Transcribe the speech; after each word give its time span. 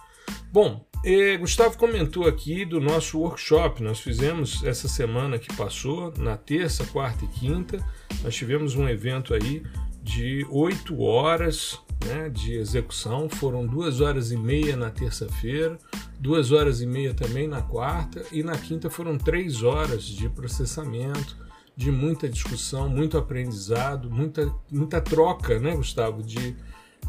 Bom, 0.52 0.86
e 1.06 1.38
Gustavo 1.38 1.78
comentou 1.78 2.28
aqui 2.28 2.66
do 2.66 2.82
nosso 2.82 3.20
workshop. 3.20 3.84
Nós 3.84 4.00
fizemos 4.00 4.64
essa 4.64 4.88
semana 4.88 5.38
que 5.38 5.56
passou, 5.56 6.12
na 6.18 6.36
terça, 6.36 6.84
quarta 6.88 7.24
e 7.24 7.28
quinta. 7.28 7.78
Nós 8.24 8.34
tivemos 8.34 8.76
um 8.76 8.90
evento 8.90 9.36
aí 9.36 9.62
de 10.02 10.44
oito 10.50 11.00
horas 11.02 11.80
né, 12.04 12.28
de 12.30 12.56
execução. 12.56 13.30
Foram 13.30 13.68
duas 13.68 14.02
horas 14.02 14.32
e 14.32 14.38
meia 14.38 14.76
na 14.76 14.90
terça-feira, 14.90 15.78
duas 16.20 16.52
horas 16.52 16.82
e 16.82 16.88
meia 16.88 17.14
também 17.14 17.48
na 17.48 17.62
quarta, 17.62 18.26
e 18.32 18.42
na 18.42 18.58
quinta 18.58 18.90
foram 18.90 19.16
três 19.16 19.62
horas 19.62 20.04
de 20.04 20.28
processamento, 20.28 21.38
de 21.78 21.92
muita 21.92 22.28
discussão, 22.28 22.90
muito 22.90 23.16
aprendizado, 23.16 24.10
muita, 24.10 24.52
muita 24.72 25.00
troca, 25.00 25.60
né, 25.60 25.76
Gustavo, 25.76 26.24
de 26.24 26.56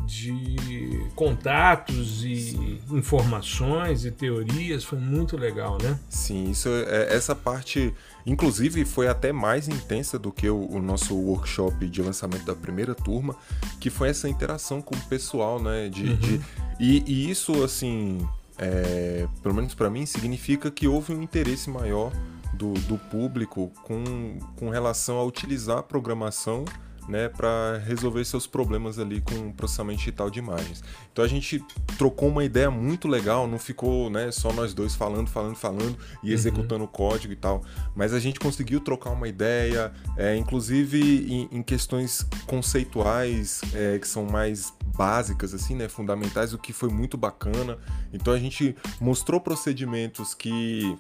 de 0.05 1.01
contatos 1.15 2.25
e 2.25 2.37
Sim. 2.37 2.79
informações 2.91 4.05
e 4.05 4.11
teorias 4.11 4.85
foi 4.85 4.99
muito 4.99 5.37
legal, 5.37 5.79
né? 5.83 5.99
Sim, 6.09 6.51
isso 6.51 6.69
é, 6.69 7.15
essa 7.15 7.35
parte, 7.35 7.93
inclusive, 8.25 8.85
foi 8.85 9.09
até 9.09 9.33
mais 9.33 9.69
intensa 9.69 10.19
do 10.19 10.31
que 10.31 10.49
o, 10.49 10.69
o, 10.71 10.81
nosso 10.81 11.15
workshop 11.15 11.89
de 11.89 12.03
lançamento 12.03 12.45
da 12.45 12.55
primeira 12.55 12.95
turma, 12.95 13.35
que 13.81 13.91
foi 13.91 14.09
essa 14.11 14.29
interação 14.29 14.81
com 14.81 14.95
o 14.95 15.01
pessoal, 15.03 15.61
né? 15.61 15.89
De, 15.89 16.11
uhum. 16.11 16.17
de 16.17 16.41
e, 16.79 17.03
e, 17.07 17.31
isso, 17.31 17.65
assim, 17.65 18.27
é, 18.59 19.27
pelo 19.43 19.55
menos 19.55 19.75
para 19.75 19.91
mim, 19.91 20.07
significa 20.07 20.71
que 20.71 20.87
houve 20.87 21.15
um 21.15 21.23
interesse 21.23 21.71
maior 21.71 22.13
do, 22.53 22.73
do 22.73 22.97
público 22.97 23.73
com, 23.83 24.39
com 24.57 24.71
relação 24.71 25.19
a 25.19 25.25
utilizar 25.25 25.79
a 25.79 25.83
programação 25.83 26.65
né, 27.09 27.29
para 27.29 27.79
resolver 27.85 28.25
seus 28.25 28.47
problemas 28.47 28.99
ali 28.99 29.21
com 29.21 29.49
o 29.49 29.53
processamento 29.53 29.99
digital 29.99 30.31
de 30.31 30.39
imagens. 30.39 30.83
Então 31.13 31.25
a 31.25 31.29
gente 31.29 31.65
trocou 31.97 32.29
uma 32.29 32.45
ideia 32.45 32.71
muito 32.71 33.09
legal, 33.09 33.47
não 33.47 33.59
ficou 33.59 34.11
né, 34.11 34.31
só 34.31 34.53
nós 34.53 34.75
dois 34.75 34.95
falando, 34.95 35.29
falando, 35.29 35.57
falando 35.57 35.97
e 36.23 36.29
uhum. 36.29 36.35
executando 36.35 36.85
o 36.85 36.89
código 36.89 37.33
e 37.33 37.37
tal, 37.37 37.63
mas 37.95 38.13
a 38.13 38.21
gente 38.21 38.39
conseguiu 38.39 38.81
trocar 38.81 39.11
uma 39.11 39.29
ideia, 39.29 39.93
é, 40.17 40.37
inclusive 40.37 41.27
em, 41.33 41.59
em, 41.59 41.63
questões 41.63 42.27
conceituais 42.47 43.61
é, 43.75 43.99
que 43.99 44.07
são 44.07 44.25
mais 44.25 44.73
básicas, 44.97 45.55
assim, 45.55 45.75
né, 45.75 45.89
fundamentais, 45.89 46.53
o 46.53 46.59
que 46.59 46.73
foi 46.73 46.89
muito 46.89 47.17
bacana. 47.17 47.79
Então 48.13 48.33
a 48.33 48.39
gente 48.39 48.75
mostrou 49.01 49.41
procedimentos 49.41 50.35
que 50.35 50.97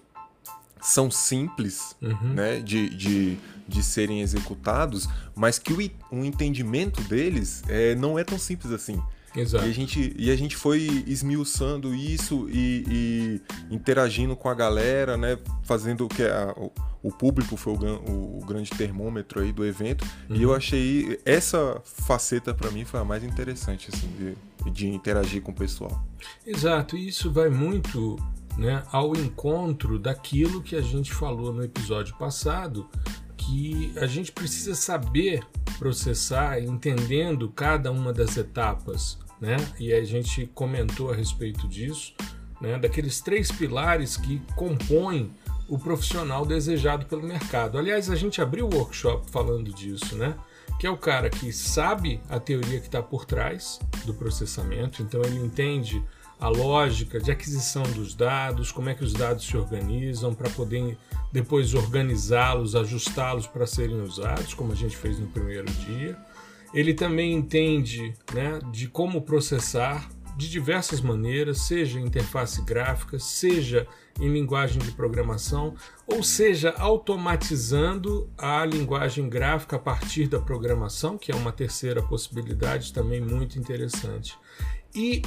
são 0.80 1.10
simples 1.10 1.96
uhum. 2.00 2.34
né, 2.34 2.60
de, 2.60 2.88
de, 2.90 3.38
de 3.66 3.82
serem 3.82 4.20
executados, 4.20 5.08
mas 5.34 5.58
que 5.58 5.72
o, 5.72 5.78
o 6.10 6.24
entendimento 6.24 7.02
deles 7.02 7.62
é, 7.68 7.94
não 7.94 8.18
é 8.18 8.24
tão 8.24 8.38
simples 8.38 8.72
assim. 8.72 9.00
Exato. 9.36 9.66
E 9.66 9.70
a 9.70 9.72
gente, 9.72 10.14
e 10.16 10.30
a 10.30 10.36
gente 10.36 10.56
foi 10.56 11.04
esmiuçando 11.06 11.94
isso 11.94 12.48
e, 12.48 13.40
e 13.70 13.74
interagindo 13.74 14.34
com 14.34 14.48
a 14.48 14.54
galera, 14.54 15.16
né? 15.18 15.38
Fazendo 15.62 16.06
o 16.06 16.08
que 16.08 16.22
a, 16.22 16.54
o, 16.56 16.72
o, 17.02 17.12
público 17.12 17.54
foi 17.54 17.74
o, 17.74 18.38
o, 18.38 18.44
grande 18.46 18.70
termômetro 18.70 19.40
aí 19.40 19.52
do 19.52 19.64
evento. 19.64 20.06
Uhum. 20.30 20.36
E 20.36 20.42
eu 20.42 20.50
uhum. 20.50 20.54
achei 20.54 21.20
essa 21.26 21.80
faceta 21.84 22.54
para 22.54 22.70
mim 22.70 22.86
foi 22.86 22.98
a 22.98 23.04
mais 23.04 23.22
interessante, 23.22 23.90
assim, 23.92 24.08
de, 24.16 24.70
de 24.70 24.88
interagir 24.88 25.42
com 25.42 25.52
o 25.52 25.54
pessoal. 25.54 26.02
Exato. 26.46 26.96
E 26.96 27.08
isso 27.08 27.30
vai 27.30 27.50
muito 27.50 28.16
né, 28.56 28.82
ao 28.90 29.14
encontro 29.14 29.98
daquilo 29.98 30.62
que 30.62 30.76
a 30.76 30.80
gente 30.80 31.12
falou 31.12 31.52
no 31.52 31.62
episódio 31.62 32.14
passado, 32.16 32.88
que 33.36 33.92
a 33.96 34.06
gente 34.06 34.32
precisa 34.32 34.74
saber 34.74 35.40
processar, 35.78 36.60
entendendo 36.60 37.50
cada 37.50 37.92
uma 37.92 38.12
das 38.12 38.36
etapas, 38.36 39.18
né? 39.40 39.56
E 39.78 39.92
a 39.92 40.02
gente 40.04 40.46
comentou 40.54 41.12
a 41.12 41.14
respeito 41.14 41.68
disso, 41.68 42.14
né? 42.60 42.78
Daqueles 42.78 43.20
três 43.20 43.52
pilares 43.52 44.16
que 44.16 44.40
compõem 44.56 45.30
o 45.68 45.78
profissional 45.78 46.46
desejado 46.46 47.06
pelo 47.06 47.22
mercado. 47.22 47.78
Aliás, 47.78 48.10
a 48.10 48.16
gente 48.16 48.40
abriu 48.40 48.66
o 48.66 48.74
workshop 48.74 49.30
falando 49.30 49.72
disso, 49.72 50.16
né? 50.16 50.34
Que 50.80 50.86
é 50.86 50.90
o 50.90 50.96
cara 50.96 51.28
que 51.28 51.52
sabe 51.52 52.20
a 52.28 52.38
teoria 52.38 52.80
que 52.80 52.86
está 52.86 53.02
por 53.02 53.24
trás 53.24 53.78
do 54.04 54.14
processamento, 54.14 55.02
então 55.02 55.20
ele 55.22 55.38
entende 55.38 56.02
a 56.38 56.48
lógica 56.48 57.18
de 57.18 57.30
aquisição 57.30 57.82
dos 57.82 58.14
dados, 58.14 58.70
como 58.70 58.90
é 58.90 58.94
que 58.94 59.04
os 59.04 59.12
dados 59.12 59.44
se 59.44 59.56
organizam 59.56 60.34
para 60.34 60.50
poder 60.50 60.98
depois 61.32 61.74
organizá-los, 61.74 62.74
ajustá-los 62.74 63.46
para 63.46 63.66
serem 63.66 64.00
usados, 64.00 64.54
como 64.54 64.72
a 64.72 64.76
gente 64.76 64.96
fez 64.96 65.18
no 65.18 65.26
primeiro 65.26 65.70
dia. 65.72 66.16
Ele 66.74 66.92
também 66.92 67.32
entende 67.32 68.14
né, 68.34 68.58
de 68.70 68.86
como 68.88 69.22
processar 69.22 70.08
de 70.36 70.50
diversas 70.50 71.00
maneiras, 71.00 71.62
seja 71.62 71.98
interface 71.98 72.60
gráfica, 72.62 73.18
seja 73.18 73.86
em 74.20 74.28
linguagem 74.30 74.80
de 74.80 74.92
programação, 74.92 75.74
ou 76.06 76.22
seja, 76.22 76.74
automatizando 76.76 78.28
a 78.36 78.64
linguagem 78.64 79.28
gráfica 79.28 79.76
a 79.76 79.78
partir 79.78 80.26
da 80.26 80.38
programação, 80.38 81.16
que 81.16 81.32
é 81.32 81.34
uma 81.34 81.52
terceira 81.52 82.02
possibilidade 82.02 82.92
também 82.92 83.20
muito 83.20 83.58
interessante. 83.58 84.38
E 84.94 85.22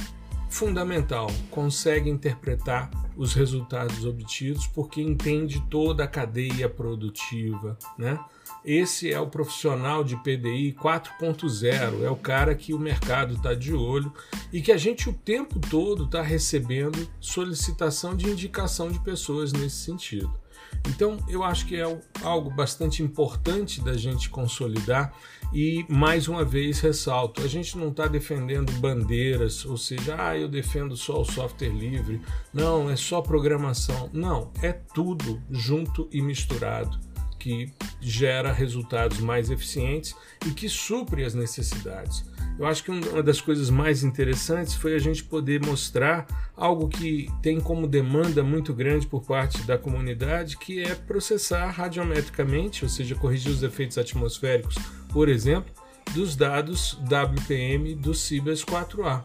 fundamental, 0.50 1.28
consegue 1.50 2.10
interpretar 2.10 2.90
os 3.16 3.32
resultados 3.32 4.04
obtidos 4.04 4.66
porque 4.66 5.00
entende 5.00 5.62
toda 5.70 6.04
a 6.04 6.08
cadeia 6.08 6.68
produtiva, 6.68 7.78
né? 7.96 8.18
Esse 8.64 9.10
é 9.10 9.18
o 9.18 9.26
profissional 9.26 10.04
de 10.04 10.16
PDI 10.16 10.74
4.0, 10.74 12.02
é 12.02 12.10
o 12.10 12.16
cara 12.16 12.54
que 12.54 12.74
o 12.74 12.78
mercado 12.78 13.34
está 13.34 13.54
de 13.54 13.72
olho 13.72 14.12
e 14.52 14.60
que 14.60 14.72
a 14.72 14.76
gente 14.76 15.08
o 15.08 15.12
tempo 15.12 15.58
todo 15.58 16.04
está 16.04 16.20
recebendo 16.20 17.08
solicitação 17.18 18.14
de 18.14 18.28
indicação 18.28 18.90
de 18.90 18.98
pessoas 19.00 19.52
nesse 19.52 19.76
sentido. 19.76 20.39
Então, 20.88 21.18
eu 21.28 21.44
acho 21.44 21.66
que 21.66 21.76
é 21.76 21.98
algo 22.22 22.50
bastante 22.50 23.02
importante 23.02 23.80
da 23.80 23.96
gente 23.96 24.30
consolidar 24.30 25.14
e, 25.52 25.84
mais 25.88 26.28
uma 26.28 26.44
vez, 26.44 26.80
ressalto: 26.80 27.42
a 27.42 27.46
gente 27.46 27.76
não 27.76 27.88
está 27.88 28.06
defendendo 28.06 28.72
bandeiras, 28.80 29.64
ou 29.64 29.76
seja, 29.76 30.16
ah, 30.18 30.36
eu 30.36 30.48
defendo 30.48 30.96
só 30.96 31.20
o 31.20 31.24
software 31.24 31.68
livre, 31.70 32.20
não, 32.52 32.88
é 32.88 32.96
só 32.96 33.20
programação. 33.20 34.08
Não, 34.12 34.50
é 34.62 34.72
tudo 34.72 35.40
junto 35.50 36.08
e 36.12 36.20
misturado 36.22 37.09
que 37.40 37.72
gera 38.00 38.52
resultados 38.52 39.18
mais 39.18 39.50
eficientes 39.50 40.14
e 40.46 40.50
que 40.50 40.68
supre 40.68 41.24
as 41.24 41.34
necessidades. 41.34 42.24
Eu 42.58 42.66
acho 42.66 42.84
que 42.84 42.90
uma 42.90 43.22
das 43.22 43.40
coisas 43.40 43.70
mais 43.70 44.04
interessantes 44.04 44.74
foi 44.74 44.94
a 44.94 44.98
gente 44.98 45.24
poder 45.24 45.64
mostrar 45.64 46.26
algo 46.54 46.88
que 46.88 47.26
tem 47.42 47.58
como 47.58 47.86
demanda 47.86 48.44
muito 48.44 48.74
grande 48.74 49.06
por 49.06 49.24
parte 49.24 49.62
da 49.62 49.78
comunidade, 49.78 50.58
que 50.58 50.82
é 50.82 50.94
processar 50.94 51.70
radiometricamente, 51.70 52.84
ou 52.84 52.90
seja, 52.90 53.14
corrigir 53.14 53.50
os 53.50 53.62
efeitos 53.62 53.96
atmosféricos, 53.96 54.74
por 55.10 55.30
exemplo, 55.30 55.72
dos 56.12 56.36
dados 56.36 56.98
WPM 57.08 57.94
do 57.94 58.12
Cibers 58.12 58.62
4A. 58.62 59.24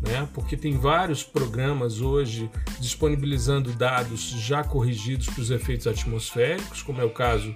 Né? 0.00 0.28
Porque 0.32 0.56
tem 0.56 0.78
vários 0.78 1.24
programas 1.24 2.00
hoje 2.00 2.50
disponibilizando 2.80 3.72
dados 3.72 4.20
já 4.20 4.62
corrigidos 4.62 5.26
para 5.26 5.40
os 5.40 5.50
efeitos 5.50 5.86
atmosféricos, 5.86 6.82
como 6.82 7.00
é 7.00 7.04
o 7.04 7.10
caso 7.10 7.54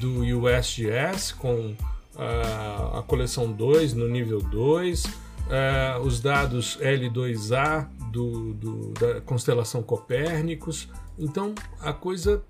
do 0.00 0.20
USGS 0.20 1.32
com 1.32 1.74
uh, 2.14 2.98
a 2.98 3.04
coleção 3.06 3.52
2 3.52 3.92
no 3.94 4.08
nível 4.08 4.40
2, 4.40 5.04
uh, 5.04 5.08
eh, 5.50 5.98
os 6.02 6.20
dados 6.20 6.78
L2A 6.80 7.88
do, 8.10 8.54
do, 8.54 8.92
da 8.92 9.20
constelação 9.20 9.82
Copérnicos. 9.82 10.88
Então 11.18 11.54
a 11.80 11.92
coisa 11.92 12.42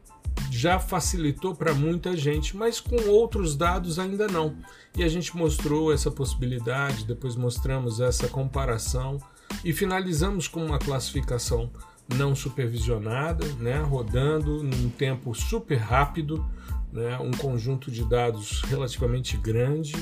já 0.50 0.78
facilitou 0.78 1.54
para 1.54 1.74
muita 1.74 2.16
gente, 2.16 2.56
mas 2.56 2.80
com 2.80 2.96
outros 3.08 3.56
dados 3.56 3.98
ainda 3.98 4.26
não. 4.26 4.56
E 4.96 5.02
a 5.02 5.08
gente 5.08 5.36
mostrou 5.36 5.92
essa 5.92 6.10
possibilidade, 6.10 7.04
depois 7.04 7.36
mostramos 7.36 8.00
essa 8.00 8.28
comparação 8.28 9.18
e 9.64 9.72
finalizamos 9.72 10.48
com 10.48 10.64
uma 10.64 10.78
classificação 10.78 11.70
não 12.14 12.34
supervisionada, 12.34 13.46
né, 13.54 13.80
rodando 13.80 14.62
num 14.62 14.90
tempo 14.90 15.34
super 15.34 15.76
rápido, 15.76 16.44
né, 16.92 17.18
um 17.18 17.30
conjunto 17.30 17.90
de 17.90 18.04
dados 18.04 18.62
relativamente 18.62 19.36
grande, 19.36 19.94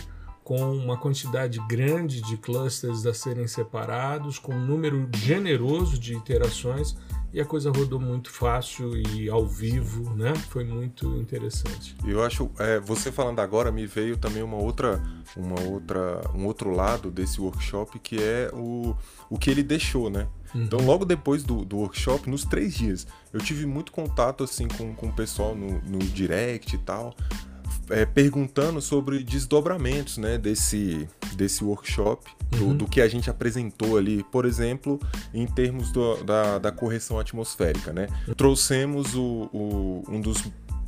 com 0.43 0.73
uma 0.73 0.97
quantidade 0.97 1.61
grande 1.69 2.20
de 2.20 2.37
clusters 2.37 3.06
a 3.06 3.14
serem 3.14 3.47
separados, 3.47 4.38
com 4.38 4.52
um 4.52 4.67
número 4.67 5.08
generoso 5.14 5.99
de 5.99 6.14
iterações 6.14 6.97
e 7.32 7.40
a 7.40 7.44
coisa 7.44 7.70
rodou 7.70 8.00
muito 8.00 8.30
fácil 8.30 8.96
e 8.96 9.28
ao 9.28 9.46
vivo, 9.46 10.14
né? 10.14 10.34
Foi 10.34 10.64
muito 10.64 11.06
interessante. 11.18 11.94
Eu 12.04 12.22
acho, 12.22 12.50
é, 12.58 12.80
você 12.80 13.12
falando 13.12 13.40
agora 13.40 13.70
me 13.70 13.86
veio 13.86 14.16
também 14.16 14.42
uma 14.42 14.56
outra, 14.56 15.00
uma 15.36 15.60
outra, 15.60 16.20
um 16.34 16.46
outro 16.46 16.70
lado 16.70 17.10
desse 17.10 17.40
workshop 17.40 17.98
que 18.00 18.16
é 18.20 18.50
o, 18.52 18.96
o 19.28 19.38
que 19.38 19.50
ele 19.50 19.62
deixou, 19.62 20.10
né? 20.10 20.26
Uhum. 20.54 20.64
Então, 20.64 20.80
logo 20.80 21.04
depois 21.04 21.44
do, 21.44 21.64
do 21.64 21.76
workshop, 21.76 22.28
nos 22.28 22.44
três 22.44 22.74
dias, 22.74 23.06
eu 23.32 23.40
tive 23.40 23.64
muito 23.66 23.92
contato 23.92 24.42
assim 24.42 24.66
com, 24.66 24.92
com 24.94 25.06
o 25.06 25.12
pessoal 25.12 25.54
no, 25.54 25.80
no 25.82 25.98
direct 25.98 26.74
e 26.74 26.78
tal, 26.78 27.14
é, 27.90 28.06
perguntando 28.06 28.81
sobre 28.81 29.22
desdobramentos 29.22 30.19
né, 30.19 30.38
desse, 30.38 31.08
desse 31.34 31.64
workshop, 31.64 32.31
do, 32.50 32.64
uhum. 32.64 32.76
do, 32.76 32.87
que 32.87 33.00
a 33.00 33.08
gente 33.08 33.28
apresentou 33.28 33.96
ali, 33.96 34.25
por 34.31 34.44
exemplo, 34.44 35.00
em 35.34 35.46
termos 35.46 35.90
do, 35.92 36.22
da, 36.25 36.58
da 36.58 36.72
correção 36.72 37.19
atmosférica. 37.19 37.92
Né? 37.92 38.08
Trouxemos 38.37 39.14
o, 39.14 39.50
o, 39.52 40.04
um 40.08 40.20
dos 40.20 40.44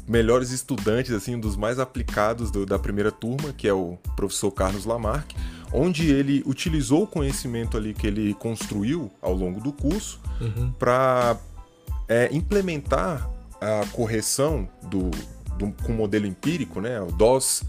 melhores 0.07 0.51
estudantes, 0.51 1.13
assim, 1.13 1.37
um 1.37 1.41
dos 1.41 1.57
mais 1.57 1.79
aplicados 1.79 2.51
do, 2.51 2.67
da 2.67 2.79
primeira 2.79 3.11
turma, 3.11 3.53
que 3.53 3.69
é 3.69 3.73
o 3.73 3.97
professor 4.17 4.51
Carlos 4.51 4.85
Lamarck, 4.85 5.35
onde 5.73 6.11
ele 6.11 6.43
utilizou 6.47 7.05
o 7.05 7.07
conhecimento 7.07 7.77
ali 7.77 7.95
que 7.95 8.07
ele 8.07 8.35
construiu 8.35 9.11
ao 9.21 9.33
longo 9.33 9.61
do 9.61 9.73
curso 9.73 10.21
uhum. 10.41 10.73
para 10.73 11.37
é, 12.09 12.29
implementar 12.33 13.31
a 13.61 13.87
correção 13.93 14.69
do, 14.83 15.11
do, 15.67 15.85
com 15.85 15.93
o 15.93 15.97
modelo 15.97 16.27
empírico, 16.27 16.81
né, 16.81 17.01
o 17.01 17.13
DOS, 17.13 17.63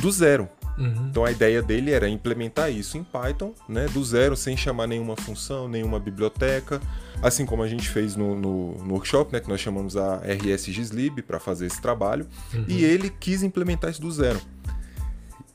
do 0.00 0.10
zero. 0.10 0.48
Uhum. 0.76 1.06
Então 1.08 1.24
a 1.24 1.30
ideia 1.30 1.62
dele 1.62 1.92
era 1.92 2.08
implementar 2.08 2.70
isso 2.70 2.98
em 2.98 3.04
Python, 3.04 3.54
né, 3.68 3.86
do 3.86 4.04
zero, 4.04 4.36
sem 4.36 4.56
chamar 4.56 4.86
nenhuma 4.86 5.16
função, 5.16 5.68
nenhuma 5.68 6.00
biblioteca, 6.00 6.80
assim 7.22 7.46
como 7.46 7.62
a 7.62 7.68
gente 7.68 7.88
fez 7.88 8.16
no, 8.16 8.34
no, 8.34 8.74
no 8.84 8.94
workshop, 8.94 9.32
né, 9.32 9.40
que 9.40 9.48
nós 9.48 9.60
chamamos 9.60 9.96
a 9.96 10.16
RSGSlib 10.18 11.22
para 11.22 11.38
fazer 11.38 11.66
esse 11.66 11.80
trabalho, 11.80 12.26
uhum. 12.52 12.64
e 12.66 12.84
ele 12.84 13.08
quis 13.08 13.42
implementar 13.42 13.90
isso 13.90 14.00
do 14.00 14.10
zero. 14.10 14.40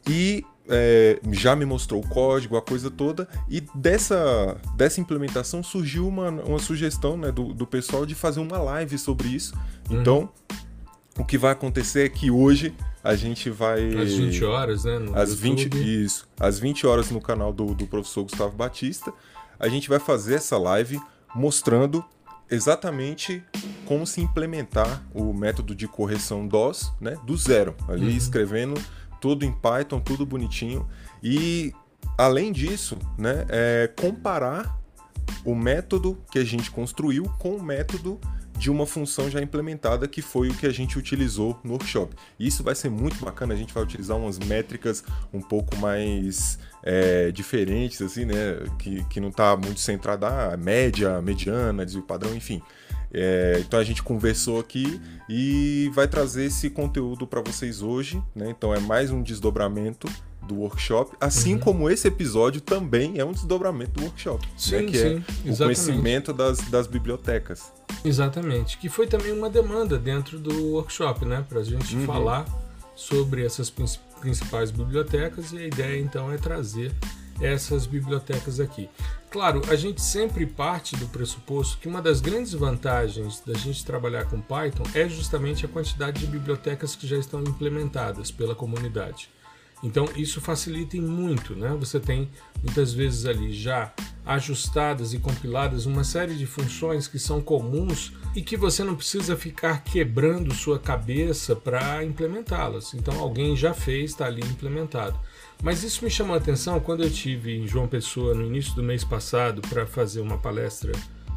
E 0.08 0.44
é, 0.70 1.20
já 1.32 1.56
me 1.56 1.66
mostrou 1.66 2.00
o 2.02 2.08
código, 2.08 2.56
a 2.56 2.62
coisa 2.62 2.90
toda, 2.90 3.28
e 3.50 3.60
dessa, 3.74 4.56
dessa 4.76 5.02
implementação 5.02 5.64
surgiu 5.64 6.08
uma, 6.08 6.30
uma 6.30 6.60
sugestão 6.60 7.18
né, 7.18 7.32
do, 7.32 7.54
do 7.54 7.68
pessoal 7.68 8.06
de 8.06 8.16
fazer 8.16 8.40
uma 8.40 8.58
live 8.58 8.98
sobre 8.98 9.28
isso. 9.28 9.54
Uhum. 9.90 10.30
O 11.20 11.26
que 11.26 11.38
vai 11.38 11.52
acontecer 11.52 12.06
é 12.06 12.10
que 12.10 12.32
hoje 12.32 12.74
a 13.04 13.14
gente 13.14 13.50
vai. 13.50 13.94
Às 13.96 14.14
20 14.14 14.46
horas, 14.46 14.84
né? 14.86 14.98
No 14.98 15.16
às 15.18 15.34
20, 15.34 16.04
isso. 16.04 16.26
Às 16.40 16.58
20 16.58 16.88
horas 16.88 17.12
no 17.12 17.20
canal 17.20 17.52
do, 17.52 17.76
do 17.76 17.86
professor 17.86 18.24
Gustavo 18.24 18.56
Batista. 18.56 19.12
A 19.60 19.68
gente 19.68 19.90
vai 19.90 20.00
fazer 20.00 20.36
essa 20.36 20.58
live 20.58 20.98
mostrando 21.36 22.04
exatamente 22.50 23.44
como 23.86 24.08
se 24.08 24.22
implementar 24.22 25.04
o 25.14 25.34
método 25.34 25.76
de 25.76 25.88
correção 25.90 26.48
DOS, 26.48 26.94
né? 27.02 27.18
Do 27.26 27.36
zero. 27.36 27.76
Ali 27.90 28.12
uhum. 28.12 28.18
escrevendo 28.18 28.82
tudo 29.20 29.44
em 29.44 29.52
Python, 29.52 30.00
tudo 30.00 30.26
bonitinho. 30.26 30.88
E 31.22 31.74
além 32.18 32.54
disso, 32.54 32.98
né, 33.18 33.46
é 33.50 33.92
comparar 34.00 34.80
o 35.44 35.54
método 35.54 36.18
que 36.32 36.40
a 36.40 36.46
gente 36.46 36.72
construiu 36.72 37.24
com 37.38 37.56
o 37.56 37.62
método 37.62 38.20
de 38.60 38.70
uma 38.70 38.86
função 38.86 39.30
já 39.30 39.42
implementada 39.42 40.06
que 40.06 40.22
foi 40.22 40.50
o 40.50 40.54
que 40.54 40.68
a 40.68 40.72
gente 40.72 41.00
utilizou 41.00 41.58
no 41.64 41.72
workshop. 41.72 42.14
Isso 42.38 42.62
vai 42.62 42.76
ser 42.76 42.90
muito 42.90 43.24
bacana, 43.24 43.54
a 43.54 43.58
gente 43.58 43.74
vai 43.74 43.82
utilizar 43.82 44.18
umas 44.18 44.38
métricas 44.38 45.02
um 45.34 45.42
pouco 45.42 45.78
mais 45.78 46.60
é, 46.84 47.32
diferentes, 47.32 48.02
assim, 48.02 48.26
né? 48.26 48.60
Que, 48.78 49.06
que 49.06 49.22
não 49.22 49.30
está 49.30 49.56
muito 49.56 49.80
centrada 49.80 50.52
a 50.52 50.58
média, 50.58 51.22
mediana, 51.22 51.86
desvio 51.86 52.04
padrão, 52.04 52.36
enfim. 52.36 52.62
É, 53.14 53.64
então 53.66 53.80
a 53.80 53.84
gente 53.84 54.04
conversou 54.04 54.60
aqui 54.60 55.02
e 55.30 55.90
vai 55.94 56.08
trazer 56.08 56.44
esse 56.44 56.70
conteúdo 56.70 57.26
para 57.26 57.42
vocês 57.42 57.82
hoje, 57.82 58.22
né? 58.36 58.50
Então 58.50 58.76
é 58.76 58.80
mais 58.80 59.10
um 59.10 59.24
desdobramento 59.24 60.08
do 60.50 60.56
workshop, 60.56 61.16
assim 61.22 61.54
uhum. 61.54 61.60
como 61.60 61.90
esse 61.90 62.08
episódio 62.08 62.60
também 62.60 63.20
é 63.20 63.24
um 63.26 63.32
desdobramento 63.32 63.92
do 63.92 64.04
workshop, 64.04 64.46
né? 64.46 64.54
sim, 64.58 64.76
né? 64.76 64.84
que 64.84 64.98
sim, 64.98 65.24
é 65.46 65.52
o 65.52 65.58
conhecimento 65.58 66.34
das, 66.34 66.60
das 66.70 66.88
bibliotecas. 66.88 67.72
Exatamente, 68.04 68.78
que 68.78 68.90
foi 68.90 69.08
também 69.08 69.32
uma 69.32 69.50
demanda 69.50 69.98
dentro 69.98 70.40
do 70.40 70.74
workshop, 70.74 71.26
né? 71.26 71.46
Para 71.48 71.60
a 71.60 71.64
gente 71.64 71.96
uhum. 71.96 72.06
falar 72.06 72.46
sobre 72.96 73.46
essas 73.46 73.70
principais 74.20 74.72
bibliotecas 74.72 75.54
e 75.54 75.58
a 75.58 75.68
ideia 75.68 76.00
então 76.00 76.32
é 76.32 76.38
trazer 76.38 76.92
essas 77.42 77.86
bibliotecas 77.86 78.60
aqui. 78.60 78.90
Claro, 79.30 79.62
a 79.70 79.76
gente 79.76 80.02
sempre 80.02 80.46
parte 80.46 80.96
do 80.98 81.08
pressuposto 81.08 81.78
que 81.78 81.88
uma 81.88 82.02
das 82.02 82.20
grandes 82.20 82.54
vantagens 82.54 83.42
da 83.46 83.54
gente 83.54 83.86
trabalhar 83.86 84.26
com 84.26 84.42
Python 84.42 84.84
é 84.94 85.08
justamente 85.08 85.66
a 85.66 85.70
quantidade 85.70 86.20
de 86.20 86.28
bibliotecas 86.28 86.96
que 86.96 87.08
já 87.08 87.18
estão 87.18 87.42
implementadas 87.42 88.32
pela 88.32 88.56
comunidade. 88.56 89.30
Então 89.82 90.08
isso 90.16 90.42
facilita 90.42 90.98
muito, 90.98 91.56
né? 91.56 91.76
Você 91.80 92.00
tem 92.00 92.30
muitas 92.62 92.92
vezes 92.94 93.26
ali 93.26 93.54
já 93.54 93.94
ajustadas 94.26 95.14
e 95.14 95.20
compiladas 95.20 95.86
uma 95.86 96.04
série 96.04 96.36
de 96.36 96.46
funções 96.46 97.08
que 97.08 97.18
são 97.18 97.42
comuns 97.42 98.14
e 98.36 98.42
que 98.42 98.58
você 98.58 98.84
não 98.84 98.96
precisa 98.96 99.36
ficar 99.36 99.84
quebrando 99.84 100.54
sua 100.54 100.78
cabeça 100.78 101.56
para 101.56 102.04
implementá-las. 102.04 102.94
Então 102.94 103.20
alguém 103.20 103.56
já 103.56 103.74
fez, 103.74 104.12
está 104.12 104.26
ali 104.26 104.42
implementado. 104.42 105.20
Mas 105.64 105.84
isso 105.84 106.04
me 106.04 106.12
chamou 106.12 106.36
a 106.36 106.38
atenção 106.38 106.80
quando 106.80 107.04
eu 107.04 107.10
tive 107.12 107.58
em 107.58 107.68
João 107.68 107.88
Pessoa 107.88 108.34
no 108.34 108.46
início 108.46 108.76
do 108.76 108.84
mês 108.84 109.04
passado 109.04 109.62
para 109.62 109.86
fazer 109.86 110.22
uma 110.22 110.38
palestra 110.38 110.92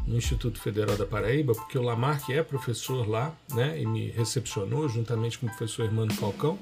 no 0.05 0.17
Instituto 0.17 0.59
Federal 0.59 0.95
da 0.97 1.05
Paraíba, 1.05 1.53
porque 1.53 1.77
o 1.77 1.81
Lamarck 1.81 2.29
é 2.29 2.43
professor 2.43 3.07
lá, 3.07 3.33
né, 3.53 3.81
e 3.81 3.85
me 3.85 4.09
recepcionou 4.11 4.87
juntamente 4.89 5.39
com 5.39 5.47
o 5.47 5.49
professor 5.49 5.85
Hermano 5.85 6.13
Falcão. 6.13 6.57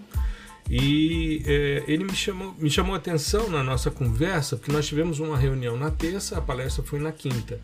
E 0.70 1.44
é, 1.46 1.84
ele 1.88 2.04
me 2.04 2.16
chamou, 2.16 2.56
me 2.58 2.70
chamou 2.70 2.94
a 2.94 2.98
atenção 2.98 3.50
na 3.50 3.64
nossa 3.64 3.92
conversa, 3.92 4.56
porque 4.56 4.72
nós 4.72 4.88
tivemos 4.88 5.20
uma 5.20 5.38
reunião 5.38 5.78
na 5.78 5.92
terça, 5.92 6.38
a 6.38 6.42
palestra 6.42 6.84
foi 6.84 7.00
na 7.00 7.12
quinta. 7.12 7.60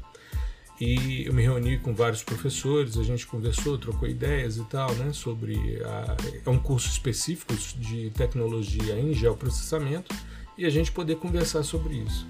E 0.79 1.25
eu 1.25 1.33
me 1.33 1.41
reuni 1.41 1.79
com 1.79 1.95
vários 1.95 2.21
professores, 2.21 2.97
a 2.97 3.03
gente 3.03 3.25
conversou, 3.25 3.77
trocou 3.77 4.07
ideias 4.07 4.57
e 4.57 4.63
tal, 4.65 4.93
né, 4.95 5.11
sobre 5.11 5.81
a, 5.83 6.15
é 6.45 6.49
um 6.49 6.59
curso 6.59 6.87
específico 6.87 7.53
de 7.77 8.11
tecnologia 8.11 8.99
em 8.99 9.11
geoprocessamento 9.13 10.15
e 10.55 10.65
a 10.65 10.69
gente 10.69 10.91
poder 10.91 11.15
conversar 11.15 11.63
sobre 11.63 11.95
isso. 11.95 12.27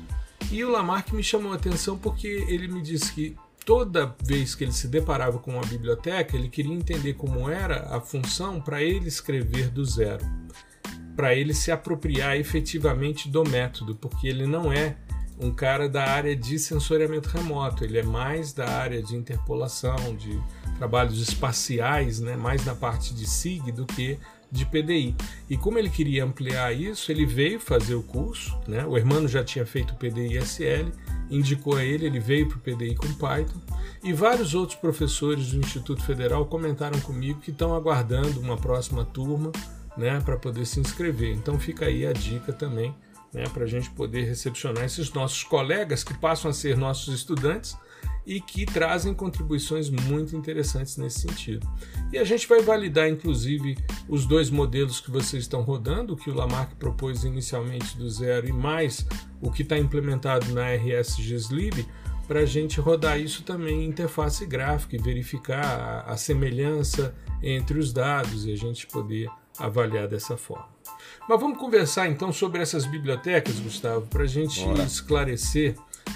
E 0.49 0.63
o 0.63 0.69
Lamarck 0.69 1.11
me 1.11 1.23
chamou 1.23 1.51
a 1.51 1.55
atenção 1.55 1.97
porque 1.97 2.27
ele 2.47 2.69
me 2.69 2.81
disse 2.81 3.11
que 3.11 3.35
toda 3.67 4.15
vez 4.23 4.55
que 4.55 4.63
ele 4.63 4.71
se 4.71 4.87
deparava 4.87 5.39
com 5.39 5.51
uma 5.51 5.65
biblioteca, 5.65 6.37
ele 6.37 6.47
queria 6.47 6.73
entender 6.73 7.15
como 7.15 7.49
era 7.49 7.93
a 7.93 7.99
função 7.99 8.61
para 8.61 8.81
ele 8.81 9.09
escrever 9.09 9.69
do 9.69 9.83
zero, 9.83 10.25
para 11.17 11.35
ele 11.35 11.53
se 11.53 11.69
apropriar 11.69 12.37
efetivamente 12.37 13.27
do 13.27 13.43
método, 13.43 13.93
porque 13.93 14.25
ele 14.25 14.47
não 14.47 14.71
é 14.71 14.95
um 15.37 15.51
cara 15.51 15.89
da 15.89 16.05
área 16.05 16.33
de 16.33 16.57
sensoriamento 16.57 17.27
remoto, 17.27 17.83
ele 17.83 17.97
é 17.99 18.03
mais 18.03 18.53
da 18.53 18.69
área 18.69 19.03
de 19.03 19.17
interpolação, 19.17 20.15
de 20.15 20.41
trabalhos 20.77 21.19
espaciais, 21.19 22.21
né, 22.21 22.37
mais 22.37 22.63
na 22.63 22.73
parte 22.73 23.13
de 23.13 23.27
SIG 23.27 23.73
do 23.73 23.85
que 23.85 24.17
de 24.51 24.65
PDI. 24.65 25.15
E 25.49 25.57
como 25.57 25.77
ele 25.77 25.89
queria 25.89 26.23
ampliar 26.23 26.73
isso, 26.73 27.11
ele 27.11 27.25
veio 27.25 27.59
fazer 27.59 27.95
o 27.95 28.03
curso, 28.03 28.57
né? 28.67 28.85
O 28.85 28.97
Hermano 28.97 29.27
já 29.27 29.43
tinha 29.43 29.65
feito 29.65 29.91
o 29.91 29.95
PDI 29.95 30.37
SL, 30.37 30.91
indicou 31.29 31.75
a 31.75 31.83
ele, 31.83 32.05
ele 32.05 32.19
veio 32.19 32.47
para 32.47 32.57
o 32.57 32.61
PDI 32.61 32.95
com 32.95 33.07
Python. 33.13 33.59
E 34.03 34.13
vários 34.13 34.53
outros 34.53 34.79
professores 34.79 35.51
do 35.51 35.59
Instituto 35.59 36.01
Federal 36.03 36.45
comentaram 36.45 36.99
comigo 37.01 37.41
que 37.41 37.51
estão 37.51 37.75
aguardando 37.75 38.39
uma 38.39 38.57
próxima 38.57 39.03
turma, 39.03 39.51
né, 39.97 40.21
para 40.21 40.37
poder 40.37 40.65
se 40.65 40.79
inscrever. 40.79 41.33
Então 41.33 41.59
fica 41.59 41.85
aí 41.85 42.05
a 42.05 42.13
dica 42.13 42.53
também, 42.53 42.93
né, 43.33 43.43
para 43.51 43.63
a 43.63 43.67
gente 43.67 43.89
poder 43.89 44.23
recepcionar 44.25 44.85
esses 44.85 45.11
nossos 45.11 45.43
colegas 45.43 46.03
que 46.03 46.13
passam 46.13 46.51
a 46.51 46.53
ser 46.53 46.77
nossos 46.77 47.13
estudantes 47.13 47.75
e 48.25 48.41
que 48.41 48.65
trazem 48.65 49.13
contribuições 49.13 49.89
muito 49.89 50.35
interessantes 50.35 50.97
nesse 50.97 51.21
sentido. 51.21 51.65
E 52.11 52.17
a 52.17 52.25
gente 52.25 52.45
vai 52.45 52.61
validar, 52.61 53.07
inclusive, 53.07 53.77
os 54.09 54.25
dois 54.25 54.49
modelos 54.49 54.99
que 54.99 55.09
vocês 55.09 55.43
estão 55.43 55.61
rodando, 55.61 56.13
o 56.13 56.17
que 56.17 56.29
o 56.29 56.33
Lamarck 56.33 56.75
propôs 56.75 57.23
inicialmente 57.23 57.97
do 57.97 58.09
zero 58.09 58.47
e 58.47 58.51
mais 58.51 59.05
o 59.41 59.49
que 59.49 59.61
está 59.61 59.77
implementado 59.77 60.53
na 60.53 60.73
RS 60.73 61.15
GSLib, 61.17 61.87
para 62.27 62.41
a 62.41 62.45
gente 62.45 62.81
rodar 62.81 63.17
isso 63.17 63.43
também 63.43 63.83
em 63.83 63.87
interface 63.87 64.45
gráfica 64.45 64.97
e 64.97 64.99
verificar 64.99 65.63
a, 65.63 66.11
a 66.11 66.17
semelhança 66.17 67.15
entre 67.41 67.79
os 67.79 67.93
dados 67.93 68.45
e 68.45 68.51
a 68.51 68.57
gente 68.57 68.85
poder 68.87 69.29
avaliar 69.57 70.07
dessa 70.07 70.35
forma. 70.35 70.67
Mas 71.27 71.39
vamos 71.39 71.57
conversar 71.57 72.07
então 72.07 72.31
sobre 72.31 72.61
essas 72.61 72.85
bibliotecas, 72.85 73.59
Gustavo, 73.59 74.07
para 74.07 74.23
a 74.23 74.27
gente 74.27 74.63
Bora. 74.63 74.83
esclarecer 74.83 75.75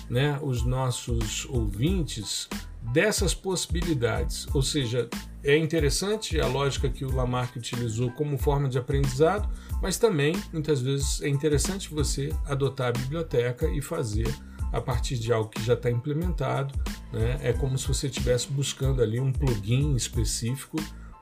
né, 0.09 0.39
os 0.41 0.63
nossos 0.63 1.45
ouvintes 1.49 2.47
dessas 2.93 3.33
possibilidades. 3.33 4.47
Ou 4.53 4.61
seja, 4.61 5.09
é 5.43 5.57
interessante 5.57 6.39
a 6.39 6.47
lógica 6.47 6.89
que 6.89 7.05
o 7.05 7.13
Lamarck 7.13 7.55
utilizou 7.55 8.11
como 8.11 8.37
forma 8.37 8.67
de 8.67 8.77
aprendizado, 8.77 9.49
mas 9.81 9.97
também 9.97 10.35
muitas 10.51 10.81
vezes 10.81 11.21
é 11.21 11.27
interessante 11.27 11.89
você 11.89 12.29
adotar 12.45 12.89
a 12.89 12.91
biblioteca 12.91 13.67
e 13.67 13.81
fazer 13.81 14.27
a 14.71 14.79
partir 14.79 15.17
de 15.17 15.33
algo 15.33 15.49
que 15.49 15.63
já 15.63 15.73
está 15.73 15.89
implementado. 15.89 16.73
Né? 17.11 17.39
É 17.41 17.53
como 17.53 17.77
se 17.77 17.87
você 17.87 18.07
estivesse 18.07 18.47
buscando 18.47 19.01
ali 19.01 19.19
um 19.19 19.31
plugin 19.31 19.95
específico 19.95 20.77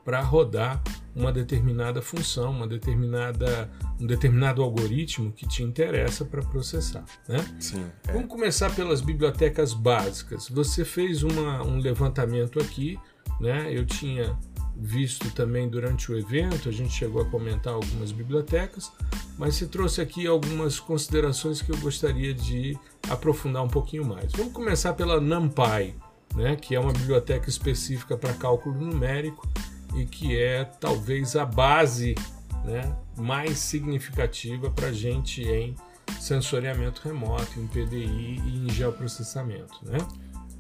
para 0.09 0.21
rodar 0.21 0.81
uma 1.15 1.31
determinada 1.31 2.01
função, 2.01 2.49
uma 2.49 2.67
determinada, 2.67 3.69
um 3.99 4.07
determinado 4.07 4.63
algoritmo 4.63 5.31
que 5.31 5.47
te 5.47 5.61
interessa 5.61 6.25
para 6.25 6.41
processar. 6.41 7.05
Né? 7.27 7.37
Sim, 7.59 7.85
é. 8.07 8.13
Vamos 8.13 8.27
começar 8.27 8.75
pelas 8.75 9.01
bibliotecas 9.01 9.71
básicas. 9.71 10.49
Você 10.49 10.83
fez 10.83 11.21
uma, 11.21 11.61
um 11.61 11.77
levantamento 11.77 12.59
aqui, 12.59 12.97
né? 13.39 13.71
eu 13.71 13.85
tinha 13.85 14.35
visto 14.75 15.29
também 15.29 15.69
durante 15.69 16.11
o 16.11 16.17
evento, 16.17 16.69
a 16.69 16.71
gente 16.71 16.91
chegou 16.91 17.21
a 17.21 17.25
comentar 17.25 17.75
algumas 17.75 18.11
bibliotecas, 18.11 18.91
mas 19.37 19.53
se 19.53 19.67
trouxe 19.67 20.01
aqui 20.01 20.25
algumas 20.25 20.79
considerações 20.79 21.61
que 21.61 21.71
eu 21.71 21.77
gostaria 21.77 22.33
de 22.33 22.75
aprofundar 23.07 23.63
um 23.63 23.69
pouquinho 23.69 24.05
mais. 24.05 24.31
Vamos 24.31 24.53
começar 24.53 24.93
pela 24.93 25.21
NumPy, 25.21 25.93
né, 26.35 26.55
que 26.55 26.73
é 26.73 26.79
uma 26.79 26.93
biblioteca 26.93 27.47
específica 27.47 28.17
para 28.17 28.33
cálculo 28.33 28.75
numérico 28.79 29.47
e 29.95 30.05
que 30.05 30.37
é 30.37 30.65
talvez 30.79 31.35
a 31.35 31.45
base 31.45 32.15
né, 32.63 32.95
mais 33.17 33.59
significativa 33.59 34.69
para 34.69 34.87
a 34.87 34.93
gente 34.93 35.43
em 35.43 35.75
sensoriamento 36.19 37.01
remoto, 37.03 37.59
em 37.59 37.67
PDI 37.67 38.41
e 38.45 38.65
em 38.65 38.69
geoprocessamento. 38.69 39.79
Né? 39.83 39.97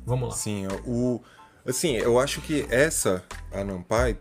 Vamos 0.05 0.29
lá. 0.29 0.35
Sim, 0.35 0.67
o, 0.85 1.21
assim, 1.65 1.95
eu 1.95 2.19
acho 2.19 2.41
que 2.41 2.65
essa, 2.69 3.23
a 3.51 3.63
NumPy, 3.63 4.17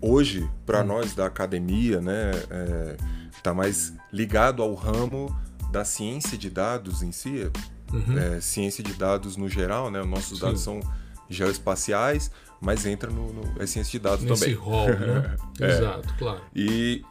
hoje, 0.00 0.48
para 0.64 0.82
hum. 0.82 0.86
nós 0.86 1.14
da 1.14 1.26
academia, 1.26 2.00
né, 2.00 2.30
é, 2.50 2.96
tá 3.42 3.52
mais 3.54 3.92
ligado 4.12 4.62
ao 4.62 4.74
ramo 4.74 5.34
da 5.70 5.84
ciência 5.84 6.36
de 6.36 6.50
dados 6.50 7.02
em 7.02 7.12
si, 7.12 7.50
uhum. 7.92 8.18
é, 8.18 8.40
ciência 8.40 8.82
de 8.82 8.92
dados 8.94 9.36
no 9.36 9.48
geral, 9.48 9.90
né, 9.90 10.02
nossos 10.02 10.38
Sim. 10.38 10.44
dados 10.44 10.60
são 10.60 10.80
geoespaciais, 11.28 12.30
mas 12.60 12.84
entra 12.84 13.10
no, 13.10 13.32
no 13.32 13.62
é 13.62 13.66
ciência 13.66 13.92
de 13.92 13.98
dados 13.98 14.24
Nesse 14.24 14.40
também. 14.40 14.54
rol, 14.54 14.88
né? 14.88 15.36
é. 15.60 15.70
Exato, 15.70 16.14
claro. 16.18 16.42
E 16.54 17.02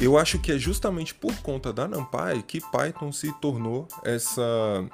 eu 0.00 0.18
acho 0.18 0.38
que 0.38 0.52
é 0.52 0.58
justamente 0.58 1.14
por 1.14 1.34
conta 1.38 1.72
da 1.72 1.88
NumPy 1.88 2.42
que 2.46 2.60
Python 2.60 3.12
se 3.12 3.32
tornou 3.40 3.88
essa, 4.04 4.42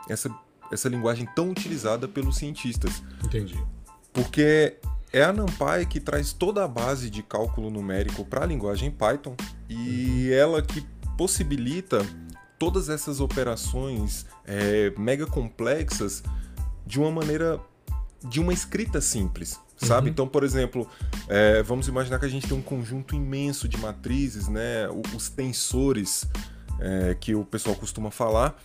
essa, 0.08 0.30
essa 0.72 0.88
linguagem 0.88 1.26
tão 1.34 1.50
utilizada 1.50 2.06
pelos 2.06 2.36
cientistas. 2.36 3.02
Entendi. 3.24 3.60
Porque 4.12 4.76
é 5.12 5.22
a 5.22 5.32
NumPy 5.32 5.86
que 5.88 6.00
traz 6.00 6.32
toda 6.32 6.64
a 6.64 6.68
base 6.68 7.10
de 7.10 7.22
cálculo 7.22 7.70
numérico 7.70 8.24
para 8.24 8.44
a 8.44 8.46
linguagem 8.46 8.90
Python 8.90 9.36
e 9.68 10.28
uhum. 10.28 10.34
ela 10.34 10.62
que 10.62 10.84
possibilita 11.16 12.04
todas 12.58 12.88
essas 12.88 13.20
operações 13.20 14.26
é, 14.44 14.92
mega 14.98 15.26
complexas 15.26 16.22
de 16.86 16.98
uma 16.98 17.10
maneira 17.10 17.60
de 18.24 18.40
uma 18.40 18.52
escrita 18.52 19.00
simples, 19.00 19.60
sabe? 19.76 20.06
Uhum. 20.06 20.12
Então, 20.12 20.28
por 20.28 20.42
exemplo, 20.42 20.88
é, 21.28 21.62
vamos 21.62 21.88
imaginar 21.88 22.18
que 22.18 22.26
a 22.26 22.28
gente 22.28 22.46
tem 22.46 22.56
um 22.56 22.62
conjunto 22.62 23.14
imenso 23.14 23.68
de 23.68 23.76
matrizes, 23.78 24.48
né? 24.48 24.88
Os 25.14 25.28
tensores 25.28 26.26
é, 26.80 27.16
que 27.18 27.34
o 27.34 27.44
pessoal 27.44 27.76
costuma 27.76 28.10
falar. 28.10 28.56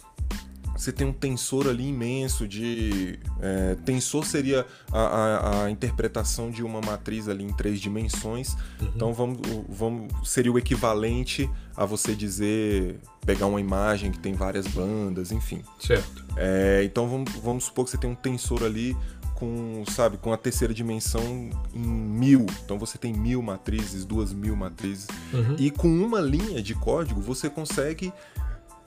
Você 0.75 0.91
tem 0.91 1.05
um 1.05 1.13
tensor 1.13 1.67
ali 1.67 1.89
imenso 1.89 2.47
de. 2.47 3.19
É, 3.39 3.75
tensor 3.85 4.25
seria 4.25 4.65
a, 4.91 4.99
a, 4.99 5.65
a, 5.65 5.69
interpretação 5.69 6.49
de 6.49 6.63
uma 6.63 6.81
matriz 6.81 7.27
ali 7.27 7.43
em 7.43 7.53
três 7.53 7.79
dimensões. 7.79 8.53
Uhum. 8.79 8.91
Então 8.95 9.13
vamos, 9.13 9.39
vamos, 9.69 10.29
seria 10.29 10.51
o 10.51 10.57
equivalente 10.57 11.47
a 11.75 11.85
você 11.85 12.15
dizer. 12.15 12.99
pegar 13.25 13.45
uma 13.45 13.61
imagem 13.61 14.11
que 14.11 14.17
tem 14.17 14.33
várias 14.33 14.65
bandas, 14.65 15.31
enfim. 15.31 15.61
Certo. 15.79 16.25
É, 16.35 16.81
então 16.83 17.07
vamos, 17.07 17.31
vamos 17.33 17.65
supor 17.65 17.85
que 17.85 17.91
você 17.91 17.97
tem 17.97 18.09
um 18.09 18.15
tensor 18.15 18.63
ali 18.63 18.97
com, 19.41 19.83
sabe, 19.87 20.17
com 20.17 20.31
a 20.31 20.37
terceira 20.37 20.71
dimensão 20.71 21.49
em 21.73 21.81
mil. 21.81 22.45
Então 22.63 22.77
você 22.77 22.95
tem 22.99 23.11
mil 23.11 23.41
matrizes, 23.41 24.05
duas 24.05 24.31
mil 24.31 24.55
matrizes. 24.55 25.07
Uhum. 25.33 25.55
E 25.57 25.71
com 25.71 25.87
uma 25.87 26.21
linha 26.21 26.61
de 26.61 26.75
código 26.75 27.19
você 27.19 27.49
consegue 27.49 28.13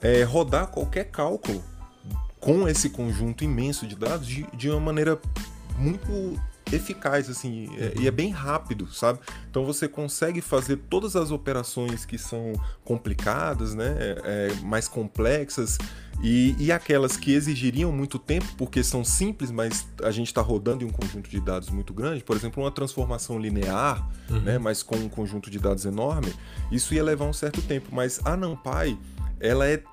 é, 0.01 0.23
rodar 0.23 0.67
qualquer 0.67 1.11
cálculo 1.11 1.61
com 2.39 2.65
esse 2.69 2.89
conjunto 2.89 3.43
imenso 3.43 3.85
de 3.85 3.97
dados 3.97 4.25
de, 4.25 4.47
de 4.53 4.69
uma 4.69 4.79
maneira 4.79 5.19
muito 5.77 6.39
eficaz, 6.71 7.29
assim, 7.29 7.69
é, 7.77 7.93
e 7.99 8.07
é 8.07 8.11
bem 8.11 8.31
rápido, 8.31 8.91
sabe? 8.91 9.19
Então 9.49 9.65
você 9.65 9.87
consegue 9.87 10.41
fazer 10.41 10.77
todas 10.89 11.15
as 11.15 11.31
operações 11.31 12.05
que 12.05 12.17
são 12.17 12.53
complicadas, 12.83 13.75
né, 13.75 13.95
é, 14.23 14.53
mais 14.63 14.87
complexas, 14.87 15.77
e, 16.23 16.55
e 16.57 16.71
aquelas 16.71 17.17
que 17.17 17.33
exigiriam 17.33 17.91
muito 17.91 18.17
tempo, 18.17 18.47
porque 18.57 18.83
são 18.83 19.03
simples, 19.03 19.51
mas 19.51 19.85
a 20.01 20.11
gente 20.11 20.27
está 20.27 20.41
rodando 20.41 20.83
em 20.83 20.87
um 20.87 20.91
conjunto 20.91 21.29
de 21.29 21.39
dados 21.39 21.69
muito 21.69 21.93
grande, 21.93 22.23
por 22.23 22.35
exemplo, 22.35 22.63
uma 22.63 22.71
transformação 22.71 23.37
linear, 23.37 24.07
uhum. 24.29 24.39
né, 24.41 24.57
mas 24.57 24.81
com 24.81 24.95
um 24.95 25.09
conjunto 25.09 25.49
de 25.49 25.59
dados 25.59 25.85
enorme, 25.85 26.33
isso 26.71 26.93
ia 26.93 27.03
levar 27.03 27.25
um 27.25 27.33
certo 27.33 27.61
tempo. 27.61 27.89
Mas 27.91 28.19
a 28.25 28.35
NumPy, 28.35 28.97
ela 29.39 29.67
é 29.67 29.83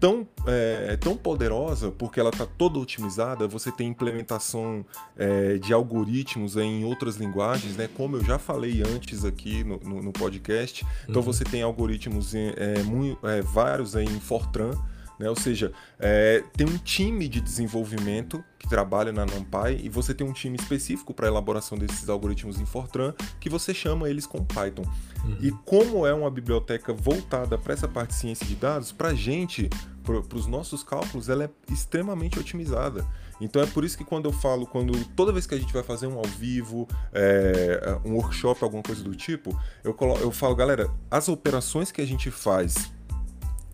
tão, 0.00 0.26
é, 0.46 0.96
tão 0.96 1.16
poderosa 1.16 1.90
porque 1.90 2.18
ela 2.18 2.30
está 2.30 2.46
toda 2.46 2.78
otimizada. 2.78 3.46
Você 3.46 3.70
tem 3.70 3.88
implementação 3.88 4.84
é, 5.16 5.58
de 5.58 5.72
algoritmos 5.72 6.56
em 6.56 6.84
outras 6.84 7.16
linguagens, 7.16 7.76
né? 7.76 7.88
Como 7.94 8.16
eu 8.16 8.24
já 8.24 8.38
falei 8.38 8.82
antes 8.82 9.24
aqui 9.24 9.62
no, 9.62 9.78
no, 9.78 10.02
no 10.02 10.12
podcast. 10.12 10.84
Então 11.04 11.16
uhum. 11.16 11.22
você 11.22 11.44
tem 11.44 11.62
algoritmos 11.62 12.34
em, 12.34 12.52
é, 12.56 12.82
muito, 12.82 13.26
é, 13.26 13.42
vários 13.42 13.94
em 13.94 14.20
Fortran. 14.20 14.72
Né? 15.18 15.28
Ou 15.28 15.36
seja, 15.36 15.72
é, 15.98 16.42
tem 16.56 16.66
um 16.66 16.78
time 16.78 17.28
de 17.28 17.40
desenvolvimento 17.40 18.42
que 18.58 18.68
trabalha 18.68 19.12
na 19.12 19.26
NumPy 19.26 19.84
e 19.84 19.88
você 19.88 20.14
tem 20.14 20.26
um 20.26 20.32
time 20.32 20.56
específico 20.56 21.12
para 21.12 21.26
a 21.26 21.30
elaboração 21.30 21.76
desses 21.76 22.08
algoritmos 22.08 22.60
em 22.60 22.66
Fortran 22.66 23.12
que 23.40 23.50
você 23.50 23.74
chama 23.74 24.08
eles 24.08 24.26
com 24.26 24.44
Python. 24.44 24.84
Uhum. 25.24 25.36
E 25.40 25.50
como 25.64 26.06
é 26.06 26.14
uma 26.14 26.30
biblioteca 26.30 26.92
voltada 26.92 27.58
para 27.58 27.74
essa 27.74 27.88
parte 27.88 28.10
de 28.10 28.16
ciência 28.16 28.46
de 28.46 28.54
dados, 28.54 28.92
para 28.92 29.08
a 29.08 29.14
gente, 29.14 29.68
para 30.02 30.36
os 30.36 30.46
nossos 30.46 30.82
cálculos, 30.82 31.28
ela 31.28 31.44
é 31.44 31.50
extremamente 31.70 32.38
otimizada. 32.38 33.06
Então 33.40 33.60
é 33.60 33.66
por 33.66 33.84
isso 33.84 33.98
que 33.98 34.04
quando 34.04 34.26
eu 34.26 34.32
falo, 34.32 34.66
quando 34.66 35.04
toda 35.16 35.32
vez 35.32 35.46
que 35.46 35.54
a 35.54 35.58
gente 35.58 35.72
vai 35.72 35.82
fazer 35.82 36.06
um 36.06 36.16
ao 36.16 36.24
vivo, 36.24 36.86
é, 37.12 37.98
um 38.04 38.14
workshop, 38.14 38.62
alguma 38.62 38.82
coisa 38.82 39.02
do 39.02 39.14
tipo, 39.16 39.58
eu, 39.82 39.92
colo, 39.92 40.16
eu 40.18 40.30
falo, 40.30 40.54
galera, 40.54 40.88
as 41.10 41.28
operações 41.28 41.90
que 41.90 42.00
a 42.00 42.06
gente 42.06 42.30
faz 42.30 42.92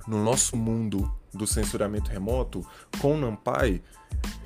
no 0.06 0.24
nosso 0.24 0.56
mundo 0.56 1.12
do 1.32 1.46
censuramento 1.46 2.10
remoto 2.10 2.66
com 3.00 3.16
NumPy, 3.16 3.82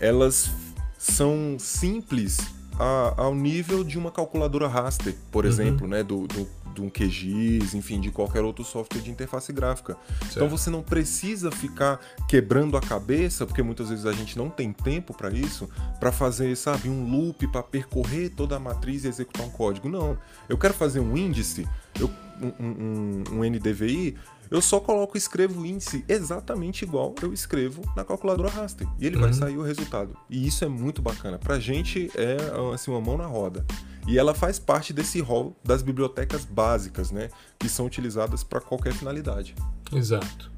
elas 0.00 0.50
são 0.98 1.56
simples 1.58 2.38
a, 2.78 3.14
ao 3.16 3.34
nível 3.34 3.84
de 3.84 3.98
uma 3.98 4.10
calculadora 4.10 4.68
raster, 4.68 5.14
por 5.30 5.44
uhum. 5.44 5.50
exemplo, 5.50 5.88
né, 5.88 6.02
do, 6.02 6.26
do, 6.26 6.48
de 6.74 6.80
um 6.80 6.88
QGIS, 6.88 7.74
enfim, 7.74 8.00
de 8.00 8.10
qualquer 8.10 8.42
outro 8.42 8.64
software 8.64 9.00
de 9.00 9.10
interface 9.10 9.52
gráfica. 9.52 9.96
Certo. 10.20 10.36
Então 10.36 10.48
você 10.48 10.70
não 10.70 10.82
precisa 10.82 11.50
ficar 11.50 12.00
quebrando 12.28 12.76
a 12.76 12.80
cabeça, 12.80 13.46
porque 13.46 13.62
muitas 13.62 13.88
vezes 13.88 14.06
a 14.06 14.12
gente 14.12 14.36
não 14.36 14.48
tem 14.48 14.72
tempo 14.72 15.14
para 15.14 15.30
isso, 15.30 15.68
para 16.00 16.10
fazer, 16.10 16.56
sabe, 16.56 16.88
um 16.88 17.08
loop 17.10 17.46
para 17.48 17.62
percorrer 17.62 18.30
toda 18.30 18.56
a 18.56 18.58
matriz 18.58 19.04
e 19.04 19.08
executar 19.08 19.46
um 19.46 19.50
código. 19.50 19.88
Não. 19.88 20.16
Eu 20.48 20.56
quero 20.56 20.74
fazer 20.74 21.00
um 21.00 21.16
índice, 21.16 21.68
eu, 22.00 22.10
um, 22.40 22.66
um, 22.66 23.24
um 23.38 23.44
NDVI, 23.44 24.16
eu 24.52 24.60
só 24.60 24.78
coloco 24.78 25.16
escrevo 25.16 25.62
o 25.62 25.66
índice 25.66 26.04
exatamente 26.06 26.84
igual 26.84 27.14
eu 27.22 27.32
escrevo 27.32 27.80
na 27.96 28.04
calculadora 28.04 28.50
raster. 28.50 28.86
E 28.98 29.06
ele 29.06 29.16
uhum. 29.16 29.22
vai 29.22 29.32
sair 29.32 29.56
o 29.56 29.62
resultado. 29.62 30.14
E 30.28 30.46
isso 30.46 30.62
é 30.62 30.68
muito 30.68 31.00
bacana. 31.00 31.38
Pra 31.38 31.58
gente 31.58 32.10
é 32.14 32.36
assim, 32.74 32.90
uma 32.90 33.00
mão 33.00 33.16
na 33.16 33.24
roda. 33.24 33.64
E 34.06 34.18
ela 34.18 34.34
faz 34.34 34.58
parte 34.58 34.92
desse 34.92 35.20
rol 35.20 35.56
das 35.64 35.80
bibliotecas 35.82 36.44
básicas, 36.44 37.10
né? 37.10 37.30
Que 37.58 37.66
são 37.66 37.86
utilizadas 37.86 38.44
para 38.44 38.60
qualquer 38.60 38.92
finalidade. 38.92 39.54
Exato. 39.90 40.52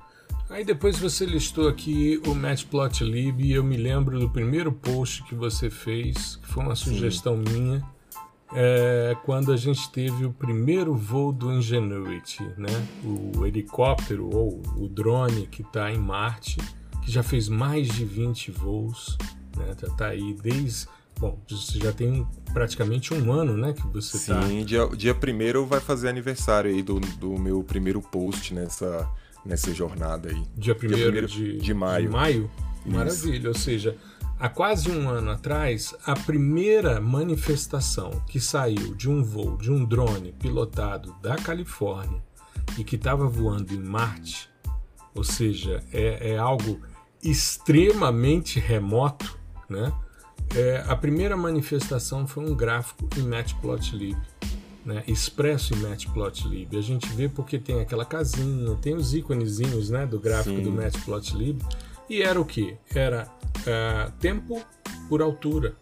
Aí 0.50 0.64
depois 0.64 0.98
você 0.98 1.24
listou 1.24 1.68
aqui 1.68 2.20
o 2.26 2.34
Matplotlib 2.34 3.40
e 3.40 3.52
eu 3.52 3.62
me 3.62 3.76
lembro 3.76 4.18
do 4.18 4.28
primeiro 4.28 4.72
post 4.72 5.22
que 5.22 5.36
você 5.36 5.70
fez, 5.70 6.36
que 6.36 6.48
foi 6.48 6.64
uma 6.64 6.74
sugestão 6.74 7.36
Sim. 7.36 7.52
minha, 7.52 7.93
é, 8.54 9.16
quando 9.24 9.52
a 9.52 9.56
gente 9.56 9.90
teve 9.90 10.24
o 10.24 10.32
primeiro 10.32 10.94
voo 10.94 11.32
do 11.32 11.52
Ingenuity, 11.52 12.42
né? 12.56 12.70
o 13.04 13.44
helicóptero 13.44 14.30
ou 14.32 14.62
o 14.76 14.88
drone 14.88 15.46
que 15.48 15.62
está 15.62 15.90
em 15.90 15.98
Marte, 15.98 16.58
que 17.02 17.10
já 17.10 17.22
fez 17.22 17.48
mais 17.48 17.88
de 17.88 18.04
20 18.04 18.52
voos, 18.52 19.18
né? 19.56 19.74
já 19.80 19.88
está 19.88 20.06
aí 20.06 20.36
desde. 20.40 20.86
Bom, 21.18 21.38
já 21.48 21.92
tem 21.92 22.26
praticamente 22.52 23.14
um 23.14 23.32
ano, 23.32 23.56
né, 23.56 23.72
que 23.72 23.86
você 23.86 24.16
está... 24.16 24.42
Sim, 24.42 24.64
dia, 24.64 24.84
dia 24.96 25.14
primeiro 25.14 25.64
vai 25.64 25.78
fazer 25.78 26.08
aniversário 26.08 26.68
aí 26.72 26.82
do, 26.82 26.98
do 26.98 27.38
meu 27.38 27.62
primeiro 27.62 28.02
post 28.02 28.52
nessa, 28.52 29.08
nessa 29.46 29.72
jornada 29.72 30.30
aí. 30.30 30.42
Dia 30.56 30.74
primeiro, 30.74 31.24
de, 31.28 31.58
de 31.58 31.72
maio. 31.72 32.06
De 32.06 32.12
maio? 32.12 32.50
Maravilha, 32.84 33.48
ou 33.48 33.54
seja, 33.54 33.96
Há 34.38 34.48
quase 34.48 34.90
um 34.90 35.08
ano 35.08 35.30
atrás, 35.30 35.94
a 36.04 36.14
primeira 36.14 37.00
manifestação 37.00 38.10
que 38.26 38.40
saiu 38.40 38.94
de 38.94 39.08
um 39.08 39.22
voo 39.22 39.56
de 39.56 39.70
um 39.70 39.84
drone 39.84 40.32
pilotado 40.32 41.14
da 41.22 41.36
Califórnia 41.36 42.22
e 42.76 42.84
que 42.84 42.96
estava 42.96 43.28
voando 43.28 43.72
em 43.72 43.78
Marte, 43.78 44.50
ou 45.14 45.22
seja, 45.22 45.82
é, 45.92 46.32
é 46.32 46.38
algo 46.38 46.80
extremamente 47.22 48.58
remoto, 48.58 49.38
né? 49.68 49.92
É, 50.54 50.84
a 50.86 50.94
primeira 50.94 51.36
manifestação 51.36 52.26
foi 52.26 52.44
um 52.44 52.54
gráfico 52.54 53.08
em 53.16 53.22
Matplotlib, 53.22 54.16
né? 54.84 55.02
expresso 55.06 55.74
em 55.74 55.78
Matplotlib. 55.78 56.76
A 56.76 56.82
gente 56.82 57.08
vê 57.14 57.28
porque 57.28 57.58
tem 57.58 57.80
aquela 57.80 58.04
casinha, 58.04 58.76
tem 58.76 58.94
os 58.94 59.14
íconezinhos 59.14 59.90
né, 59.90 60.06
do 60.06 60.18
gráfico 60.20 60.56
Sim. 60.56 60.62
do 60.62 60.70
Matplotlib, 60.70 61.62
e 62.08 62.22
era 62.22 62.40
o 62.40 62.44
que? 62.44 62.76
Era 62.94 63.28
uh, 63.60 64.12
tempo 64.18 64.62
por 65.08 65.22
altura. 65.22 65.74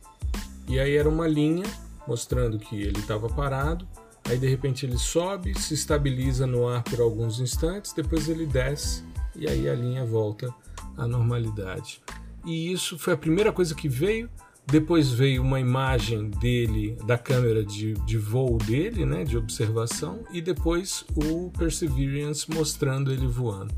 E 0.68 0.78
aí 0.78 0.96
era 0.96 1.08
uma 1.08 1.26
linha 1.26 1.66
mostrando 2.06 2.58
que 2.58 2.80
ele 2.80 2.98
estava 2.98 3.28
parado. 3.28 3.86
Aí 4.24 4.38
de 4.38 4.48
repente 4.48 4.86
ele 4.86 4.98
sobe, 4.98 5.58
se 5.58 5.74
estabiliza 5.74 6.46
no 6.46 6.68
ar 6.68 6.82
por 6.84 7.00
alguns 7.00 7.40
instantes, 7.40 7.92
depois 7.92 8.28
ele 8.28 8.46
desce 8.46 9.04
e 9.34 9.48
aí 9.48 9.68
a 9.68 9.74
linha 9.74 10.04
volta 10.04 10.54
à 10.96 11.06
normalidade. 11.06 12.00
E 12.44 12.72
isso 12.72 12.98
foi 12.98 13.14
a 13.14 13.16
primeira 13.16 13.52
coisa 13.52 13.74
que 13.74 13.88
veio. 13.88 14.28
Depois 14.64 15.10
veio 15.10 15.42
uma 15.42 15.58
imagem 15.58 16.30
dele, 16.30 16.96
da 17.04 17.18
câmera 17.18 17.64
de, 17.64 17.94
de 17.94 18.16
voo 18.16 18.58
dele, 18.58 19.04
né, 19.04 19.24
de 19.24 19.36
observação, 19.36 20.20
e 20.32 20.40
depois 20.40 21.04
o 21.16 21.50
Perseverance 21.50 22.48
mostrando 22.48 23.12
ele 23.12 23.26
voando. 23.26 23.74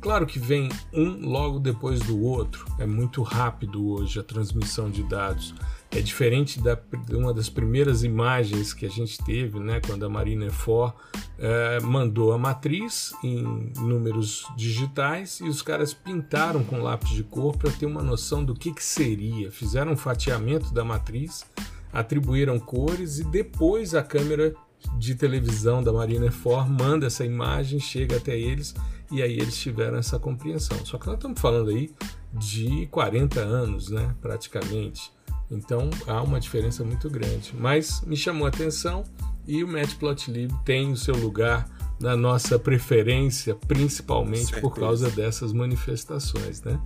Claro 0.00 0.26
que 0.26 0.38
vem 0.38 0.70
um 0.94 1.28
logo 1.28 1.58
depois 1.58 2.00
do 2.00 2.18
outro, 2.22 2.64
é 2.78 2.86
muito 2.86 3.22
rápido 3.22 3.86
hoje 3.86 4.18
a 4.18 4.22
transmissão 4.22 4.90
de 4.90 5.02
dados. 5.02 5.54
É 5.90 6.00
diferente 6.00 6.58
da 6.58 6.78
uma 7.10 7.34
das 7.34 7.50
primeiras 7.50 8.02
imagens 8.02 8.72
que 8.72 8.86
a 8.86 8.88
gente 8.88 9.18
teve, 9.24 9.58
né, 9.58 9.78
quando 9.84 10.06
a 10.06 10.08
Marina 10.08 10.46
4 10.64 10.94
é, 11.38 11.80
mandou 11.80 12.32
a 12.32 12.38
matriz 12.38 13.12
em 13.22 13.72
números 13.76 14.46
digitais 14.56 15.38
e 15.40 15.48
os 15.48 15.60
caras 15.60 15.92
pintaram 15.92 16.64
com 16.64 16.78
lápis 16.80 17.10
de 17.10 17.22
cor 17.22 17.58
para 17.58 17.70
ter 17.70 17.84
uma 17.84 18.02
noção 18.02 18.42
do 18.42 18.54
que, 18.54 18.72
que 18.72 18.82
seria. 18.82 19.50
Fizeram 19.50 19.92
um 19.92 19.96
fatiamento 19.96 20.72
da 20.72 20.82
matriz, 20.82 21.44
atribuíram 21.92 22.58
cores 22.58 23.18
e 23.18 23.24
depois 23.24 23.94
a 23.94 24.02
câmera 24.02 24.54
de 24.98 25.14
televisão 25.14 25.82
da 25.82 25.92
Marina 25.92 26.30
4 26.30 26.70
manda 26.70 27.06
essa 27.06 27.24
imagem, 27.24 27.78
chega 27.78 28.16
até 28.16 28.38
eles 28.38 28.74
e 29.10 29.22
aí 29.22 29.34
eles 29.38 29.56
tiveram 29.56 29.98
essa 29.98 30.18
compreensão. 30.18 30.78
Só 30.84 30.98
que 30.98 31.06
nós 31.06 31.16
estamos 31.16 31.40
falando 31.40 31.70
aí 31.70 31.90
de 32.32 32.86
40 32.90 33.40
anos, 33.40 33.90
né, 33.90 34.14
praticamente. 34.20 35.12
Então 35.50 35.90
há 36.06 36.22
uma 36.22 36.38
diferença 36.38 36.84
muito 36.84 37.10
grande. 37.10 37.52
Mas 37.58 38.02
me 38.02 38.16
chamou 38.16 38.46
a 38.46 38.48
atenção 38.48 39.04
e 39.46 39.64
o 39.64 39.68
Matplotlib 39.68 40.52
tem 40.64 40.92
o 40.92 40.96
seu 40.96 41.16
lugar 41.16 41.68
na 42.00 42.16
nossa 42.16 42.58
preferência, 42.58 43.54
principalmente 43.54 44.58
por 44.60 44.74
causa 44.74 45.10
dessas 45.10 45.52
manifestações, 45.52 46.62
né? 46.62 46.80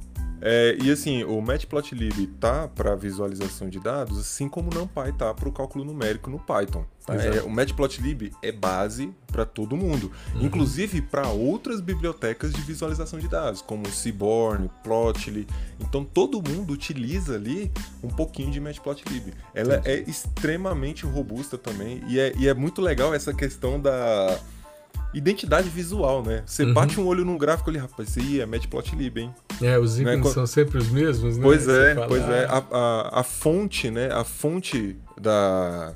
É, 0.47 0.77
e 0.83 0.91
assim, 0.91 1.25
o 1.25 1.41
Matplotlib 1.41 2.27
tá 2.39 2.69
para 2.69 2.95
visualização 2.95 3.71
de 3.71 3.81
dados, 3.81 4.19
assim 4.19 4.47
como 4.47 4.71
o 4.71 4.75
NumPy 4.75 5.11
tá 5.17 5.33
para 5.33 5.49
o 5.49 5.53
cálculo 5.53 5.87
numérico 5.87 6.29
no 6.29 6.39
Python. 6.39 6.85
Tá? 7.07 7.15
É, 7.15 7.41
o 7.43 7.49
Matplotlib 7.49 8.31
é 8.43 8.53
base 8.53 9.11
para 9.27 9.47
todo 9.47 9.75
mundo, 9.75 10.13
uhum. 10.35 10.43
inclusive 10.43 11.01
para 11.01 11.29
outras 11.29 11.81
bibliotecas 11.81 12.53
de 12.53 12.61
visualização 12.61 13.19
de 13.19 13.27
dados, 13.27 13.63
como 13.63 13.89
Seaborn, 13.89 14.71
Plotly. 14.83 15.47
Então 15.81 16.05
todo 16.05 16.43
mundo 16.47 16.75
utiliza 16.75 17.37
ali 17.37 17.73
um 18.03 18.09
pouquinho 18.09 18.51
de 18.51 18.61
Matplotlib. 18.61 19.33
Ela 19.55 19.77
Entendi. 19.77 19.89
é 19.91 20.11
extremamente 20.11 21.07
robusta 21.07 21.57
também 21.57 22.03
e 22.07 22.21
é, 22.21 22.35
e 22.37 22.49
é 22.49 22.53
muito 22.53 22.83
legal 22.83 23.15
essa 23.15 23.33
questão 23.33 23.81
da 23.81 24.39
identidade 25.15 25.69
visual, 25.69 26.23
né? 26.23 26.43
Você 26.45 26.65
uhum. 26.65 26.75
bate 26.75 27.01
um 27.01 27.07
olho 27.07 27.25
num 27.25 27.39
gráfico 27.39 27.71
ali, 27.71 27.79
rapaz, 27.79 28.09
isso 28.09 28.19
aí 28.19 28.41
é 28.41 28.47
Matplotlib, 28.47 29.19
hein? 29.19 29.35
É, 29.63 29.79
os 29.79 29.97
né? 29.97 30.03
ícones 30.03 30.27
né? 30.27 30.33
são 30.33 30.47
sempre 30.47 30.79
os 30.79 30.91
mesmos, 30.91 31.37
né? 31.37 31.43
Pois 31.43 31.69
é, 31.69 31.95
pois 32.07 32.23
é. 32.23 32.47
A, 32.47 32.65
a, 32.71 33.21
a, 33.21 33.23
fonte, 33.23 33.91
né? 33.91 34.13
A 34.13 34.25
fonte 34.25 34.97
da, 35.21 35.95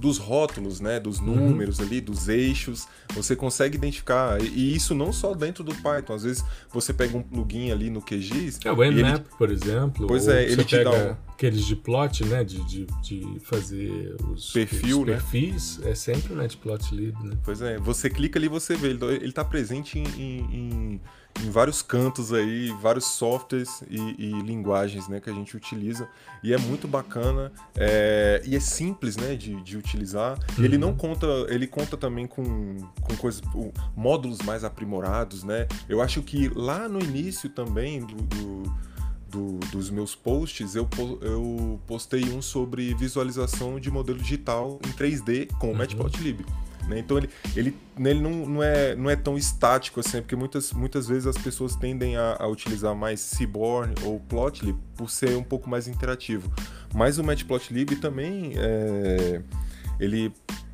dos 0.00 0.16
rótulos, 0.18 0.80
né, 0.80 0.98
dos 0.98 1.18
uhum. 1.18 1.34
números 1.34 1.78
uhum. 1.78 1.84
ali, 1.84 2.00
dos 2.00 2.28
eixos, 2.28 2.88
você 3.14 3.36
consegue 3.36 3.76
identificar. 3.76 4.40
E 4.42 4.74
isso 4.74 4.94
não 4.94 5.12
só 5.12 5.34
dentro 5.34 5.62
do 5.62 5.74
Python. 5.74 6.14
Às 6.14 6.22
vezes 6.22 6.44
você 6.72 6.92
pega 6.92 7.16
um 7.16 7.22
plugin 7.22 7.70
ali 7.70 7.90
no 7.90 8.00
QGIS. 8.00 8.60
É 8.64 8.72
o 8.72 8.76
Nmap, 8.76 8.86
ele... 8.86 9.24
por 9.36 9.50
exemplo. 9.50 10.06
Pois 10.06 10.26
é, 10.26 10.50
ele 10.50 10.64
te 10.64 10.82
dá 10.82 10.90
um... 10.90 11.16
aqueles 11.32 11.64
de 11.66 11.76
plot, 11.76 12.24
né, 12.24 12.42
de, 12.42 12.64
de, 12.64 12.86
de 13.02 13.40
fazer 13.40 14.16
os, 14.32 14.52
Perfil, 14.52 15.02
os 15.02 15.06
né? 15.06 15.12
perfis. 15.12 15.78
Né? 15.78 15.90
É 15.90 15.94
sempre 15.94 16.32
o 16.32 16.36
Matplotlib, 16.36 17.14
né? 17.22 17.36
Pois 17.44 17.60
é, 17.60 17.76
você 17.78 18.08
clica 18.08 18.38
ali 18.38 18.48
você 18.48 18.74
vê. 18.74 18.88
Ele 18.90 19.26
está 19.26 19.44
presente 19.44 19.98
em, 19.98 20.04
em, 20.18 20.38
em 20.54 21.00
em 21.42 21.50
vários 21.50 21.80
cantos 21.82 22.32
aí, 22.32 22.70
vários 22.80 23.06
softwares 23.06 23.82
e, 23.88 23.98
e, 24.18 24.42
linguagens 24.42 25.08
né, 25.08 25.20
que 25.20 25.30
a 25.30 25.32
gente 25.32 25.56
utiliza. 25.56 26.08
E 26.42 26.52
é 26.52 26.58
muito 26.58 26.88
bacana 26.88 27.52
é, 27.76 28.42
e 28.44 28.56
é 28.56 28.60
simples 28.60 29.16
né, 29.16 29.34
de, 29.34 29.60
de 29.62 29.76
utilizar. 29.76 30.38
Uhum. 30.58 30.64
Ele 30.64 30.76
não 30.76 30.94
conta, 30.94 31.26
ele 31.48 31.66
conta 31.66 31.96
também 31.96 32.26
com, 32.26 32.76
com 33.00 33.16
coisas, 33.16 33.42
módulos 33.96 34.38
mais 34.42 34.64
aprimorados, 34.64 35.44
né? 35.44 35.66
Eu 35.88 36.00
acho 36.00 36.22
que 36.22 36.48
lá 36.48 36.88
no 36.88 37.00
início 37.00 37.48
também 37.48 38.00
do, 38.00 38.16
do 38.16 38.90
do, 39.30 39.60
dos 39.70 39.90
meus 39.90 40.14
posts, 40.14 40.74
eu, 40.74 40.88
eu 41.22 41.80
postei 41.86 42.24
um 42.30 42.42
sobre 42.42 42.92
visualização 42.94 43.78
de 43.78 43.88
modelo 43.90 44.18
digital 44.18 44.80
em 44.84 44.90
3D 44.90 45.46
com 45.58 45.68
o 45.68 45.70
uhum. 45.70 45.76
Matplotlib. 45.76 46.44
Né? 46.88 46.98
Então 46.98 47.18
ele, 47.18 47.30
ele, 47.54 47.76
ele 47.98 48.20
não, 48.20 48.30
não, 48.46 48.62
é, 48.62 48.94
não 48.94 49.10
é 49.10 49.16
tão 49.16 49.36
estático 49.36 50.00
assim, 50.00 50.20
porque 50.20 50.36
muitas, 50.36 50.72
muitas 50.72 51.06
vezes 51.08 51.26
as 51.26 51.38
pessoas 51.38 51.76
tendem 51.76 52.16
a, 52.16 52.36
a 52.38 52.46
utilizar 52.46 52.94
mais 52.94 53.20
Seaborn 53.20 53.94
ou 54.04 54.20
Plotly 54.20 54.74
por 54.96 55.10
ser 55.10 55.36
um 55.36 55.42
pouco 55.42 55.68
mais 55.68 55.88
interativo. 55.88 56.50
Mas 56.94 57.18
o 57.18 57.24
Matplotlib 57.24 57.96
também 57.96 58.52
é, 58.56 59.42
ele 59.98 60.32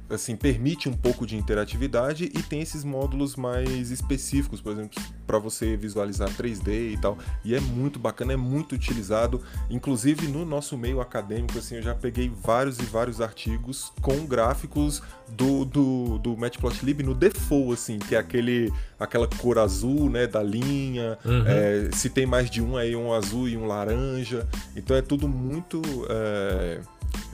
assim 0.08 0.36
permite 0.36 0.88
um 0.88 0.92
pouco 0.92 1.26
de 1.26 1.36
interatividade 1.36 2.24
e 2.24 2.42
tem 2.42 2.60
esses 2.60 2.84
módulos 2.84 3.36
mais 3.36 3.90
específicos, 3.90 4.60
por 4.60 4.72
exemplo, 4.72 5.02
para 5.26 5.38
você 5.38 5.76
visualizar 5.76 6.28
3D 6.30 6.94
e 6.94 6.98
tal. 7.00 7.18
E 7.44 7.54
é 7.54 7.60
muito 7.60 7.98
bacana, 7.98 8.32
é 8.32 8.36
muito 8.36 8.74
utilizado, 8.74 9.42
inclusive 9.68 10.28
no 10.28 10.44
nosso 10.44 10.78
meio 10.78 11.00
acadêmico, 11.00 11.58
assim, 11.58 11.76
eu 11.76 11.82
já 11.82 11.94
peguei 11.94 12.28
vários 12.28 12.78
e 12.78 12.84
vários 12.84 13.20
artigos 13.20 13.92
com 14.00 14.26
gráficos 14.26 15.02
do, 15.28 15.64
do, 15.64 16.18
do 16.18 16.36
Matplotlib 16.36 17.02
no 17.02 17.14
default, 17.14 17.72
assim, 17.72 17.98
que 17.98 18.14
é 18.14 18.18
aquele, 18.18 18.72
aquela 18.98 19.26
cor 19.26 19.58
azul, 19.58 20.08
né, 20.08 20.26
da 20.26 20.42
linha, 20.42 21.18
uhum. 21.24 21.44
é, 21.46 21.90
se 21.92 22.08
tem 22.08 22.26
mais 22.26 22.48
de 22.48 22.62
um 22.62 22.76
aí, 22.76 22.94
um 22.94 23.12
azul 23.12 23.48
e 23.48 23.56
um 23.56 23.66
laranja, 23.66 24.46
então 24.76 24.96
é 24.96 25.02
tudo 25.02 25.28
muito... 25.28 25.82
É 26.08 26.80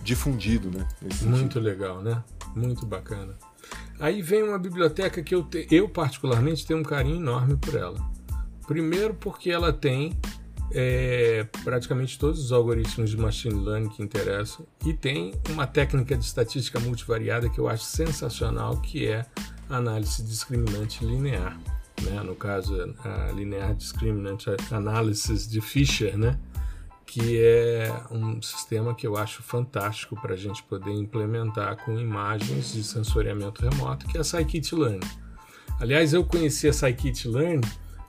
difundido, 0.03 0.71
né? 0.71 0.87
Muito 1.23 1.61
legal, 1.61 2.03
né? 2.03 2.23
Muito 2.55 2.85
bacana. 2.87 3.37
Aí 3.99 4.21
vem 4.21 4.43
uma 4.43 4.59
biblioteca 4.59 5.23
que 5.23 5.35
eu, 5.35 5.43
te, 5.45 5.67
eu 5.71 5.89
particularmente 5.89 6.67
tenho 6.67 6.81
um 6.81 6.83
carinho 6.83 7.17
enorme 7.17 7.57
por 7.57 7.75
ela. 7.75 7.99
Primeiro 8.67 9.15
porque 9.15 9.51
ela 9.51 9.73
tem 9.73 10.19
é, 10.73 11.47
praticamente 11.65 12.19
todos 12.19 12.43
os 12.43 12.53
algoritmos 12.53 13.11
de 13.11 13.17
machine 13.17 13.55
learning 13.55 13.89
que 13.89 14.03
interessam 14.03 14.67
e 14.85 14.93
tem 14.93 15.35
uma 15.51 15.67
técnica 15.67 16.17
de 16.17 16.25
estatística 16.25 16.81
multivariada 16.81 17.49
que 17.49 17.59
eu 17.59 17.69
acho 17.69 17.85
sensacional, 17.85 18.81
que 18.81 19.07
é 19.07 19.27
a 19.69 19.77
análise 19.77 20.23
discriminante 20.23 21.05
linear. 21.05 21.59
Né? 22.03 22.23
No 22.23 22.35
caso, 22.35 22.75
a 23.05 23.33
linear 23.33 23.75
discriminant 23.75 24.45
analysis 24.71 25.47
de 25.47 25.61
Fisher, 25.61 26.17
né? 26.17 26.39
Que 27.13 27.39
é 27.39 27.93
um 28.11 28.41
sistema 28.41 28.95
que 28.95 29.07
eu 29.07 29.19
acho 29.19 29.43
fantástico 29.43 30.19
para 30.19 30.33
a 30.33 30.37
gente 30.37 30.63
poder 30.63 30.93
implementar 30.93 31.77
com 31.85 32.01
imagens 32.01 32.73
de 32.73 32.83
sensoriamento 32.83 33.69
remoto, 33.69 34.07
que 34.07 34.17
é 34.17 34.21
a 34.23 34.25
Scikit-Learn. 34.25 35.01
Aliás, 35.79 36.15
eu 36.15 36.25
conheci 36.25 36.69
a 36.69 36.73
Scikit-Learn 36.73 37.61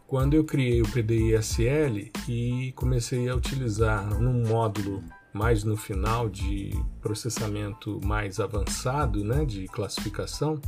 quando 0.07 0.35
eu 0.35 0.45
criei 0.45 0.81
o 0.81 0.87
PDI-SL 0.87 2.11
e 2.29 2.71
comecei 2.77 3.27
a 3.27 3.35
utilizar 3.35 4.07
num 4.21 4.47
módulo 4.47 5.03
mais 5.33 5.65
no 5.65 5.75
final 5.75 6.29
de 6.29 6.71
processamento 7.01 7.99
mais 8.05 8.39
avançado, 8.39 9.21
né, 9.21 9.43
de 9.43 9.65
classificação, 9.67 10.61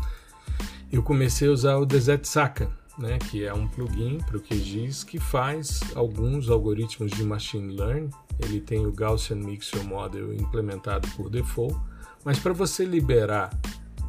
eu 0.92 1.02
comecei 1.02 1.48
a 1.48 1.52
usar 1.52 1.78
o 1.78 1.86
DZSACA, 1.86 2.70
né, 2.98 3.18
que 3.18 3.44
é 3.44 3.54
um 3.54 3.68
plugin 3.68 4.20
para 4.20 4.38
o 4.38 4.42
QGIS 4.42 5.04
que 5.04 5.20
faz 5.20 5.82
alguns 5.96 6.50
algoritmos 6.50 7.12
de 7.12 7.24
machine 7.24 7.76
learning. 7.76 8.10
Ele 8.40 8.60
tem 8.60 8.86
o 8.86 8.92
Gaussian 8.92 9.38
Mixture 9.38 9.84
Model 9.84 10.34
implementado 10.34 11.08
por 11.16 11.30
default, 11.30 11.76
mas 12.24 12.40
para 12.40 12.54
você 12.54 12.86
liberar 12.86 13.58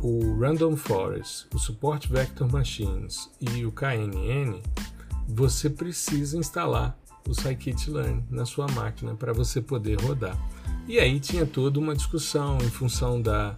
o 0.00 0.38
Random 0.38 0.76
Forest, 0.76 1.46
o 1.54 1.58
Support 1.58 2.08
Vector 2.08 2.50
Machines 2.50 3.30
e 3.40 3.64
o 3.64 3.72
KNN, 3.72 4.60
você 5.28 5.68
precisa 5.68 6.36
instalar 6.36 6.96
o 7.28 7.34
Scikit-learn 7.34 8.24
na 8.30 8.44
sua 8.44 8.66
máquina 8.68 9.14
para 9.14 9.32
você 9.32 9.60
poder 9.60 10.00
rodar. 10.00 10.36
E 10.86 10.98
aí 11.00 11.18
tinha 11.18 11.44
toda 11.44 11.80
uma 11.80 11.94
discussão 11.94 12.58
em 12.58 12.70
função 12.70 13.20
da, 13.20 13.56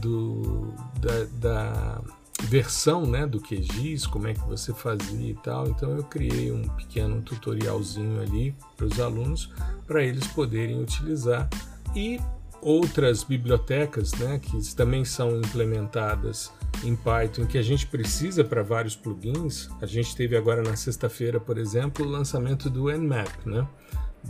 do, 0.00 0.72
da, 1.00 1.24
da 1.38 2.00
versão 2.44 3.06
né, 3.06 3.26
do 3.26 3.40
QGIS, 3.40 4.06
como 4.06 4.28
é 4.28 4.34
que 4.34 4.40
você 4.40 4.72
fazia 4.72 5.30
e 5.30 5.34
tal. 5.34 5.68
Então 5.68 5.90
eu 5.96 6.04
criei 6.04 6.52
um 6.52 6.62
pequeno 6.68 7.20
tutorialzinho 7.22 8.20
ali 8.20 8.54
para 8.76 8.86
os 8.86 9.00
alunos, 9.00 9.50
para 9.86 10.02
eles 10.02 10.26
poderem 10.28 10.80
utilizar. 10.80 11.48
E 11.94 12.20
outras 12.60 13.22
bibliotecas 13.22 14.12
né, 14.14 14.38
que 14.38 14.74
também 14.74 15.04
são 15.04 15.36
implementadas 15.36 16.50
em 16.82 16.96
Python 16.96 17.46
que 17.46 17.58
a 17.58 17.62
gente 17.62 17.86
precisa 17.86 18.42
para 18.42 18.62
vários 18.62 18.96
plugins. 18.96 19.68
A 19.80 19.86
gente 19.86 20.16
teve 20.16 20.36
agora 20.36 20.62
na 20.62 20.74
sexta-feira, 20.74 21.38
por 21.38 21.58
exemplo, 21.58 22.06
o 22.06 22.08
lançamento 22.08 22.70
do 22.70 22.90
Nmap, 22.90 23.28
né, 23.44 23.66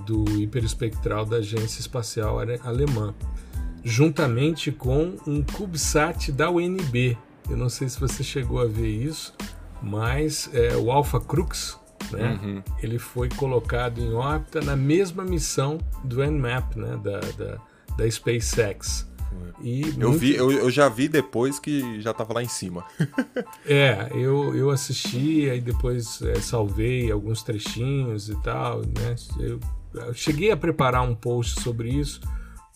do 0.05 0.25
hiperespectral 0.41 1.25
da 1.25 1.37
Agência 1.37 1.81
Espacial 1.81 2.39
Alemã, 2.63 3.15
juntamente 3.85 4.73
com 4.73 5.17
um 5.27 5.43
CubeSat 5.43 6.33
da 6.33 6.51
UNB, 6.51 7.17
eu 7.49 7.57
não 7.57 7.69
sei 7.69 7.89
se 7.89 8.01
você 8.01 8.23
chegou 8.23 8.61
a 8.61 8.67
ver 8.67 8.89
isso, 8.89 9.35
mas 9.83 10.49
é, 10.53 10.77
o 10.77 10.91
Alpha 10.91 11.21
Crux, 11.21 11.79
né? 12.11 12.39
Uhum. 12.43 12.63
Ele 12.83 12.99
foi 12.99 13.29
colocado 13.29 14.01
em 14.01 14.13
órbita 14.13 14.61
na 14.61 14.77
mesma 14.77 15.25
missão 15.25 15.79
do 16.03 16.25
Nmap, 16.25 16.77
né? 16.77 16.99
Da, 17.03 17.21
da, 17.21 17.59
da 17.97 18.11
SpaceX. 18.11 19.07
E 19.61 19.83
eu, 19.83 20.11
muito... 20.11 20.19
vi, 20.19 20.35
eu, 20.35 20.51
eu, 20.51 20.71
já 20.71 20.89
vi 20.89 21.09
depois 21.09 21.59
que 21.59 22.01
já 22.01 22.11
estava 22.11 22.35
lá 22.35 22.43
em 22.43 22.49
cima. 22.49 22.85
é, 23.65 24.09
eu, 24.13 24.55
eu 24.55 24.71
assisti, 24.71 25.49
aí 25.49 25.61
depois 25.61 26.21
é, 26.23 26.35
salvei 26.35 27.11
alguns 27.11 27.43
trechinhos 27.43 28.29
e 28.29 28.37
tal, 28.43 28.81
né? 28.81 29.15
Eu, 29.39 29.61
eu 29.95 30.15
cheguei 30.15 30.51
a 30.51 30.57
preparar 30.57 31.03
um 31.03 31.15
post 31.15 31.63
sobre 31.63 31.89
isso, 31.89 32.21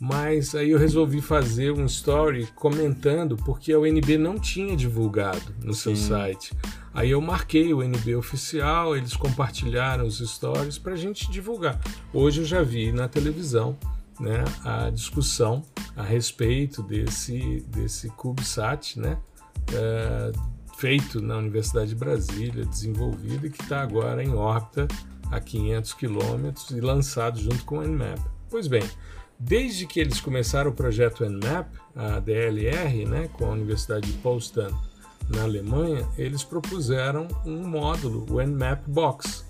mas 0.00 0.54
aí 0.54 0.70
eu 0.70 0.78
resolvi 0.78 1.20
fazer 1.20 1.72
um 1.72 1.84
story 1.86 2.46
comentando 2.54 3.36
porque 3.36 3.72
a 3.72 3.78
UNB 3.80 4.16
não 4.16 4.38
tinha 4.38 4.76
divulgado 4.76 5.54
no 5.62 5.74
seu 5.74 5.96
Sim. 5.96 6.08
site. 6.08 6.52
Aí 6.94 7.10
eu 7.10 7.20
marquei 7.20 7.72
o 7.74 7.78
UNB 7.78 8.14
oficial, 8.14 8.96
eles 8.96 9.16
compartilharam 9.16 10.06
os 10.06 10.18
stories 10.18 10.78
para 10.78 10.92
a 10.92 10.96
gente 10.96 11.30
divulgar. 11.30 11.80
Hoje 12.12 12.40
eu 12.40 12.44
já 12.44 12.62
vi 12.62 12.92
na 12.92 13.08
televisão 13.08 13.76
né, 14.20 14.44
a 14.64 14.90
discussão 14.90 15.62
a 15.96 16.02
respeito 16.02 16.82
desse, 16.82 17.64
desse 17.68 18.08
CubeSat, 18.10 18.98
né, 19.00 19.18
é, 19.72 20.32
feito 20.76 21.20
na 21.20 21.36
Universidade 21.36 21.90
de 21.90 21.96
Brasília, 21.96 22.64
desenvolvido 22.64 23.46
e 23.46 23.50
que 23.50 23.62
está 23.62 23.82
agora 23.82 24.22
em 24.22 24.32
órbita 24.32 24.86
a 25.30 25.40
500 25.40 25.92
quilômetros 25.94 26.70
e 26.70 26.80
lançado 26.80 27.38
junto 27.40 27.64
com 27.64 27.78
o 27.78 27.82
Nmap. 27.82 28.18
Pois 28.48 28.66
bem, 28.66 28.82
Desde 29.38 29.86
que 29.86 30.00
eles 30.00 30.20
começaram 30.20 30.70
o 30.70 30.74
projeto 30.74 31.24
Nmap, 31.24 31.68
a 31.94 32.18
DLR, 32.18 33.04
né, 33.06 33.28
com 33.32 33.46
a 33.46 33.50
Universidade 33.50 34.10
de 34.10 34.18
Potsdam 34.18 34.76
na 35.28 35.42
Alemanha, 35.42 36.08
eles 36.16 36.42
propuseram 36.42 37.28
um 37.46 37.66
módulo, 37.66 38.26
o 38.30 38.42
Nmap 38.42 38.82
Box. 38.88 39.46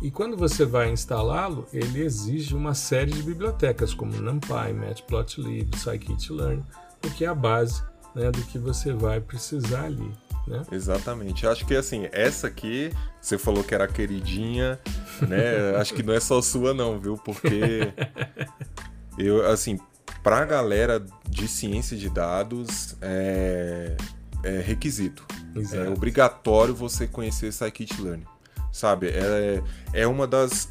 E 0.00 0.10
quando 0.10 0.36
você 0.36 0.64
vai 0.64 0.90
instalá-lo, 0.90 1.66
ele 1.72 2.02
exige 2.02 2.54
uma 2.54 2.74
série 2.74 3.10
de 3.10 3.22
bibliotecas 3.22 3.94
como 3.94 4.12
NumPy, 4.20 4.72
Matplotlib, 4.72 5.74
Scikit-learn, 5.76 6.62
o 7.04 7.10
que 7.10 7.24
é 7.24 7.28
a 7.28 7.34
base 7.34 7.82
né, 8.14 8.30
do 8.30 8.42
que 8.42 8.58
você 8.58 8.92
vai 8.92 9.20
precisar 9.20 9.84
ali. 9.84 10.12
Né? 10.46 10.62
Exatamente. 10.70 11.46
Acho 11.46 11.64
que 11.64 11.74
assim, 11.74 12.06
essa 12.12 12.46
aqui, 12.46 12.92
você 13.20 13.38
falou 13.38 13.64
que 13.64 13.74
era 13.74 13.88
queridinha, 13.88 14.78
né? 15.26 15.74
Acho 15.76 15.94
que 15.94 16.02
não 16.02 16.12
é 16.12 16.20
só 16.20 16.42
sua, 16.42 16.74
não, 16.74 16.98
viu? 16.98 17.16
Porque 17.16 17.92
Eu, 19.18 19.46
assim, 19.46 19.78
pra 20.22 20.44
galera 20.44 21.04
de 21.28 21.46
ciência 21.48 21.96
de 21.96 22.08
dados, 22.08 22.96
é, 23.00 23.96
é 24.42 24.60
requisito. 24.60 25.24
É 25.54 25.58
Exato. 25.58 25.84
É 25.84 25.88
obrigatório 25.88 26.74
você 26.74 27.06
conhecer 27.06 27.52
Scikit-Learn. 27.52 28.24
Sabe? 28.72 29.08
É, 29.08 29.62
é 29.92 30.06
uma 30.06 30.26
das 30.26 30.68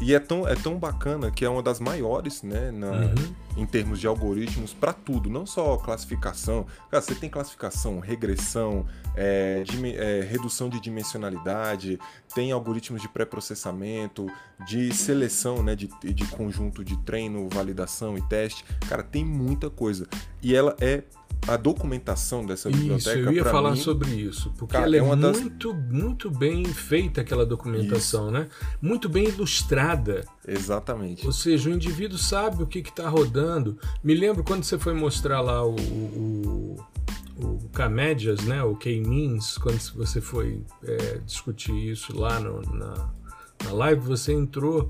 e 0.00 0.14
é 0.14 0.18
tão, 0.18 0.46
é 0.46 0.54
tão 0.54 0.78
bacana 0.78 1.30
que 1.30 1.44
é 1.44 1.48
uma 1.48 1.62
das 1.62 1.80
maiores, 1.80 2.42
né, 2.42 2.70
na, 2.70 2.90
uhum. 2.90 3.34
em 3.56 3.66
termos 3.66 4.00
de 4.00 4.06
algoritmos 4.06 4.74
para 4.74 4.92
tudo, 4.92 5.30
não 5.30 5.46
só 5.46 5.76
classificação. 5.76 6.66
Cara, 6.90 7.02
você 7.02 7.14
tem 7.14 7.30
classificação, 7.30 8.00
regressão, 8.00 8.86
é, 9.16 9.62
é, 9.96 10.20
redução 10.22 10.68
de 10.68 10.80
dimensionalidade, 10.80 11.98
tem 12.34 12.52
algoritmos 12.52 13.02
de 13.02 13.08
pré-processamento, 13.08 14.26
de 14.66 14.92
seleção, 14.92 15.62
né, 15.62 15.74
de, 15.74 15.88
de 16.02 16.26
conjunto 16.26 16.84
de 16.84 16.96
treino, 16.98 17.48
validação 17.48 18.16
e 18.16 18.22
teste. 18.22 18.64
Cara, 18.88 19.02
tem 19.02 19.24
muita 19.24 19.70
coisa. 19.70 20.06
E 20.42 20.54
ela 20.54 20.76
é 20.80 21.02
a 21.46 21.56
documentação 21.56 22.44
dessa 22.44 22.68
biblioteca. 22.70 23.18
Isso, 23.18 23.28
eu 23.28 23.32
ia 23.32 23.44
falar 23.44 23.72
mim, 23.72 23.76
sobre 23.76 24.10
isso, 24.10 24.52
porque 24.58 24.72
cara, 24.72 24.86
ela 24.86 24.96
é, 24.96 24.98
é 24.98 25.02
muito, 25.02 25.72
das... 25.72 25.90
muito 25.90 26.30
bem 26.30 26.64
feita 26.64 27.20
aquela 27.20 27.46
documentação, 27.46 28.24
isso. 28.24 28.30
né? 28.32 28.48
Muito 28.80 29.08
bem 29.08 29.28
ilustrada. 29.28 30.24
Exatamente. 30.46 31.26
Ou 31.26 31.32
seja, 31.32 31.70
o 31.70 31.72
indivíduo 31.72 32.18
sabe 32.18 32.62
o 32.62 32.66
que 32.66 32.80
está 32.80 33.08
rodando. 33.08 33.78
Me 34.02 34.14
lembro 34.14 34.44
quando 34.44 34.64
você 34.64 34.78
foi 34.78 34.94
mostrar 34.94 35.40
lá 35.40 35.64
o, 35.64 35.76
o, 35.76 36.76
o 37.36 37.68
K-Médias, 37.72 38.40
né? 38.44 38.62
O 38.62 38.74
K-Means, 38.74 39.58
quando 39.58 39.78
você 39.94 40.20
foi 40.20 40.62
é, 40.84 41.18
discutir 41.24 41.74
isso 41.74 42.16
lá 42.16 42.40
no, 42.40 42.60
na, 42.74 43.10
na 43.64 43.72
live, 43.72 44.00
você 44.00 44.32
entrou 44.32 44.88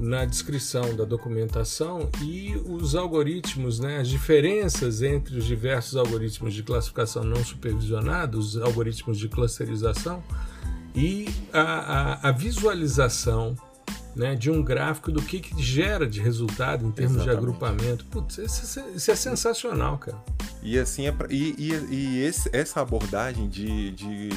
na 0.00 0.24
descrição 0.24 0.96
da 0.96 1.04
documentação 1.04 2.08
e 2.22 2.56
os 2.66 2.94
algoritmos, 2.94 3.78
né, 3.78 3.98
as 3.98 4.08
diferenças 4.08 5.02
entre 5.02 5.36
os 5.36 5.44
diversos 5.44 5.94
algoritmos 5.94 6.54
de 6.54 6.62
classificação 6.62 7.22
não 7.22 7.44
supervisionados, 7.44 8.56
os 8.56 8.62
algoritmos 8.62 9.18
de 9.18 9.28
clusterização 9.28 10.24
e 10.96 11.28
a, 11.52 11.60
a, 11.60 12.28
a 12.30 12.32
visualização 12.32 13.54
né, 14.14 14.34
de 14.34 14.50
um 14.50 14.62
gráfico 14.62 15.10
do 15.12 15.22
que, 15.22 15.40
que 15.40 15.62
gera 15.62 16.06
de 16.06 16.20
resultado 16.20 16.86
em 16.86 16.90
termos 16.90 17.16
Exatamente. 17.16 17.40
de 17.40 17.46
agrupamento. 17.46 18.04
Putz, 18.06 18.38
isso, 18.38 18.80
isso, 18.94 19.10
é 19.10 19.16
sensacional, 19.16 19.98
cara. 19.98 20.18
E 20.62 20.78
assim 20.78 21.06
é 21.06 21.12
pra, 21.12 21.26
e, 21.30 21.54
e, 21.56 21.72
e 21.90 22.22
esse, 22.22 22.50
essa 22.52 22.80
abordagem 22.80 23.48
de, 23.48 23.92
de 23.92 24.30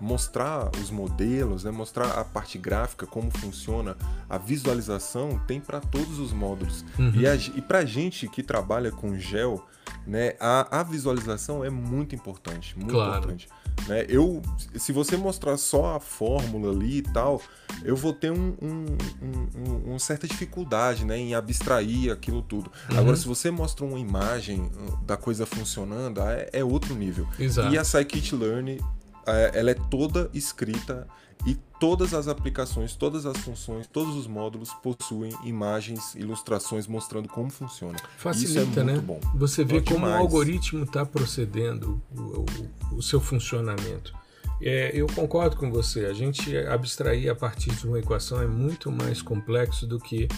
mostrar 0.00 0.70
os 0.82 0.90
modelos, 0.90 1.64
né, 1.64 1.70
mostrar 1.70 2.10
a 2.18 2.24
parte 2.24 2.58
gráfica, 2.58 3.06
como 3.06 3.30
funciona, 3.30 3.96
a 4.28 4.36
visualização, 4.36 5.40
tem 5.46 5.60
para 5.60 5.80
todos 5.80 6.18
os 6.18 6.32
módulos. 6.32 6.84
Uhum. 6.98 7.12
E, 7.14 7.26
a, 7.26 7.34
e 7.34 7.62
para 7.62 7.84
gente 7.84 8.28
que 8.28 8.42
trabalha 8.42 8.90
com 8.90 9.16
gel, 9.16 9.64
né, 10.06 10.34
a, 10.40 10.80
a 10.80 10.82
visualização 10.82 11.64
é 11.64 11.70
muito 11.70 12.14
importante, 12.14 12.76
muito 12.76 12.92
claro. 12.92 13.18
importante. 13.18 13.48
Né? 13.88 14.06
Eu, 14.08 14.40
se 14.76 14.92
você 14.92 15.16
mostrar 15.16 15.56
só 15.56 15.96
a 15.96 16.00
fórmula 16.00 16.72
ali 16.72 16.98
e 16.98 17.02
tal, 17.02 17.40
eu 17.84 17.96
vou 17.96 18.12
ter 18.12 18.30
um, 18.30 18.54
um, 18.62 18.86
um, 19.22 19.90
uma 19.90 19.98
certa 19.98 20.26
dificuldade 20.26 21.04
né, 21.04 21.18
em 21.18 21.34
abstrair 21.34 22.12
aquilo 22.12 22.42
tudo. 22.42 22.70
Uhum. 22.90 22.98
Agora, 22.98 23.16
se 23.16 23.26
você 23.26 23.50
mostra 23.50 23.84
uma 23.84 23.98
imagem 23.98 24.70
da 25.04 25.16
coisa 25.16 25.46
funcionando, 25.46 26.20
é, 26.22 26.48
é 26.52 26.64
outro 26.64 26.94
nível. 26.94 27.26
Exato. 27.38 27.72
E 27.74 27.78
a 27.78 27.84
Scikit-Learn, 27.84 28.80
é, 29.26 29.50
ela 29.54 29.70
é 29.70 29.74
toda 29.74 30.30
escrita 30.32 31.06
e 31.46 31.58
todas 31.82 32.14
as 32.14 32.28
aplicações, 32.28 32.94
todas 32.94 33.26
as 33.26 33.36
funções, 33.38 33.88
todos 33.88 34.14
os 34.14 34.28
módulos 34.28 34.72
possuem 34.74 35.32
imagens, 35.42 36.14
ilustrações 36.14 36.86
mostrando 36.86 37.28
como 37.28 37.50
funciona. 37.50 37.98
Facilita, 38.16 38.60
Isso 38.60 38.78
é 38.78 38.84
né? 38.84 39.00
bom. 39.00 39.18
Você 39.34 39.64
vê 39.64 39.80
como 39.80 39.96
demais. 39.96 40.14
o 40.14 40.18
algoritmo 40.18 40.84
está 40.84 41.04
procedendo, 41.04 42.00
o, 42.16 42.20
o, 42.20 42.98
o, 42.98 43.02
seu 43.02 43.20
funcionamento. 43.20 44.14
É, 44.60 44.92
eu 44.94 45.08
concordo 45.08 45.56
com 45.56 45.72
você. 45.72 46.06
A 46.06 46.12
gente 46.12 46.56
abstrair 46.56 47.28
a 47.28 47.34
partir 47.34 47.72
de 47.72 47.84
uma 47.84 47.98
equação 47.98 48.40
é 48.40 48.46
muito 48.46 48.88
mais 48.92 49.20
complexo 49.20 49.84
do 49.84 49.98
que 49.98 50.28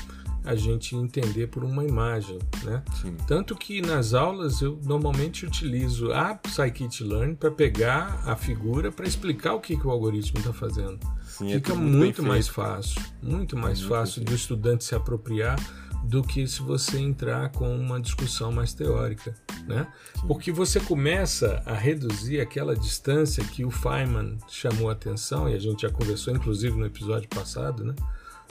a 0.44 0.54
gente 0.54 0.94
entender 0.94 1.46
por 1.46 1.64
uma 1.64 1.84
imagem, 1.84 2.38
né? 2.62 2.82
Sim. 3.00 3.16
Tanto 3.26 3.56
que 3.56 3.80
nas 3.80 4.12
aulas 4.12 4.60
eu 4.60 4.78
normalmente 4.84 5.46
utilizo 5.46 6.12
a 6.12 6.38
Scikit-Learn 6.46 7.34
para 7.34 7.50
pegar 7.50 8.22
a 8.26 8.36
figura 8.36 8.92
para 8.92 9.06
explicar 9.06 9.54
o 9.54 9.60
que, 9.60 9.76
que 9.76 9.86
o 9.86 9.90
algoritmo 9.90 10.38
está 10.38 10.52
fazendo. 10.52 10.98
Sim, 11.26 11.50
é 11.50 11.54
Fica 11.54 11.72
é 11.72 11.76
muito, 11.76 11.96
muito 11.96 12.22
mais 12.22 12.46
fácil, 12.46 13.00
muito 13.22 13.56
mais 13.56 13.80
é 13.80 13.88
fácil 13.88 14.20
muito 14.20 14.30
do 14.30 14.36
estudante 14.36 14.84
se 14.84 14.94
apropriar 14.94 15.58
do 16.04 16.22
que 16.22 16.46
se 16.46 16.60
você 16.60 16.98
entrar 16.98 17.50
com 17.50 17.74
uma 17.74 17.98
discussão 17.98 18.52
mais 18.52 18.74
teórica, 18.74 19.34
né? 19.66 19.86
Sim. 20.20 20.26
Porque 20.26 20.52
você 20.52 20.78
começa 20.78 21.62
a 21.64 21.72
reduzir 21.72 22.40
aquela 22.40 22.76
distância 22.76 23.42
que 23.42 23.64
o 23.64 23.70
Feynman 23.70 24.36
chamou 24.46 24.90
a 24.90 24.92
atenção 24.92 25.48
e 25.48 25.54
a 25.54 25.58
gente 25.58 25.82
já 25.82 25.90
conversou 25.90 26.34
inclusive 26.34 26.76
no 26.76 26.84
episódio 26.84 27.28
passado, 27.30 27.82
né? 27.82 27.94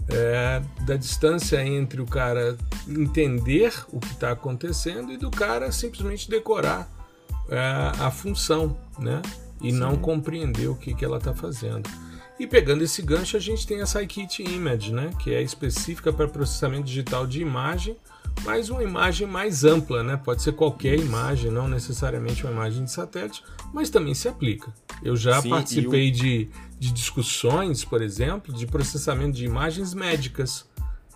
É, 0.09 0.61
da 0.85 0.95
distância 0.95 1.65
entre 1.65 2.01
o 2.01 2.05
cara 2.05 2.57
entender 2.87 3.73
o 3.91 3.99
que 3.99 4.11
está 4.11 4.31
acontecendo 4.31 5.11
e 5.11 5.17
do 5.17 5.31
cara 5.31 5.71
simplesmente 5.71 6.29
decorar 6.29 6.89
é, 7.49 7.59
a 7.99 8.11
função, 8.11 8.77
né? 8.99 9.21
E 9.61 9.71
Sim. 9.71 9.77
não 9.77 9.95
compreender 9.95 10.67
o 10.67 10.75
que, 10.75 10.93
que 10.93 11.05
ela 11.05 11.17
está 11.17 11.33
fazendo. 11.33 11.89
E 12.39 12.47
pegando 12.47 12.83
esse 12.83 13.01
gancho, 13.01 13.37
a 13.37 13.39
gente 13.39 13.65
tem 13.65 13.81
a 13.81 13.85
Scikit 13.85 14.43
Image, 14.43 14.91
né? 14.91 15.11
Que 15.19 15.33
é 15.33 15.41
específica 15.41 16.11
para 16.11 16.27
processamento 16.27 16.83
digital 16.83 17.25
de 17.25 17.41
imagem, 17.41 17.95
mas 18.43 18.69
uma 18.69 18.83
imagem 18.83 19.27
mais 19.27 19.63
ampla, 19.63 20.03
né? 20.03 20.17
Pode 20.17 20.41
ser 20.41 20.53
qualquer 20.53 20.99
imagem, 20.99 21.51
não 21.51 21.67
necessariamente 21.67 22.43
uma 22.43 22.51
imagem 22.51 22.83
de 22.83 22.91
satélite, 22.91 23.43
mas 23.71 23.89
também 23.89 24.13
se 24.13 24.27
aplica. 24.27 24.73
Eu 25.03 25.15
já 25.15 25.41
Sim, 25.41 25.49
participei 25.49 26.11
de, 26.11 26.49
de 26.84 26.91
discussões, 26.91 27.86
por 27.86 28.02
exemplo, 28.02 28.54
de 28.54 28.67
processamento 28.67 29.38
de 29.38 29.46
imagens 29.46 29.93
médicas. 29.93 30.67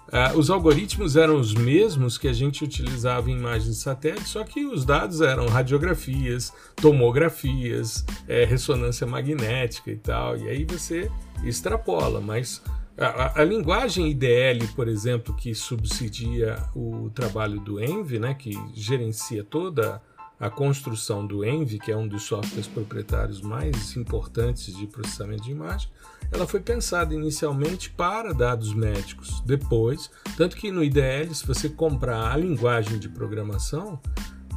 Uh, 0.08 0.38
os 0.38 0.50
algoritmos 0.50 1.18
eram 1.18 1.38
os 1.38 1.54
mesmos 1.54 2.18
que 2.18 2.30
a 2.30 2.34
gente 2.34 2.64
utilizava 2.64 3.30
em 3.30 3.38
imagens 3.38 3.76
de 3.76 3.82
satélite, 3.82 4.30
só 4.30 4.42
que 4.46 4.66
os 4.66 4.86
dados 4.86 5.20
eram 5.20 5.48
radiografias, 5.48 6.54
tomografias, 6.78 8.06
é, 8.26 8.46
ressonância 8.46 9.06
magnética 9.06 9.92
e 9.92 9.98
tal. 9.98 10.38
E 10.38 10.48
aí 10.48 10.64
você 10.64 11.12
extrapola, 11.44 12.22
mas 12.22 12.64
a, 12.98 13.42
a, 13.42 13.44
linguagem 13.44 14.10
IDL, 14.10 14.66
por 14.74 14.88
exemplo, 14.88 15.36
que 15.36 15.54
subsidia 15.54 16.64
o 16.74 17.12
trabalho 17.14 17.60
do 17.60 17.84
Envy, 17.84 18.18
né, 18.18 18.34
que 18.34 18.58
gerencia 18.74 19.44
toda 19.44 20.02
a 20.40 20.50
construção 20.50 21.26
do 21.26 21.44
Envy, 21.44 21.80
que 21.80 21.92
é 21.92 21.98
um 21.98 22.08
dos 22.08 22.24
softwares 22.24 22.68
proprietários 22.68 23.42
mais 23.42 23.96
importantes 23.96 24.76
de 24.76 24.86
processamento 24.86 25.44
de 25.44 25.52
imagem, 25.52 25.90
ela 26.32 26.46
foi 26.46 26.60
pensada 26.60 27.14
inicialmente 27.14 27.90
para 27.90 28.34
dados 28.34 28.74
médicos. 28.74 29.42
Depois, 29.42 30.12
tanto 30.36 30.56
que 30.56 30.72
no 30.72 30.84
IDL, 30.84 31.34
se 31.34 31.46
você 31.46 31.70
comprar 31.70 32.32
a 32.32 32.38
linguagem 32.38 33.00
de 33.00 33.10
programação, 33.10 34.00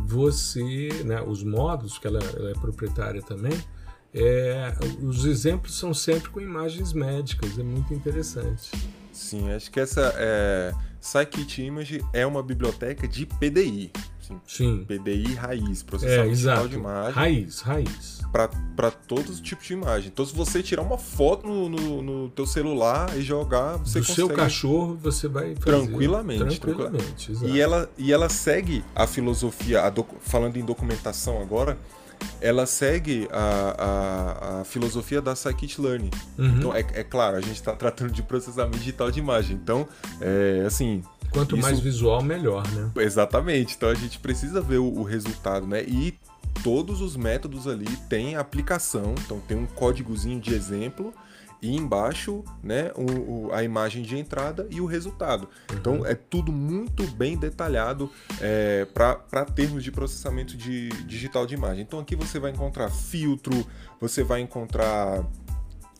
você, 0.07 0.89
né, 1.05 1.23
os 1.23 1.43
módulos 1.43 1.99
que 1.99 2.07
ela, 2.07 2.21
ela 2.37 2.51
é 2.51 2.55
proprietária 2.55 3.23
também, 3.23 3.57
é, 4.13 4.75
os 5.01 5.25
exemplos 5.25 5.79
são 5.79 5.95
sempre 5.95 6.31
com 6.31 6.41
imagens 6.41 6.93
médicas, 6.93 7.59
é 7.59 7.63
muito 7.63 7.95
interessante. 7.95 8.71
Sim, 9.13 9.53
acho 9.53 9.71
que 9.71 9.79
essa 9.79 10.13
é, 10.17 10.73
Scikit 11.01 11.63
Image 11.63 12.05
é 12.13 12.27
uma 12.27 12.43
biblioteca 12.43 13.07
de 13.07 13.25
PDI, 13.25 13.93
assim. 14.31 14.41
Sim. 14.47 14.85
PDI 14.85 15.35
raiz, 15.35 15.83
processamento 15.83 16.49
é, 16.49 16.69
de 16.69 16.75
imagem. 16.77 17.13
Raiz, 17.13 17.61
raiz. 17.61 18.21
Para 18.31 18.91
todos 18.91 19.31
os 19.31 19.41
tipos 19.41 19.67
de 19.67 19.73
imagem. 19.73 20.11
Então, 20.13 20.25
se 20.25 20.35
você 20.35 20.63
tirar 20.63 20.83
uma 20.83 20.99
foto 20.99 21.47
no, 21.47 21.69
no, 21.69 22.03
no 22.03 22.29
teu 22.31 22.47
celular 22.47 23.17
e 23.17 23.23
jogar, 23.23 23.77
você 23.79 24.01
Do 24.01 24.07
consegue... 24.07 24.29
seu 24.29 24.29
cachorro, 24.29 24.99
você 25.03 25.27
vai 25.27 25.55
fazer. 25.57 25.87
Tranquilamente. 25.87 26.61
Tranquilamente, 26.61 27.33
E 27.43 27.61
ela, 27.61 27.91
e 27.99 28.13
ela 28.13 28.29
segue 28.29 28.85
a 28.95 29.07
filosofia, 29.07 29.83
a 29.83 29.91
doc... 29.91 30.09
falando 30.21 30.57
em 30.57 30.65
documentação 30.65 31.41
agora, 31.41 31.77
ela 32.41 32.67
segue 32.67 33.29
a, 33.31 33.75
a, 33.79 34.61
a 34.61 34.65
filosofia 34.65 35.21
da 35.21 35.35
Scikit-Learn. 35.35 36.11
Uhum. 36.39 36.47
Então, 36.47 36.75
é, 36.75 36.81
é, 36.81 37.05
claro, 37.05 37.37
a 37.37 37.41
gente 37.41 37.57
está 37.57 37.75
tratando 37.75 38.13
de 38.13 38.23
processamento 38.23 38.79
digital 38.79 39.11
de 39.11 39.19
imagem. 39.19 39.57
Então, 39.57 39.87
é, 40.21 40.65
assim, 40.67 41.03
Quanto 41.33 41.57
Isso... 41.57 41.63
mais 41.63 41.81
visual, 41.81 42.23
melhor, 42.23 42.67
né? 42.73 42.91
Exatamente. 42.97 43.77
Então 43.77 43.89
a 43.89 43.95
gente 43.95 44.19
precisa 44.19 44.61
ver 44.61 44.79
o, 44.79 44.87
o 44.87 45.03
resultado, 45.03 45.67
né? 45.67 45.83
E 45.83 46.19
todos 46.63 47.01
os 47.01 47.17
métodos 47.17 47.67
ali 47.67 47.97
têm 48.09 48.37
aplicação, 48.37 49.15
então 49.25 49.41
tem 49.41 49.57
um 49.57 49.67
códigozinho 49.67 50.41
de 50.41 50.55
exemplo 50.55 51.15
e 51.63 51.77
embaixo 51.77 52.43
né, 52.63 52.91
o, 52.95 53.49
o, 53.49 53.53
a 53.53 53.63
imagem 53.63 54.03
de 54.03 54.17
entrada 54.17 54.67
e 54.71 54.81
o 54.81 54.87
resultado. 54.87 55.49
Uhum. 55.71 55.77
Então 55.77 56.07
é 56.07 56.15
tudo 56.15 56.51
muito 56.51 57.07
bem 57.09 57.37
detalhado 57.37 58.11
é, 58.41 58.87
para 58.87 59.45
termos 59.45 59.85
de 59.85 59.93
processamento 59.93 60.57
de 60.57 60.89
digital 61.05 61.47
de 61.47 61.55
imagem. 61.55 61.83
Então 61.83 61.99
aqui 61.99 62.17
você 62.17 62.39
vai 62.39 62.51
encontrar 62.51 62.89
filtro, 62.91 63.67
você 64.01 64.23
vai 64.23 64.41
encontrar 64.41 65.23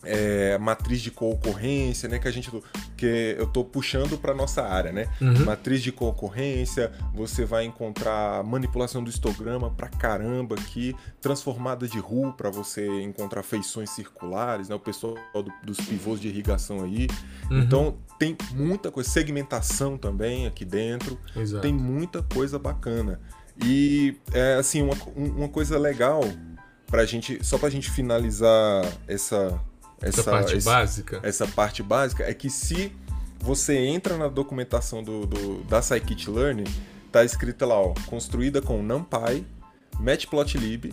é, 0.03 0.57
matriz 0.57 1.01
de 1.01 1.11
concorrência, 1.11 2.09
né? 2.09 2.19
Que 2.19 2.27
a 2.27 2.31
gente 2.31 2.51
que 2.97 3.35
eu 3.37 3.45
estou 3.45 3.63
puxando 3.63 4.17
para 4.17 4.33
nossa 4.33 4.63
área, 4.63 4.91
né? 4.91 5.07
Uhum. 5.19 5.45
Matriz 5.45 5.81
de 5.81 5.91
concorrência, 5.91 6.91
você 7.13 7.45
vai 7.45 7.65
encontrar 7.65 8.43
manipulação 8.43 9.03
do 9.03 9.09
histograma 9.09 9.69
para 9.69 9.87
caramba 9.87 10.55
aqui, 10.55 10.95
transformada 11.19 11.87
de 11.87 11.99
rua 11.99 12.31
para 12.33 12.49
você 12.49 12.87
encontrar 13.01 13.43
feições 13.43 13.89
circulares, 13.91 14.69
né? 14.69 14.75
O 14.75 14.79
pessoal 14.79 15.15
do, 15.33 15.51
dos 15.63 15.77
pivôs 15.77 16.19
de 16.19 16.27
irrigação 16.27 16.83
aí. 16.83 17.07
Uhum. 17.49 17.59
Então 17.59 17.97
tem 18.17 18.35
muita 18.53 18.91
coisa, 18.91 19.09
segmentação 19.09 19.97
também 19.97 20.47
aqui 20.47 20.65
dentro. 20.65 21.17
Exato. 21.35 21.61
Tem 21.61 21.73
muita 21.73 22.21
coisa 22.23 22.57
bacana. 22.57 23.19
E 23.63 24.17
é 24.33 24.55
assim 24.55 24.81
uma, 24.81 24.95
uma 25.15 25.49
coisa 25.49 25.77
legal 25.77 26.21
para 26.87 27.05
gente, 27.05 27.43
só 27.43 27.57
para 27.57 27.67
a 27.67 27.71
gente 27.71 27.89
finalizar 27.89 28.85
essa 29.07 29.59
essa, 30.01 30.21
essa 30.21 30.31
parte 30.31 30.57
esse, 30.57 30.65
básica. 30.65 31.19
Essa 31.23 31.47
parte 31.47 31.83
básica 31.83 32.23
é 32.23 32.33
que 32.33 32.49
se 32.49 32.91
você 33.39 33.77
entra 33.77 34.17
na 34.17 34.27
documentação 34.27 35.03
do, 35.03 35.25
do 35.25 35.63
da 35.63 35.81
Scikit-Learn, 35.81 36.63
tá 37.11 37.23
escrita 37.23 37.65
lá, 37.65 37.79
ó, 37.79 37.93
construída 38.07 38.61
com 38.61 38.81
NumPy, 38.81 39.45
Matplotlib 39.99 40.91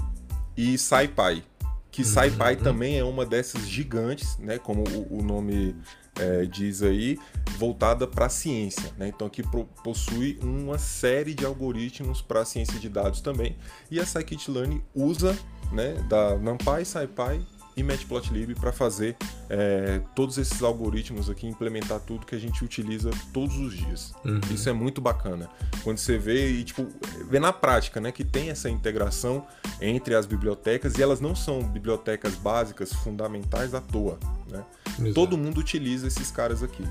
e 0.57 0.77
SciPy. 0.77 1.45
Que 1.91 2.03
uhum. 2.03 2.09
SciPy 2.09 2.57
também 2.63 2.99
é 2.99 3.05
uma 3.05 3.25
dessas 3.25 3.67
gigantes, 3.67 4.37
né, 4.39 4.59
como 4.59 4.85
o, 4.89 5.19
o 5.19 5.23
nome 5.23 5.75
é, 6.19 6.45
diz 6.45 6.83
aí, 6.83 7.19
voltada 7.57 8.07
para 8.07 8.27
a 8.27 8.29
ciência. 8.29 8.93
Né? 8.99 9.09
Então 9.09 9.27
aqui 9.27 9.43
possui 9.83 10.39
uma 10.43 10.79
série 10.79 11.35
de 11.35 11.45
algoritmos 11.47 12.21
para 12.21 12.41
a 12.41 12.45
ciência 12.45 12.79
de 12.79 12.89
dados 12.89 13.21
também. 13.21 13.57
E 13.91 13.99
a 13.99 14.05
Scikit-Learn 14.05 14.83
usa 14.95 15.37
né, 15.73 15.95
da 16.09 16.37
NumPy, 16.37 16.85
SciPy 16.85 17.58
e 17.79 17.83
Matplotlib 17.85 18.57
para 18.57 18.73
fazer 18.73 19.17
é, 19.49 20.01
todos 20.15 20.37
esses 20.37 20.61
algoritmos 20.63 21.31
aqui, 21.31 21.47
implementar 21.47 22.01
tudo 22.01 22.27
que 22.27 22.35
a 22.35 22.39
gente 22.39 22.65
utiliza 22.65 23.11
todos 23.33 23.57
os 23.57 23.73
dias. 23.73 24.13
Uhum. 24.25 24.41
Isso 24.51 24.69
é 24.69 24.73
muito 24.73 25.01
bacana. 25.01 25.49
Quando 25.85 25.99
você 25.99 26.19
vê 26.19 26.51
e 26.51 26.65
tipo 26.65 26.89
vê 27.31 27.39
na 27.39 27.53
prática, 27.53 28.01
né, 28.01 28.11
que 28.11 28.25
tem 28.25 28.51
essa 28.51 28.69
integração 28.69 29.47
entre 29.81 30.17
as 30.17 30.27
bibliotecas 30.27 30.99
e 30.99 31.03
elas 31.03 31.21
não 31.21 31.37
são 31.37 31.63
bibliotecas 31.63 32.35
básicas 32.35 32.93
fundamentais 32.93 33.75
à 33.75 33.81
toa, 33.81 34.19
né? 34.51 34.65
Todo 35.15 35.39
mundo 35.39 35.59
utiliza 35.59 36.09
esses 36.09 36.33
caras 36.33 36.63
aqui. 36.63 36.83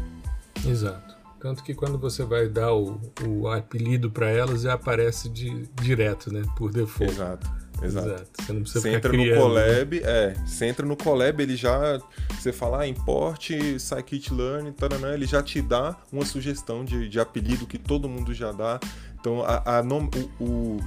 Exato. 0.66 1.18
Tanto 1.40 1.62
que 1.64 1.76
quando 1.76 2.00
você 2.00 2.24
vai 2.24 2.48
dar 2.48 2.74
o, 2.74 3.00
o 3.28 3.48
apelido 3.50 4.10
para 4.10 4.30
elas, 4.30 4.62
já 4.62 4.74
aparece 4.74 5.30
de, 5.30 5.68
direto, 5.82 6.32
né? 6.34 6.44
Por 6.56 6.72
default. 6.72 7.14
Exato. 7.14 7.67
Exato. 7.82 8.08
Exato. 8.08 8.30
Você 8.40 8.54
não 8.54 8.62
precisa 8.62 8.82
você 8.82 8.90
entra 8.94 9.12
criando, 9.12 9.36
no? 9.36 9.42
Colab, 9.42 10.02
é. 10.04 10.34
Você 10.46 10.66
entra 10.66 10.86
no 10.86 10.96
Colab, 10.98 11.42
ele 11.42 11.56
já. 11.56 12.00
Você 12.40 12.52
fala, 12.52 12.82
ah, 12.82 12.88
importe, 12.88 13.80
scikit-learn, 13.80 14.72
taranã, 14.72 15.14
ele 15.14 15.26
já 15.26 15.42
te 15.44 15.62
dá 15.62 15.96
uma 16.12 16.26
sugestão 16.26 16.84
de, 16.84 17.08
de 17.10 17.20
apelido 17.20 17.66
que 17.68 17.78
todo 17.78 18.08
mundo 18.10 18.34
já 18.34 18.52
dá. 18.52 18.80
Então, 19.20 19.44
a, 19.44 19.80
a 19.80 19.84
nom, 19.84 20.10
o, 20.40 20.44
o, 20.44 20.80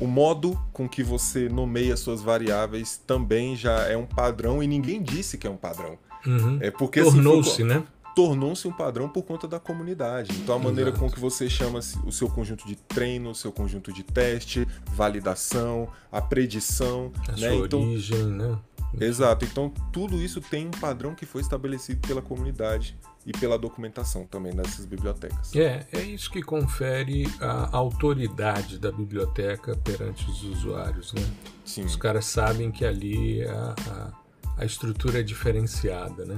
o 0.00 0.06
modo 0.06 0.58
com 0.72 0.88
que 0.88 1.02
você 1.02 1.48
nomeia 1.48 1.96
suas 1.96 2.22
variáveis 2.22 3.00
também 3.06 3.54
já 3.56 3.82
é 3.88 3.96
um 3.96 4.06
padrão 4.06 4.62
e 4.62 4.66
ninguém 4.66 5.02
disse 5.02 5.38
que 5.38 5.46
é 5.46 5.50
um 5.50 5.56
padrão. 5.56 5.98
Uhum. 6.26 6.58
É 6.60 6.70
porque 6.70 7.00
assim, 7.00 7.12
Tornou-se, 7.12 7.56
foi- 7.56 7.64
né? 7.64 7.82
Tornou-se 8.14 8.66
um 8.66 8.72
padrão 8.72 9.08
por 9.08 9.22
conta 9.22 9.46
da 9.48 9.58
comunidade. 9.60 10.32
Então 10.42 10.54
a 10.54 10.58
maneira 10.58 10.90
Exato. 10.90 11.04
com 11.04 11.10
que 11.10 11.20
você 11.20 11.48
chama 11.48 11.80
o 12.04 12.12
seu 12.12 12.28
conjunto 12.28 12.66
de 12.66 12.76
treino, 12.76 13.30
o 13.30 13.34
seu 13.34 13.52
conjunto 13.52 13.92
de 13.92 14.02
teste, 14.02 14.66
validação, 14.92 15.88
a 16.10 16.20
predição, 16.20 17.12
A 17.28 17.32
né? 17.32 17.36
sua 17.56 17.66
Então, 17.66 17.80
origem, 17.80 18.24
né? 18.26 18.58
exato. 19.00 19.44
Então 19.44 19.70
tudo 19.92 20.20
isso 20.20 20.40
tem 20.40 20.66
um 20.66 20.70
padrão 20.70 21.14
que 21.14 21.24
foi 21.26 21.40
estabelecido 21.40 22.06
pela 22.06 22.20
comunidade 22.20 22.98
e 23.26 23.32
pela 23.32 23.58
documentação 23.58 24.24
também 24.24 24.52
dessas 24.54 24.86
bibliotecas. 24.86 25.54
É, 25.54 25.86
é 25.92 26.00
isso 26.00 26.30
que 26.30 26.42
confere 26.42 27.24
a 27.40 27.76
autoridade 27.76 28.78
da 28.78 28.90
biblioteca 28.90 29.76
perante 29.76 30.28
os 30.28 30.42
usuários, 30.42 31.12
né? 31.12 31.22
Sim. 31.64 31.84
Os 31.84 31.96
caras 31.96 32.24
sabem 32.24 32.70
que 32.70 32.84
ali 32.84 33.42
a, 33.44 33.74
a, 33.90 34.62
a 34.62 34.64
estrutura 34.64 35.20
é 35.20 35.22
diferenciada, 35.22 36.24
né? 36.24 36.34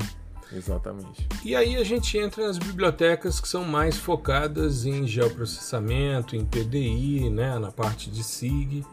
Exatamente. 0.54 1.26
E 1.44 1.56
aí 1.56 1.76
a 1.76 1.84
gente 1.84 2.16
entra 2.18 2.46
nas 2.46 2.58
bibliotecas 2.58 3.40
que 3.40 3.48
são 3.48 3.64
mais 3.64 3.96
focadas 3.96 4.84
em 4.84 5.06
geoprocessamento, 5.06 6.36
em 6.36 6.44
PDI, 6.44 7.30
né, 7.30 7.58
na 7.58 7.70
parte 7.70 8.10
de 8.10 8.22
SIG. 8.22 8.84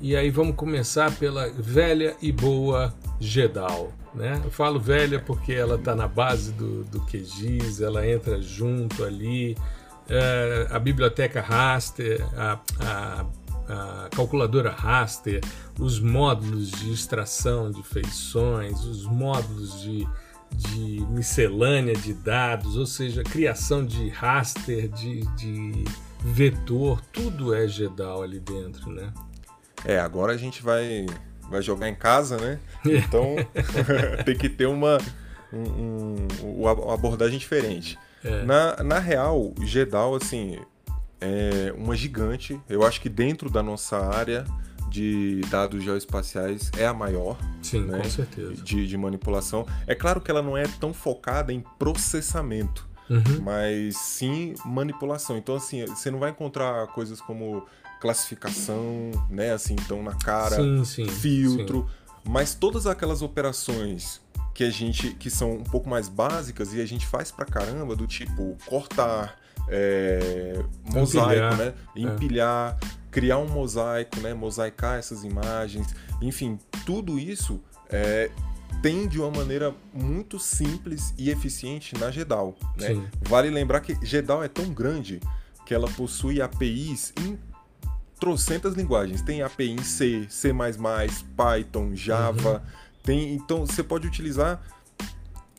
E 0.00 0.14
aí 0.14 0.30
vamos 0.30 0.56
começar 0.56 1.10
pela 1.16 1.48
velha 1.50 2.14
e 2.20 2.30
boa 2.30 2.94
GEDAL. 3.18 3.92
Né? 4.14 4.40
Eu 4.44 4.50
falo 4.50 4.80
velha 4.80 5.20
porque 5.20 5.52
ela 5.52 5.76
está 5.76 5.94
na 5.94 6.08
base 6.08 6.52
do, 6.52 6.84
do 6.84 7.00
QGIS, 7.02 7.80
ela 7.80 8.06
entra 8.06 8.40
junto 8.40 9.04
ali. 9.04 9.56
É, 10.08 10.68
a 10.70 10.78
biblioteca 10.78 11.40
raster, 11.40 12.24
a, 12.36 12.58
a, 12.80 13.26
a 13.68 14.08
calculadora 14.10 14.70
raster, 14.70 15.42
os 15.78 15.98
módulos 15.98 16.70
de 16.70 16.92
extração 16.92 17.70
de 17.70 17.82
feições, 17.82 18.84
os 18.84 19.04
módulos 19.04 19.82
de, 19.82 20.08
de 20.56 21.00
miscelânea 21.10 21.94
de 21.94 22.12
dados, 22.14 22.76
ou 22.76 22.86
seja, 22.86 23.22
criação 23.22 23.84
de 23.84 24.08
raster, 24.08 24.88
de, 24.88 25.20
de 25.36 25.84
vetor, 26.20 27.00
tudo 27.12 27.54
é 27.54 27.68
GEDAL 27.68 28.22
ali 28.22 28.40
dentro, 28.40 28.90
né? 28.90 29.12
É, 29.84 29.98
agora 30.00 30.32
a 30.32 30.36
gente 30.36 30.62
vai, 30.62 31.06
vai 31.50 31.62
jogar 31.62 31.88
em 31.88 31.94
casa, 31.94 32.36
né? 32.38 32.58
Então 32.84 33.36
tem 34.24 34.36
que 34.36 34.48
ter 34.48 34.66
uma, 34.66 34.98
um, 35.52 35.62
um- 35.62 36.62
uma 36.62 36.94
abordagem 36.94 37.38
diferente. 37.38 37.98
É. 38.24 38.42
Na, 38.44 38.82
na 38.82 38.98
real, 38.98 39.52
Gedal, 39.62 40.16
assim, 40.16 40.58
é 41.20 41.72
uma 41.76 41.94
gigante. 41.94 42.60
Eu 42.68 42.84
acho 42.84 43.00
que 43.00 43.08
dentro 43.08 43.48
da 43.48 43.62
nossa 43.62 43.98
área 43.98 44.44
de 44.88 45.40
dados 45.50 45.82
geoespaciais 45.82 46.70
é 46.78 46.86
a 46.86 46.94
maior 46.94 47.36
Sim, 47.62 47.82
né? 47.86 47.98
com 47.98 48.08
certeza. 48.10 48.62
de, 48.62 48.86
de 48.86 48.96
manipulação. 48.96 49.66
É 49.86 49.94
claro 49.94 50.20
que 50.20 50.30
ela 50.30 50.42
não 50.42 50.56
é 50.56 50.64
tão 50.80 50.92
focada 50.94 51.52
em 51.52 51.62
processamento, 51.78 52.86
Uhum. 53.08 53.40
mas 53.42 53.96
sim 53.96 54.54
manipulação. 54.64 55.36
Então, 55.36 55.54
assim, 55.56 55.84
você 55.86 56.10
não 56.10 56.18
vai 56.18 56.30
encontrar 56.30 56.86
coisas 56.88 57.20
como 57.20 57.64
classificação, 58.00 59.10
né? 59.30 59.52
Assim, 59.52 59.74
então 59.74 60.02
na 60.02 60.14
cara, 60.14 60.56
sim, 60.56 60.84
sim, 60.84 61.06
filtro, 61.08 61.86
mas 62.28 62.54
todas 62.54 62.86
aquelas 62.86 63.22
operações 63.22 64.20
que 64.54 64.64
a 64.64 64.70
gente 64.70 65.10
que 65.14 65.28
são 65.30 65.52
um 65.52 65.62
pouco 65.64 65.88
mais 65.88 66.08
básicas 66.08 66.72
e 66.74 66.80
a 66.80 66.86
gente 66.86 67.06
faz 67.06 67.30
pra 67.30 67.44
caramba 67.44 67.94
do 67.94 68.06
tipo 68.06 68.56
cortar, 68.66 69.36
é, 69.68 70.64
mosaico, 70.84 71.28
Empilhar, 71.30 71.56
né? 71.56 71.74
Empilhar, 71.94 72.78
criar 73.16 73.38
um 73.38 73.48
mosaico, 73.48 74.20
né? 74.20 74.34
Mosaicar 74.34 74.98
essas 74.98 75.24
imagens, 75.24 75.86
enfim, 76.20 76.58
tudo 76.84 77.18
isso 77.18 77.58
é, 77.88 78.30
tem 78.82 79.08
de 79.08 79.18
uma 79.18 79.30
maneira 79.30 79.74
muito 79.90 80.38
simples 80.38 81.14
e 81.16 81.30
eficiente 81.30 81.96
na 81.98 82.10
GEDAL. 82.10 82.54
Né? 82.76 83.08
Vale 83.22 83.48
lembrar 83.48 83.80
que 83.80 83.96
GEDAL 84.04 84.44
é 84.44 84.48
tão 84.48 84.68
grande 84.68 85.18
que 85.64 85.72
ela 85.72 85.88
possui 85.92 86.42
APIs 86.42 87.14
em 87.18 87.38
trocentas 88.20 88.74
linguagens. 88.74 89.22
Tem 89.22 89.40
API 89.40 89.70
em 89.70 89.82
C, 89.82 90.26
C++, 90.28 90.52
Python, 91.34 91.94
Java. 91.94 92.62
Tem, 93.02 93.32
então 93.32 93.64
você 93.64 93.82
pode 93.82 94.06
utilizar 94.06 94.60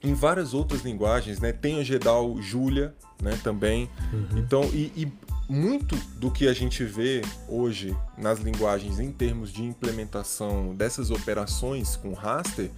em 0.04 0.14
várias 0.14 0.54
outras 0.54 0.84
linguagens, 0.84 1.40
né? 1.40 1.52
Tem 1.52 1.80
a 1.80 1.84
GEDAL 1.84 2.40
Julia, 2.40 2.94
né, 3.20 3.36
também. 3.44 3.90
Uhum. 4.14 4.38
Então, 4.38 4.64
e, 4.72 4.92
e 4.96 5.12
muito 5.50 5.96
do 6.18 6.30
que 6.30 6.48
a 6.48 6.54
gente 6.54 6.84
vê 6.84 7.22
hoje 7.48 7.96
nas 8.18 8.40
linguagens 8.40 9.00
em 9.00 9.12
termos 9.12 9.52
de 9.52 9.64
implementação 9.64 10.76
dessas 10.76 11.10
operações 11.12 11.96
com 11.96 12.14
raster 12.14 12.70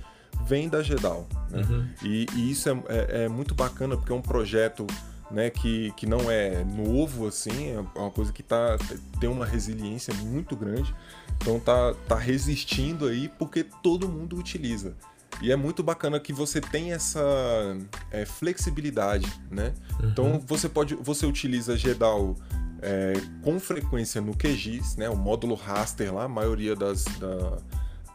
vem 0.46 0.70
da 0.70 0.82
GEDAL. 0.82 1.28
Né? 1.50 1.62
Uhum. 1.62 1.88
E, 2.04 2.26
e 2.36 2.52
isso 2.52 2.70
é, 2.70 2.74
é- 2.88 3.24
é 3.24 3.28
muito 3.30 3.54
bacana 3.56 3.98
porque 3.98 4.12
é 4.12 4.16
um 4.16 4.22
projeto 4.22 4.86
né, 5.32 5.50
que, 5.50 5.92
que 5.96 6.06
não 6.08 6.30
é 6.32 6.64
novo 6.64 7.28
assim, 7.28 7.72
é 7.72 7.80
uma 8.00 8.10
coisa 8.10 8.32
que 8.34 8.42
tá, 8.42 8.78
tem 9.20 9.30
uma 9.30 9.46
resiliência 9.46 10.14
muito 10.14 10.56
grande. 10.56 10.94
Então 11.38 11.60
tá, 11.60 11.94
tá 12.08 12.16
resistindo 12.16 13.06
aí 13.06 13.30
porque 13.38 13.64
todo 13.84 14.08
mundo 14.10 14.36
utiliza. 14.38 14.96
E 15.42 15.52
é 15.52 15.56
muito 15.56 15.82
bacana 15.82 16.20
que 16.20 16.34
você 16.34 16.60
tem 16.60 16.92
essa 16.92 17.22
é, 18.12 18.26
flexibilidade, 18.26 19.32
né? 19.50 19.74
Então 20.04 20.42
você 20.46 20.68
pode, 20.68 20.96
você 20.96 21.26
utiliza 21.26 21.78
GEDAL 21.78 22.36
é, 22.82 23.14
com 23.42 23.60
frequência 23.60 24.20
no 24.22 24.34
QGIS, 24.36 24.96
né? 24.98 25.10
O 25.10 25.16
módulo 25.16 25.56
raster 25.56 26.14
lá, 26.14 26.26
a 26.26 26.28
maioria 26.30 26.76
das, 26.76 27.06
da- 27.20 27.58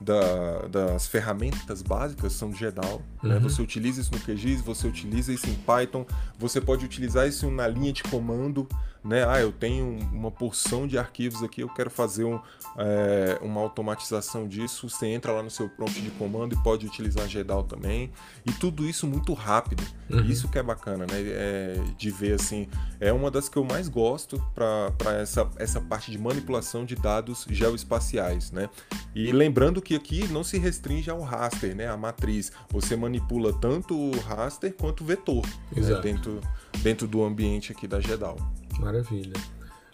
da- 0.00 0.66
das 0.68 1.06
ferramentas 1.06 1.80
básicas 1.80 2.32
são 2.34 2.52
GEDAL. 2.52 3.00
Né? 3.22 3.36
Uhum. 3.36 3.42
Você 3.42 3.62
utiliza 3.62 4.00
isso 4.02 4.10
no 4.12 4.20
QGIS, 4.20 4.60
você 4.60 4.86
utiliza 4.86 5.32
isso 5.32 5.48
em 5.48 5.54
Python, 5.54 6.04
você 6.38 6.60
pode 6.60 6.84
utilizar 6.84 7.26
isso 7.26 7.50
na 7.50 7.66
linha 7.66 7.92
de 7.92 8.02
comando. 8.02 8.68
Né? 9.04 9.22
Ah, 9.28 9.38
eu 9.38 9.52
tenho 9.52 9.98
uma 10.12 10.30
porção 10.30 10.86
de 10.86 10.96
arquivos 10.96 11.42
aqui, 11.42 11.60
eu 11.60 11.68
quero 11.68 11.90
fazer 11.90 12.24
um, 12.24 12.40
é, 12.78 13.38
uma 13.42 13.60
automatização 13.60 14.48
disso. 14.48 14.88
Você 14.88 15.06
entra 15.08 15.30
lá 15.30 15.42
no 15.42 15.50
seu 15.50 15.68
prompt 15.68 16.00
de 16.00 16.10
comando 16.12 16.54
e 16.54 16.62
pode 16.62 16.86
utilizar 16.86 17.28
GEDAL 17.28 17.64
também. 17.64 18.10
E 18.46 18.52
tudo 18.52 18.88
isso 18.88 19.06
muito 19.06 19.34
rápido. 19.34 19.82
Uhum. 20.08 20.24
Isso 20.24 20.48
que 20.48 20.58
é 20.58 20.62
bacana, 20.62 21.04
né? 21.04 21.20
É, 21.20 21.80
de 21.98 22.10
ver 22.10 22.34
assim. 22.34 22.66
É 22.98 23.12
uma 23.12 23.30
das 23.30 23.46
que 23.48 23.58
eu 23.58 23.64
mais 23.64 23.88
gosto 23.88 24.42
para 24.54 25.12
essa, 25.20 25.50
essa 25.58 25.80
parte 25.82 26.10
de 26.10 26.16
manipulação 26.16 26.86
de 26.86 26.94
dados 26.96 27.46
geoespaciais, 27.50 28.50
né? 28.52 28.70
E 29.14 29.30
lembrando 29.32 29.82
que 29.82 29.94
aqui 29.94 30.26
não 30.28 30.42
se 30.42 30.56
restringe 30.58 31.10
ao 31.10 31.20
raster, 31.20 31.76
né? 31.76 31.88
A 31.88 31.96
matriz. 31.96 32.52
Você 32.70 32.96
manipula 32.96 33.52
tanto 33.52 33.94
o 33.94 34.18
raster 34.20 34.72
quanto 34.72 35.02
o 35.02 35.06
vetor 35.06 35.46
né? 35.76 36.00
Dentro, 36.00 36.40
dentro 36.78 37.06
do 37.06 37.22
ambiente 37.22 37.70
aqui 37.70 37.86
da 37.86 38.00
GEDAL. 38.00 38.36
Maravilha. 38.80 39.34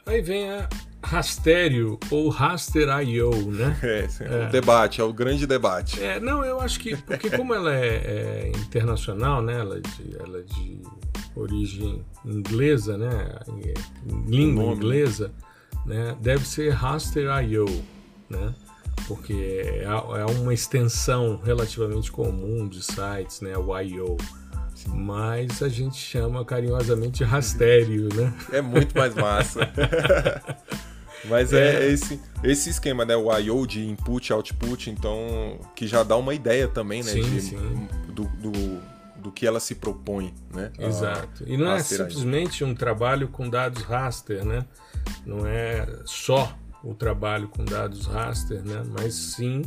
Aí 0.06 0.20
vem 0.20 0.50
a 0.50 0.68
Rastério 1.02 1.98
ou 2.10 2.28
Raster 2.28 2.88
IO, 3.00 3.30
né? 3.50 3.78
É, 3.82 4.04
esse 4.04 4.24
é, 4.24 4.46
o 4.46 4.50
debate, 4.50 5.00
é 5.00 5.04
o 5.04 5.12
grande 5.12 5.46
debate. 5.46 6.02
É, 6.02 6.20
não, 6.20 6.44
eu 6.44 6.60
acho 6.60 6.78
que 6.80 6.96
porque 6.96 7.30
como 7.30 7.54
ela 7.54 7.74
é, 7.74 7.86
é 7.86 8.52
internacional, 8.56 9.42
né? 9.42 9.58
Ela 9.58 9.78
é, 9.78 9.80
de, 9.80 10.16
ela 10.18 10.38
é 10.38 10.42
de 10.42 10.82
origem 11.34 12.04
inglesa, 12.24 12.98
né? 12.98 13.38
língua 14.26 14.74
inglesa, 14.74 15.32
né? 15.86 16.16
Deve 16.20 16.46
ser 16.46 16.70
Raster 16.70 17.28
IO, 17.44 17.66
né? 18.28 18.54
Porque 19.06 19.62
é, 19.64 19.84
é 19.84 20.26
uma 20.38 20.52
extensão 20.52 21.40
relativamente 21.42 22.12
comum 22.12 22.68
de 22.68 22.82
sites, 22.82 23.40
né? 23.40 23.56
O 23.56 23.78
IO. 23.80 24.16
Mas 24.88 25.62
a 25.62 25.68
gente 25.68 25.96
chama 25.96 26.44
carinhosamente 26.44 27.18
de 27.18 27.24
Rastério, 27.24 28.08
né? 28.14 28.32
É 28.52 28.60
muito 28.60 28.96
mais 28.96 29.14
massa. 29.14 29.60
Mas 31.28 31.52
é, 31.52 31.86
esse, 31.86 32.18
esse 32.42 32.70
esquema, 32.70 33.04
né? 33.04 33.14
O 33.14 33.30
I.O. 33.38 33.66
de 33.66 33.86
input, 33.86 34.32
output, 34.32 34.88
então, 34.90 35.60
que 35.76 35.86
já 35.86 36.02
dá 36.02 36.16
uma 36.16 36.34
ideia 36.34 36.66
também, 36.66 37.02
né? 37.02 37.12
Sim, 37.12 37.22
de- 37.22 37.40
sim. 37.42 37.88
Do, 38.08 38.24
do, 38.24 38.52
do 39.16 39.30
que 39.30 39.46
ela 39.46 39.60
se 39.60 39.74
propõe, 39.74 40.34
né? 40.52 40.72
Exato. 40.78 41.44
E 41.46 41.56
não 41.58 41.72
é 41.72 41.82
simplesmente 41.82 42.64
um 42.64 42.74
trabalho 42.74 43.28
com 43.28 43.48
dados 43.50 43.82
raster, 43.82 44.44
né? 44.44 44.64
Não 45.26 45.46
é 45.46 45.86
só 46.06 46.56
o 46.82 46.94
trabalho 46.94 47.48
com 47.48 47.64
dados 47.64 48.06
raster, 48.06 48.62
né? 48.64 48.82
Mas 48.98 49.14
sim 49.14 49.62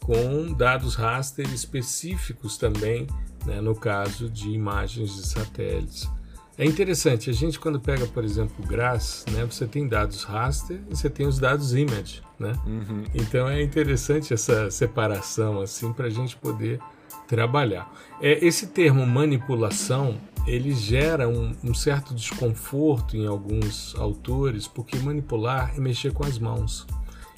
com 0.00 0.52
dados 0.52 0.94
raster 0.94 1.48
específicos 1.52 2.56
também, 2.58 3.06
né? 3.46 3.60
no 3.60 3.74
caso 3.74 4.28
de 4.28 4.50
imagens 4.50 5.14
de 5.14 5.26
satélites. 5.26 6.10
É 6.58 6.64
interessante, 6.64 7.28
a 7.28 7.34
gente 7.34 7.60
quando 7.60 7.78
pega, 7.78 8.06
por 8.06 8.24
exemplo, 8.24 8.54
o 8.58 8.66
GRAS, 8.66 9.26
né, 9.30 9.44
você 9.44 9.66
tem 9.66 9.86
dados 9.86 10.24
raster 10.24 10.80
e 10.90 10.96
você 10.96 11.10
tem 11.10 11.26
os 11.26 11.38
dados 11.38 11.74
image, 11.74 12.22
né? 12.38 12.54
Uhum. 12.66 13.04
Então 13.14 13.46
é 13.46 13.62
interessante 13.62 14.32
essa 14.32 14.70
separação 14.70 15.60
assim 15.60 15.92
para 15.92 16.06
a 16.06 16.10
gente 16.10 16.34
poder 16.34 16.80
trabalhar. 17.28 17.92
É, 18.22 18.42
esse 18.42 18.68
termo 18.68 19.06
manipulação 19.06 20.18
ele 20.46 20.72
gera 20.72 21.28
um, 21.28 21.54
um, 21.62 21.74
certo 21.74 22.14
desconforto 22.14 23.16
em 23.16 23.26
alguns 23.26 23.94
autores, 23.98 24.66
porque 24.66 24.96
manipular 24.98 25.74
é 25.76 25.80
mexer 25.80 26.12
com 26.12 26.24
as 26.24 26.38
mãos. 26.38 26.86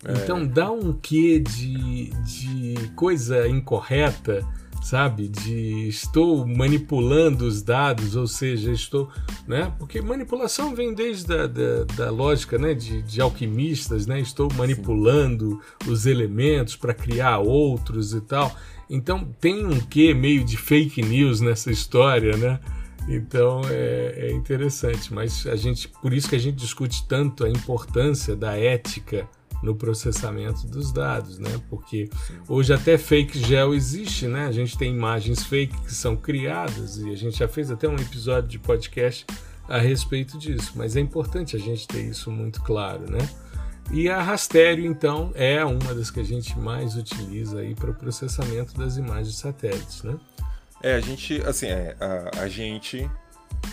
É. 0.05 0.13
Então 0.13 0.47
dá 0.47 0.71
um 0.71 0.93
quê 0.93 1.41
de, 1.41 2.11
de 2.11 2.75
coisa 2.95 3.49
incorreta 3.49 4.47
sabe? 4.83 5.29
De 5.29 5.89
estou 5.89 6.47
manipulando 6.47 7.47
os 7.47 7.63
dados, 7.63 8.17
ou 8.17 8.27
seja, 8.27 8.71
estou. 8.73 9.11
Né? 9.47 9.73
Porque 9.79 10.01
manipulação 10.01 10.75
vem 10.75 10.95
desde 10.95 11.33
a 11.33 11.47
da, 11.47 11.85
da 11.97 12.11
lógica 12.11 12.59
né? 12.59 12.75
de, 12.75 13.03
de 13.03 13.21
alquimistas, 13.21 14.07
né? 14.07 14.21
Estou 14.21 14.49
manipulando 14.55 15.61
Sim. 15.83 15.91
os 15.91 16.07
elementos 16.07 16.77
para 16.77 16.95
criar 16.95 17.39
outros 17.39 18.13
e 18.15 18.21
tal. 18.21 18.55
Então 18.91 19.29
tem 19.41 19.67
um 19.67 19.79
quê 19.81 20.15
meio 20.15 20.43
de 20.45 20.57
fake 20.57 21.03
news 21.03 21.41
nessa 21.41 21.71
história, 21.71 22.37
né? 22.37 22.59
Então 23.09 23.63
é, 23.71 24.29
é 24.29 24.33
interessante, 24.33 25.13
mas 25.13 25.47
a 25.47 25.57
gente, 25.57 25.89
por 25.89 26.13
isso 26.13 26.29
que 26.29 26.37
a 26.37 26.39
gente 26.39 26.57
discute 26.57 27.07
tanto 27.07 27.45
a 27.45 27.49
importância 27.49 28.37
da 28.37 28.57
ética 28.57 29.29
no 29.63 29.75
processamento 29.75 30.67
dos 30.67 30.93
dados, 30.93 31.39
né? 31.39 31.51
Porque 31.69 32.09
hoje 32.49 32.73
até 32.73 32.97
fake 32.97 33.39
gel 33.39 33.75
existe, 33.75 34.27
né? 34.27 34.47
A 34.47 34.53
gente 34.53 34.77
tem 34.79 34.95
imagens 34.95 35.45
fake 35.45 35.77
que 35.83 35.95
são 35.95 36.17
criadas 36.17 36.99
e 36.99 37.11
a 37.11 37.17
gente 37.17 37.39
já 37.39 37.49
fez 37.49 37.71
até 37.71 37.89
um 37.89 37.97
episódio 37.97 38.49
de 38.49 38.59
podcast 38.59 39.27
a 39.69 39.79
respeito 39.79 40.39
disso, 40.39 40.73
mas 40.77 40.97
é 40.97 41.01
importante 41.01 41.55
a 41.55 41.59
gente 41.59 41.87
ter 41.87 42.03
isso 42.03 42.31
muito 42.31 42.63
claro, 42.63 43.11
né? 43.11 43.29
E 43.91 44.09
a 44.09 44.21
Rastério, 44.21 44.85
então, 44.85 45.33
é 45.35 45.65
uma 45.65 45.95
das 45.95 46.11
que 46.11 46.21
a 46.21 46.25
gente 46.25 46.59
mais 46.59 46.95
utiliza 46.95 47.61
aí 47.61 47.75
para 47.75 47.91
o 47.91 47.95
processamento 47.95 48.75
das 48.75 48.97
imagens 48.97 49.37
satélites, 49.37 50.03
né? 50.03 50.19
É, 50.83 50.95
a 50.95 51.01
gente, 51.01 51.43
assim, 51.47 51.67
é, 51.67 51.97
a, 51.99 52.43
a 52.43 52.49
gente 52.49 53.11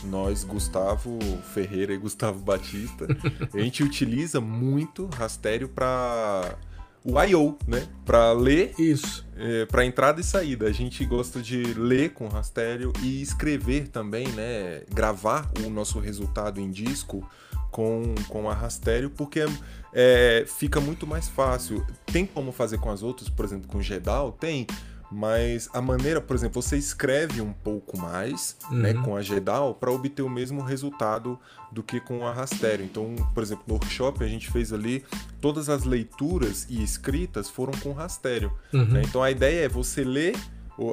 nós, 0.04 0.44
Gustavo 0.44 1.20
Ferreira 1.54 1.94
e 1.94 1.98
Gustavo 1.98 2.40
Batista, 2.40 3.08
a 3.54 3.60
gente 3.60 3.84
utiliza 3.84 4.40
muito 4.40 5.08
Rastério 5.08 5.70
para 5.70 6.58
o 7.04 7.22
I.O., 7.22 7.56
né? 7.68 7.88
Para 8.04 8.32
ler. 8.34 8.74
Isso. 8.80 9.26
É, 9.38 9.66
para 9.66 9.86
entrada 9.86 10.20
e 10.20 10.24
saída. 10.24 10.68
A 10.68 10.72
gente 10.72 11.06
gosta 11.06 11.42
de 11.42 11.62
ler 11.76 12.14
com 12.14 12.28
Rastério 12.28 12.92
e 13.04 13.22
escrever 13.22 13.90
também, 13.90 14.28
né? 14.30 14.82
Gravar 14.92 15.52
o 15.64 15.70
nosso 15.70 16.00
resultado 16.00 16.60
em 16.60 16.72
disco 16.72 17.28
com, 17.70 18.16
com 18.28 18.50
a 18.50 18.54
Rastério, 18.54 19.10
porque 19.10 19.46
é, 19.94 20.46
fica 20.48 20.82
muito 20.82 21.06
mais 21.06 21.28
fácil. 21.28 21.86
Tem 22.06 22.26
como 22.26 22.52
fazer 22.52 22.80
com 22.80 22.90
as 22.90 23.04
outras, 23.04 23.30
por 23.30 23.46
exemplo, 23.46 23.68
com 23.68 23.82
Gedal? 23.82 24.32
Tem 24.32 24.66
mas 25.12 25.70
a 25.74 25.82
maneira, 25.82 26.20
por 26.20 26.36
exemplo, 26.36 26.62
você 26.62 26.78
escreve 26.78 27.42
um 27.42 27.54
pouco 27.54 27.98
mais 27.98 28.58
uhum. 28.70 28.78
né, 28.78 28.94
com 28.94 29.16
a 29.16 29.22
GEDAL 29.22 29.76
para 29.76 29.92
obter 29.92 30.22
o 30.22 30.30
mesmo 30.30 30.62
resultado 30.62 31.40
do 31.72 31.84
que 31.84 32.00
com 32.00 32.26
a 32.26 32.32
Rastério. 32.32 32.86
Então, 32.86 33.16
por 33.34 33.44
exemplo, 33.44 33.64
no 33.68 33.74
workshop 33.76 34.24
a 34.24 34.28
gente 34.28 34.50
fez 34.52 34.72
ali 34.72 35.04
todas 35.42 35.70
as 35.70 35.84
leituras 35.84 36.66
e 36.70 36.84
escritas 36.84 37.50
foram 37.50 37.74
com 37.80 37.92
Rastério. 37.92 38.52
Uhum. 38.74 38.86
Né? 38.86 39.04
Então 39.04 39.22
a 39.22 39.30
ideia 39.30 39.66
é 39.66 39.70
você 39.70 40.04
ler 40.04 40.36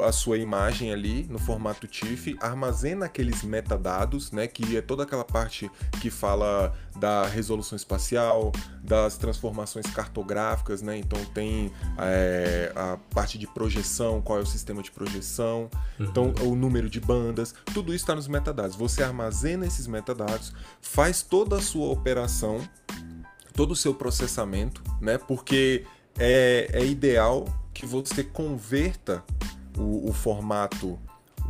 a 0.05 0.13
sua 0.13 0.39
imagem 0.39 0.93
ali 0.93 1.27
no 1.29 1.39
formato 1.39 1.87
TIFF, 1.87 2.37
armazena 2.41 3.07
aqueles 3.07 3.43
metadados, 3.43 4.31
né, 4.31 4.47
que 4.47 4.77
é 4.77 4.81
toda 4.81 5.03
aquela 5.03 5.25
parte 5.25 5.71
que 6.01 6.11
fala 6.11 6.73
da 6.97 7.27
resolução 7.27 7.75
espacial, 7.75 8.53
das 8.83 9.17
transformações 9.17 9.87
cartográficas, 9.87 10.83
né, 10.83 10.97
então 10.97 11.23
tem 11.27 11.73
é, 11.99 12.73
a 12.77 12.97
parte 13.13 13.39
de 13.39 13.47
projeção, 13.47 14.23
qual 14.23 14.39
é 14.39 14.43
o 14.43 14.47
sistema 14.47 14.83
de 14.83 14.91
projeção, 14.91 15.69
uhum. 15.99 16.07
então 16.07 16.35
o 16.43 16.55
número 16.55 16.89
de 16.89 17.01
bandas, 17.01 17.55
tudo 17.75 17.93
isso 17.93 18.05
está 18.05 18.15
nos 18.15 18.29
metadados. 18.29 18.77
Você 18.77 19.03
armazena 19.03 19.67
esses 19.67 19.87
metadados, 19.87 20.53
faz 20.81 21.23
toda 21.23 21.57
a 21.57 21.61
sua 21.61 21.89
operação, 21.89 22.61
todo 23.53 23.73
o 23.73 23.77
seu 23.77 23.95
processamento, 23.95 24.83
né, 25.01 25.19
porque 25.19 25.85
é, 26.19 26.69
é 26.73 26.85
ideal 26.85 27.47
que 27.73 27.87
você 27.87 28.23
converta 28.23 29.25
o, 29.77 30.09
o 30.09 30.13
formato 30.13 30.99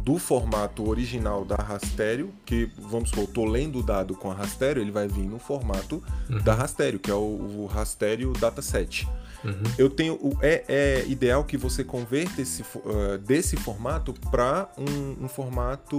do 0.03 0.19
formato 0.19 0.89
original 0.89 1.45
da 1.45 1.57
Rastério, 1.57 2.33
que 2.45 2.69
vamos 2.77 3.11
supor, 3.11 3.25
estou 3.25 3.45
lendo 3.45 3.79
o 3.79 3.83
dado 3.83 4.15
com 4.15 4.31
a 4.31 4.35
Rastério, 4.35 4.83
ele 4.83 4.91
vai 4.91 5.07
vir 5.07 5.25
no 5.25 5.39
formato 5.39 6.03
uhum. 6.29 6.39
da 6.43 6.55
Rastério, 6.55 6.99
que 6.99 7.11
é 7.11 7.15
o, 7.15 7.19
o 7.19 7.67
Rastério 7.67 8.33
Dataset. 8.33 9.09
Uhum. 9.45 9.63
Eu 9.79 9.91
tenho 9.91 10.19
é, 10.41 10.65
é, 10.69 11.05
ideal 11.07 11.45
que 11.45 11.57
você 11.57 11.85
converta 11.85 12.41
esse, 12.41 12.63
uh, 12.63 13.19
desse 13.19 13.57
formato 13.57 14.13
para 14.31 14.69
um, 14.77 15.25
um, 15.25 15.29
formato 15.29 15.97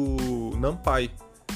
NumPy, 0.58 1.12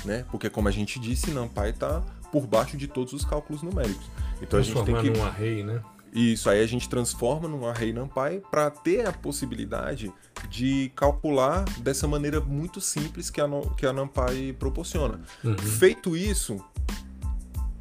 né? 0.05 0.25
Porque 0.31 0.49
como 0.49 0.67
a 0.67 0.71
gente 0.71 0.99
disse, 0.99 1.31
NumPy 1.31 1.69
está 1.69 2.01
por 2.31 2.45
baixo 2.45 2.77
de 2.77 2.87
todos 2.87 3.13
os 3.13 3.23
cálculos 3.23 3.61
numéricos. 3.61 4.05
Então 4.41 4.59
a 4.59 4.61
gente 4.61 4.83
tem 4.83 4.95
que 4.95 5.09
num 5.09 5.23
array, 5.23 5.63
né? 5.63 5.81
Isso 6.17 6.49
aí 6.49 6.63
a 6.63 6.67
gente 6.67 6.89
transforma 6.89 7.47
num 7.47 7.67
array 7.67 7.93
NumPy 7.93 8.41
para 8.49 8.71
ter 8.71 9.07
a 9.07 9.13
possibilidade 9.13 10.11
de 10.49 10.91
calcular 10.95 11.63
dessa 11.79 12.07
maneira 12.07 12.41
muito 12.41 12.81
simples 12.81 13.29
que 13.29 13.39
a, 13.39 13.47
que 13.77 13.85
a 13.85 13.93
NumPy 13.93 14.53
proporciona. 14.57 15.21
Uhum. 15.43 15.55
Feito 15.55 16.17
isso, 16.17 16.59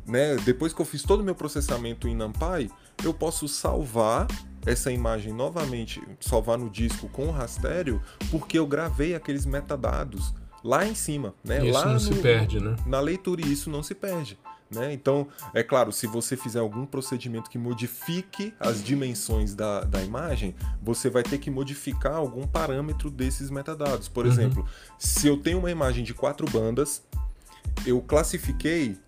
né, 0.07 0.37
depois 0.45 0.75
que 0.75 0.81
eu 0.83 0.85
fiz 0.85 1.03
todo 1.03 1.21
o 1.21 1.25
meu 1.25 1.35
processamento 1.35 2.07
em 2.07 2.15
NumPy, 2.15 2.71
eu 3.03 3.15
posso 3.15 3.49
salvar 3.49 4.27
essa 4.67 4.93
imagem 4.93 5.33
novamente, 5.33 6.03
salvar 6.21 6.59
no 6.59 6.69
disco 6.69 7.09
com 7.09 7.29
o 7.29 7.31
rastério, 7.31 8.03
porque 8.31 8.59
eu 8.59 8.67
gravei 8.67 9.15
aqueles 9.15 9.47
metadados 9.47 10.35
lá 10.63 10.85
em 10.85 10.95
cima, 10.95 11.35
né? 11.43 11.65
Isso 11.65 11.73
lá 11.73 11.87
não 11.87 11.95
no, 11.95 12.01
se 12.01 12.15
perde, 12.17 12.61
né? 12.61 12.77
Na 12.85 13.01
leitura 13.01 13.41
e 13.41 13.51
isso 13.51 13.71
não 13.71 13.83
se 13.83 13.95
perde. 13.95 14.39
Né? 14.71 14.93
Então, 14.93 15.29
é 15.55 15.63
claro, 15.63 15.93
se 15.93 16.07
você 16.07 16.37
fizer 16.37 16.59
algum 16.59 16.85
procedimento 16.85 17.49
que 17.49 17.57
modifique 17.57 18.53
as 18.59 18.83
dimensões 18.83 19.55
da, 19.55 19.85
da 19.85 20.03
imagem, 20.03 20.57
você 20.83 21.09
vai 21.09 21.23
ter 21.23 21.39
que 21.39 21.51
modificar 21.51 22.15
algum 22.15 22.47
parâmetro 22.47 23.09
desses 23.11 23.49
metadados. 23.49 24.09
Por 24.09 24.25
uhum. 24.25 24.33
exemplo, 24.33 24.69
se 24.99 25.29
eu 25.29 25.37
tenho 25.37 25.59
uma 25.59 25.71
imagem 25.71 26.03
de 26.03 26.13
quatro 26.13 26.51
bandas, 26.51 27.03
eu 27.87 28.01
classifiquei, 28.01 28.99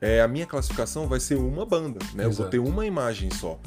é, 0.00 0.20
a 0.20 0.26
minha 0.26 0.46
classificação 0.46 1.06
vai 1.06 1.20
ser 1.20 1.36
uma 1.36 1.64
banda, 1.64 2.00
né? 2.14 2.24
Eu 2.24 2.32
vou 2.32 2.48
ter 2.48 2.58
uma 2.58 2.84
imagem 2.84 3.30
só. 3.30 3.58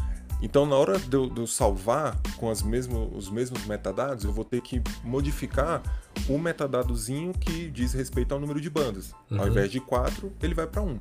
Então, 0.42 0.66
na 0.66 0.76
hora 0.76 0.98
de 0.98 1.16
eu, 1.16 1.30
de 1.30 1.40
eu 1.40 1.48
salvar 1.48 2.20
com 2.38 2.50
as 2.50 2.64
mesmo, 2.64 3.12
os 3.16 3.30
mesmos 3.30 3.64
metadados, 3.66 4.24
eu 4.24 4.34
vou 4.34 4.44
ter 4.44 4.62
que 4.62 4.82
modificar 5.04 5.84
o 6.28 6.38
metadadozinho 6.38 7.32
que 7.32 7.70
diz 7.70 7.94
respeito 7.94 8.34
ao 8.34 8.40
número 8.40 8.60
de 8.60 8.70
bandas. 8.70 9.14
Uhum. 9.30 9.40
Ao 9.40 9.48
invés 9.48 9.72
de 9.72 9.80
quatro, 9.80 10.32
ele 10.42 10.56
vai 10.56 10.66
para 10.66 10.82
um. 10.82 11.00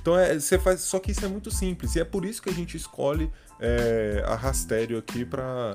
Então 0.00 0.18
é, 0.18 0.38
você 0.38 0.58
faz, 0.58 0.80
só 0.80 0.98
que 0.98 1.10
isso 1.10 1.24
é 1.24 1.28
muito 1.28 1.50
simples 1.50 1.94
e 1.96 2.00
é 2.00 2.04
por 2.04 2.24
isso 2.24 2.42
que 2.42 2.50
a 2.50 2.52
gente 2.52 2.76
escolhe 2.76 3.30
é, 3.58 4.22
a 4.26 4.34
Rastério 4.34 4.98
aqui 4.98 5.24
para 5.24 5.74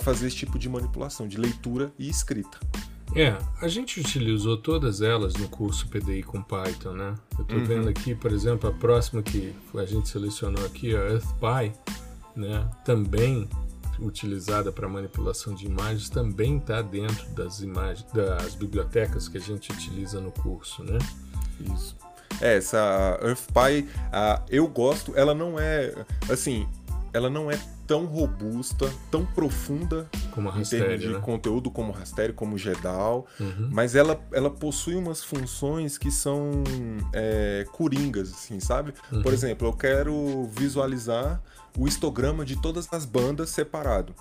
fazer 0.00 0.26
esse 0.26 0.36
tipo 0.36 0.58
de 0.58 0.68
manipulação 0.68 1.26
de 1.26 1.36
leitura 1.36 1.92
e 1.98 2.08
escrita. 2.08 2.58
É, 3.14 3.36
a 3.60 3.68
gente 3.68 4.00
utilizou 4.00 4.56
todas 4.56 5.00
elas 5.00 5.34
no 5.34 5.48
curso 5.48 5.86
PDI 5.88 6.24
com 6.24 6.42
Python, 6.42 6.94
né? 6.94 7.14
Eu 7.38 7.42
estou 7.42 7.58
uhum. 7.58 7.64
vendo 7.64 7.88
aqui, 7.88 8.12
por 8.12 8.32
exemplo, 8.32 8.68
a 8.68 8.72
próxima 8.72 9.22
que 9.22 9.54
a 9.74 9.84
gente 9.84 10.08
selecionou 10.08 10.64
aqui, 10.66 10.96
a 10.96 11.00
EarthPy, 11.00 11.72
né? 12.34 12.68
Também 12.84 13.48
utilizada 14.00 14.72
para 14.72 14.88
manipulação 14.88 15.54
de 15.54 15.66
imagens 15.66 16.08
também 16.08 16.56
está 16.56 16.82
dentro 16.82 17.28
das 17.30 17.60
imagens 17.60 18.04
das 18.12 18.56
bibliotecas 18.56 19.28
que 19.28 19.38
a 19.38 19.40
gente 19.40 19.70
utiliza 19.70 20.20
no 20.20 20.32
curso, 20.32 20.82
né? 20.82 20.98
Isso. 21.72 21.96
É, 22.40 22.56
essa 22.56 23.18
EarthPy, 23.22 23.88
uh, 23.88 24.42
eu 24.48 24.66
gosto, 24.66 25.12
ela 25.16 25.34
não 25.34 25.58
é, 25.58 25.94
assim, 26.28 26.66
ela 27.12 27.30
não 27.30 27.50
é 27.50 27.58
tão 27.86 28.06
robusta, 28.06 28.90
tão 29.10 29.26
profunda 29.26 30.08
como 30.30 30.48
em 30.48 30.62
termos 30.62 31.00
de 31.00 31.08
né? 31.08 31.20
conteúdo 31.20 31.70
como 31.70 31.92
Rastério, 31.92 32.34
como 32.34 32.56
Gedal, 32.56 33.26
uhum. 33.38 33.68
mas 33.70 33.94
ela, 33.94 34.18
ela 34.32 34.50
possui 34.50 34.94
umas 34.94 35.22
funções 35.22 35.98
que 35.98 36.10
são 36.10 36.64
é, 37.12 37.66
coringas, 37.72 38.32
assim, 38.32 38.58
sabe? 38.58 38.94
Uhum. 39.12 39.22
Por 39.22 39.32
exemplo, 39.32 39.68
eu 39.68 39.72
quero 39.72 40.48
visualizar 40.56 41.42
o 41.76 41.86
histograma 41.86 42.44
de 42.44 42.60
todas 42.60 42.88
as 42.92 43.04
bandas 43.04 43.50
separado. 43.50 44.14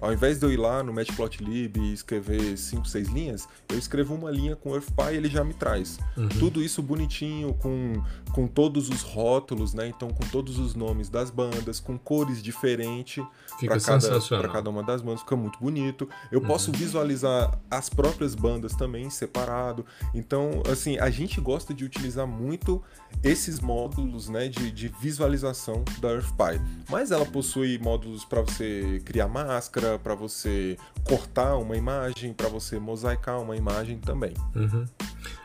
Ao 0.00 0.12
invés 0.12 0.38
de 0.38 0.44
eu 0.44 0.52
ir 0.52 0.58
lá 0.58 0.82
no 0.82 0.92
Matplotlib 0.92 1.78
e 1.78 1.92
escrever 1.92 2.58
5, 2.58 2.86
6 2.86 3.08
linhas, 3.08 3.48
eu 3.70 3.78
escrevo 3.78 4.14
uma 4.14 4.30
linha 4.30 4.54
com 4.54 4.74
EarthPy 4.74 5.12
e 5.12 5.16
ele 5.16 5.28
já 5.28 5.42
me 5.42 5.54
traz. 5.54 5.98
Uhum. 6.16 6.28
Tudo 6.28 6.62
isso 6.62 6.82
bonitinho, 6.82 7.54
com, 7.54 8.02
com 8.32 8.46
todos 8.46 8.90
os 8.90 9.02
rótulos, 9.02 9.72
né? 9.72 9.88
Então, 9.88 10.08
com 10.10 10.26
todos 10.26 10.58
os 10.58 10.74
nomes 10.74 11.08
das 11.08 11.30
bandas, 11.30 11.80
com 11.80 11.98
cores 11.98 12.42
diferentes 12.42 13.24
para 13.60 13.80
cada, 13.80 14.48
cada 14.48 14.70
uma 14.70 14.82
das 14.82 15.00
bandas, 15.00 15.20
fica 15.20 15.36
muito 15.36 15.58
bonito. 15.58 16.08
Eu 16.30 16.40
uhum. 16.40 16.46
posso 16.46 16.70
visualizar 16.72 17.58
as 17.70 17.88
próprias 17.88 18.34
bandas 18.34 18.74
também 18.74 19.08
separado. 19.08 19.86
Então, 20.12 20.62
assim, 20.70 20.98
a 20.98 21.08
gente 21.08 21.40
gosta 21.40 21.72
de 21.72 21.84
utilizar 21.84 22.26
muito 22.26 22.82
esses 23.22 23.60
módulos 23.60 24.28
né, 24.28 24.48
de, 24.48 24.70
de 24.70 24.88
visualização 25.00 25.84
da 26.00 26.10
EarthPy. 26.10 26.60
Mas 26.90 27.10
ela 27.10 27.24
possui 27.24 27.78
módulos 27.78 28.24
para 28.24 28.42
você 28.42 29.00
criar 29.04 29.28
máscara, 29.64 29.98
para 29.98 30.14
você 30.14 30.76
cortar 31.04 31.56
uma 31.56 31.76
imagem, 31.76 32.32
para 32.32 32.48
você 32.48 32.78
mosaicar 32.78 33.40
uma 33.40 33.56
imagem 33.56 33.98
também. 33.98 34.34
Uhum. 34.54 34.84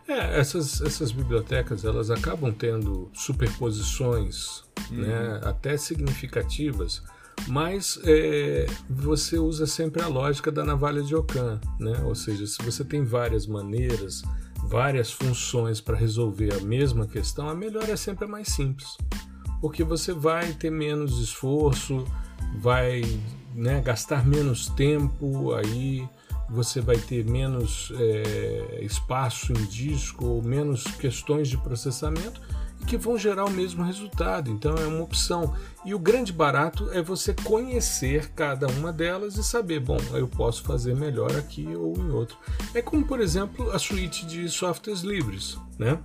É, 0.07 0.39
essas, 0.39 0.82
essas 0.82 1.11
bibliotecas 1.11 1.86
elas 1.86 2.09
acabam 2.09 2.51
tendo 2.51 3.09
superposições 3.13 4.63
uhum. 4.91 5.01
né, 5.01 5.39
até 5.43 5.78
significativas, 5.78 7.01
mas 7.47 7.99
é, 8.03 8.65
você 8.89 9.38
usa 9.38 9.65
sempre 9.65 10.01
a 10.01 10.07
lógica 10.07 10.51
da 10.51 10.65
navalha 10.65 11.01
de 11.01 11.15
Ockham, 11.15 11.61
né? 11.80 12.01
ou 12.03 12.15
seja, 12.15 12.45
se 12.45 12.61
você 12.63 12.84
tem 12.84 13.03
várias 13.03 13.47
maneiras 13.47 14.24
várias 14.61 15.11
funções 15.11 15.82
para 15.82 15.97
resolver 15.97 16.53
a 16.53 16.59
mesma 16.59 17.07
questão, 17.07 17.49
a 17.49 17.55
melhor 17.55 17.89
é 17.89 17.95
sempre 17.95 18.26
a 18.26 18.28
mais 18.28 18.49
simples. 18.49 18.97
Porque 19.61 19.84
você 19.84 20.13
vai 20.13 20.53
ter 20.53 20.70
menos 20.70 21.20
esforço, 21.20 22.05
vai 22.61 23.01
né, 23.60 23.82
gastar 23.82 24.26
menos 24.26 24.68
tempo, 24.70 25.53
aí 25.53 26.07
você 26.49 26.82
vai 26.82 26.97
ter 26.97 27.26
menos 27.26 27.91
é, 27.95 28.80
espaço 28.82 29.51
em 29.53 29.66
disco 29.66 30.41
menos 30.43 30.84
questões 30.84 31.47
de 31.47 31.57
processamento 31.57 32.41
e 32.82 32.86
que 32.86 32.97
vão 32.97 33.18
gerar 33.18 33.45
o 33.45 33.51
mesmo 33.51 33.84
resultado. 33.84 34.49
Então 34.49 34.74
é 34.76 34.88
uma 34.88 35.03
opção. 35.03 35.53
E 35.86 35.93
o 35.93 35.99
grande 35.99 36.32
barato 36.32 36.89
é 36.91 37.01
você 37.01 37.34
conhecer 37.34 38.30
cada 38.30 38.68
uma 38.68 38.91
delas 38.91 39.36
e 39.36 39.43
saber, 39.43 39.82
bom, 39.82 39.99
eu 40.14 40.28
posso 40.28 40.64
fazer 40.64 40.95
melhor 40.95 41.36
aqui 41.36 41.68
ou 41.76 41.95
em 41.97 42.10
outro. 42.10 42.38
É 42.74 42.82
como, 42.82 43.05
por 43.05 43.20
exemplo, 43.20 43.70
a 43.72 43.78
suíte 43.78 44.26
de 44.26 44.47
softwares 44.49 45.01
livres, 45.01 45.57
né? 45.78 45.99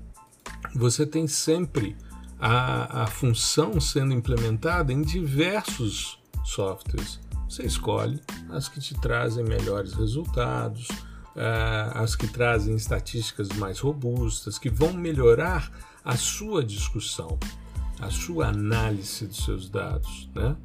Você 0.74 1.06
tem 1.06 1.28
sempre 1.28 1.96
a, 2.38 3.04
a 3.04 3.06
função 3.06 3.80
sendo 3.80 4.12
implementada 4.12 4.92
em 4.92 5.00
diversos 5.00 6.18
softwares. 6.44 7.20
Você 7.54 7.66
escolhe 7.66 8.20
as 8.50 8.68
que 8.68 8.80
te 8.80 8.94
trazem 8.94 9.44
melhores 9.44 9.92
resultados, 9.92 10.88
uh, 10.88 11.94
as 11.94 12.16
que 12.16 12.26
trazem 12.26 12.74
estatísticas 12.74 13.48
mais 13.50 13.78
robustas, 13.78 14.58
que 14.58 14.68
vão 14.68 14.92
melhorar 14.92 15.70
a 16.04 16.16
sua 16.16 16.64
discussão, 16.64 17.38
a 18.00 18.10
sua 18.10 18.48
análise 18.48 19.28
dos 19.28 19.44
seus 19.44 19.70
dados, 19.70 20.28
né? 20.34 20.56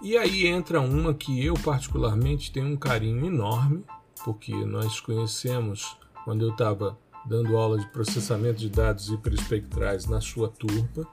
E 0.00 0.16
aí 0.16 0.46
entra 0.46 0.80
uma 0.80 1.12
que 1.12 1.44
eu 1.44 1.54
particularmente 1.54 2.52
tenho 2.52 2.68
um 2.68 2.76
carinho 2.76 3.26
enorme, 3.26 3.82
porque 4.24 4.54
nós 4.54 5.00
conhecemos 5.00 5.96
quando 6.24 6.44
eu 6.44 6.52
estava 6.52 6.96
dando 7.28 7.56
aula 7.56 7.76
de 7.76 7.88
processamento 7.88 8.60
de 8.60 8.68
dados 8.68 9.08
hiperespectrais 9.08 10.06
na 10.06 10.20
sua 10.20 10.48
turma, 10.48 11.08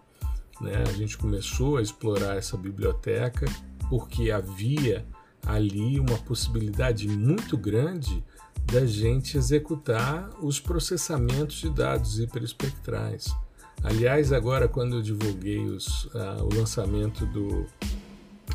né? 0.61 0.83
A 0.87 0.93
gente 0.93 1.17
começou 1.17 1.77
a 1.77 1.81
explorar 1.81 2.37
essa 2.37 2.55
biblioteca 2.55 3.47
porque 3.89 4.29
havia 4.29 5.03
ali 5.45 5.99
uma 5.99 6.17
possibilidade 6.19 7.07
muito 7.07 7.57
grande 7.57 8.23
da 8.65 8.85
gente 8.85 9.37
executar 9.37 10.29
os 10.41 10.59
processamentos 10.59 11.57
de 11.57 11.69
dados 11.69 12.19
hiperespectrais. 12.19 13.35
Aliás, 13.83 14.31
agora 14.31 14.67
quando 14.67 14.95
eu 14.97 15.01
divulguei 15.01 15.65
os, 15.65 16.05
uh, 16.05 16.43
o 16.43 16.55
lançamento 16.55 17.25
do, 17.25 17.65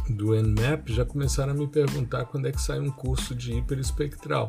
do 0.08 0.34
Nmap, 0.34 0.88
já 0.88 1.04
começaram 1.04 1.52
a 1.52 1.54
me 1.54 1.66
perguntar 1.66 2.24
quando 2.24 2.48
é 2.48 2.52
que 2.52 2.60
sai 2.60 2.80
um 2.80 2.90
curso 2.90 3.34
de 3.34 3.52
hiperespectral, 3.52 4.46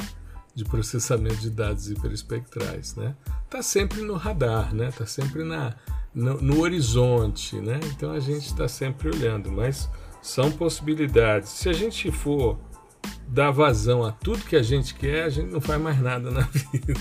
de 0.56 0.64
processamento 0.64 1.38
de 1.38 1.50
dados 1.50 1.90
hiperespectrais, 1.90 2.96
né? 2.96 3.16
Tá 3.50 3.62
sempre 3.62 4.02
no 4.02 4.16
radar, 4.16 4.74
né? 4.74 4.92
Tá 4.92 5.06
sempre 5.06 5.44
na, 5.44 5.76
no, 6.14 6.42
no 6.42 6.62
horizonte, 6.62 7.58
né? 7.58 7.80
Então 7.92 8.12
a 8.12 8.20
gente 8.20 8.46
está 8.46 8.68
sempre 8.68 9.10
olhando, 9.10 9.52
mas 9.52 9.90
são 10.22 10.52
possibilidades. 10.52 11.50
Se 11.50 11.70
a 11.70 11.74
gente 11.74 12.12
for 12.12 12.58
dar 13.28 13.52
vazão 13.52 14.04
a 14.04 14.12
tudo 14.12 14.44
que 14.44 14.56
a 14.56 14.64
gente 14.64 14.96
quer, 14.96 15.24
a 15.24 15.30
gente 15.30 15.52
não 15.52 15.62
faz 15.62 15.80
mais 15.80 16.02
nada 16.02 16.32
na 16.32 16.42
vida. 16.50 16.94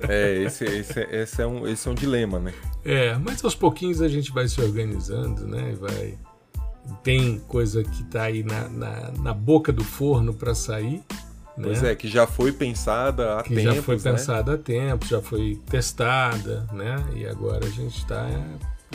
É, 0.00 0.42
esse, 0.42 0.64
esse, 0.64 1.00
esse, 1.00 1.42
é, 1.42 1.46
um, 1.46 1.66
esse 1.66 1.88
é 1.88 1.90
um 1.90 1.94
dilema, 1.94 2.38
né? 2.38 2.52
É, 2.84 3.14
mas 3.16 3.42
aos 3.44 3.54
pouquinhos 3.54 4.02
a 4.02 4.08
gente 4.08 4.32
vai 4.32 4.48
se 4.48 4.60
organizando, 4.60 5.46
né? 5.46 5.74
Vai. 5.78 6.18
Tem 7.04 7.38
coisa 7.46 7.84
que 7.84 8.02
está 8.02 8.24
aí 8.24 8.42
na, 8.42 8.68
na, 8.68 9.10
na, 9.22 9.34
boca 9.34 9.72
do 9.72 9.84
forno 9.84 10.34
para 10.34 10.54
sair. 10.54 11.02
Pois 11.54 11.82
né? 11.82 11.92
é, 11.92 11.94
que 11.94 12.08
já 12.08 12.26
foi 12.26 12.52
pensada 12.52 13.38
há 13.38 13.42
que 13.42 13.54
tempos. 13.54 13.74
Já 13.74 13.82
foi 13.82 13.96
né? 13.96 14.02
pensada 14.02 14.54
há 14.54 14.58
tempo, 14.58 15.06
já 15.06 15.20
foi 15.20 15.60
testada, 15.68 16.66
né? 16.72 16.96
E 17.14 17.26
agora 17.26 17.64
a 17.64 17.70
gente 17.70 17.98
está 17.98 18.26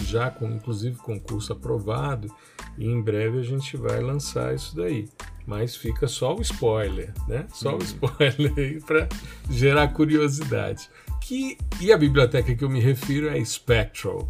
já 0.03 0.29
com 0.29 0.49
inclusive 0.49 0.97
concurso 0.97 1.53
aprovado 1.53 2.33
e 2.77 2.85
em 2.85 3.01
breve 3.01 3.39
a 3.39 3.43
gente 3.43 3.77
vai 3.77 3.99
lançar 4.01 4.53
isso 4.53 4.75
daí 4.75 5.07
mas 5.45 5.75
fica 5.75 6.07
só 6.07 6.35
o 6.35 6.41
spoiler, 6.41 7.13
né? 7.27 7.45
Só 7.53 7.71
uhum. 7.71 7.77
o 7.77 7.83
spoiler 7.83 8.53
aí 8.57 8.81
para 8.81 9.07
gerar 9.49 9.89
curiosidade. 9.89 10.89
Que, 11.21 11.57
e 11.79 11.91
a 11.93 11.97
biblioteca 11.97 12.55
que 12.55 12.63
eu 12.63 12.69
me 12.69 12.79
refiro 12.79 13.29
é 13.29 13.43
Spectral. 13.43 14.27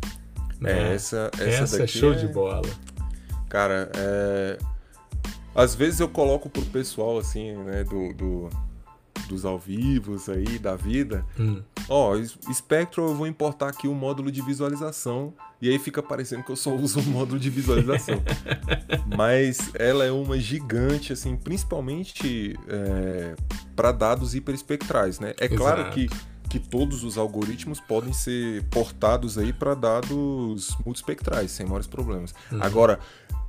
Né? 0.60 0.92
É, 0.92 0.94
essa, 0.94 1.32
essa, 1.40 1.64
essa 1.64 1.84
é 1.84 1.88
show 1.88 2.14
é... 2.14 2.16
de 2.16 2.28
bola. 2.28 2.70
Cara, 3.50 3.90
é... 3.96 4.58
às 5.54 5.74
vezes 5.74 6.00
eu 6.00 6.10
coloco 6.10 6.50
pro 6.50 6.64
pessoal 6.64 7.18
assim, 7.18 7.54
né, 7.64 7.84
do, 7.84 8.14
do 8.14 8.50
dos 9.28 9.46
ao 9.46 9.58
vivos 9.58 10.30
aí 10.30 10.60
da 10.60 10.76
vida. 10.76 11.26
Hum. 11.40 11.62
Ó, 11.88 12.16
Spectral 12.54 13.10
eu 13.10 13.16
vou 13.16 13.28
importar 13.28 13.70
aqui 13.70 13.88
o 13.88 13.92
um 13.92 13.96
módulo 13.96 14.32
de 14.32 14.42
visualização 14.42 15.34
e 15.62 15.70
aí 15.70 15.80
fica 15.80 16.02
parecendo 16.02 16.44
que 16.44 16.52
eu 16.52 16.56
só 16.56 16.74
uso 16.76 17.00
o 17.00 17.04
um 17.04 17.06
módulo 17.06 17.40
de 17.40 17.50
visualização. 17.50 18.22
Mas 19.16 19.72
ela 19.76 20.06
é 20.06 20.12
uma 20.12 20.40
gigante, 20.40 21.14
assim, 21.14 21.36
principalmente 21.36 22.58
é, 22.68 23.36
para 23.76 23.92
dados 23.92 24.36
hiperespectrais, 24.36 25.20
né? 25.20 25.34
É 25.40 25.46
Exato. 25.46 25.62
claro 25.62 25.92
que 25.92 26.10
que 26.56 26.60
todos 26.60 27.04
os 27.04 27.18
algoritmos 27.18 27.82
podem 27.82 28.14
ser 28.14 28.64
portados 28.66 29.38
aí 29.38 29.52
para 29.52 29.74
dados 29.74 30.78
multispectrais, 30.86 31.52
sem 31.52 31.66
maiores 31.66 31.88
problemas. 31.88 32.34
Uhum. 32.50 32.62
Agora, 32.62 33.00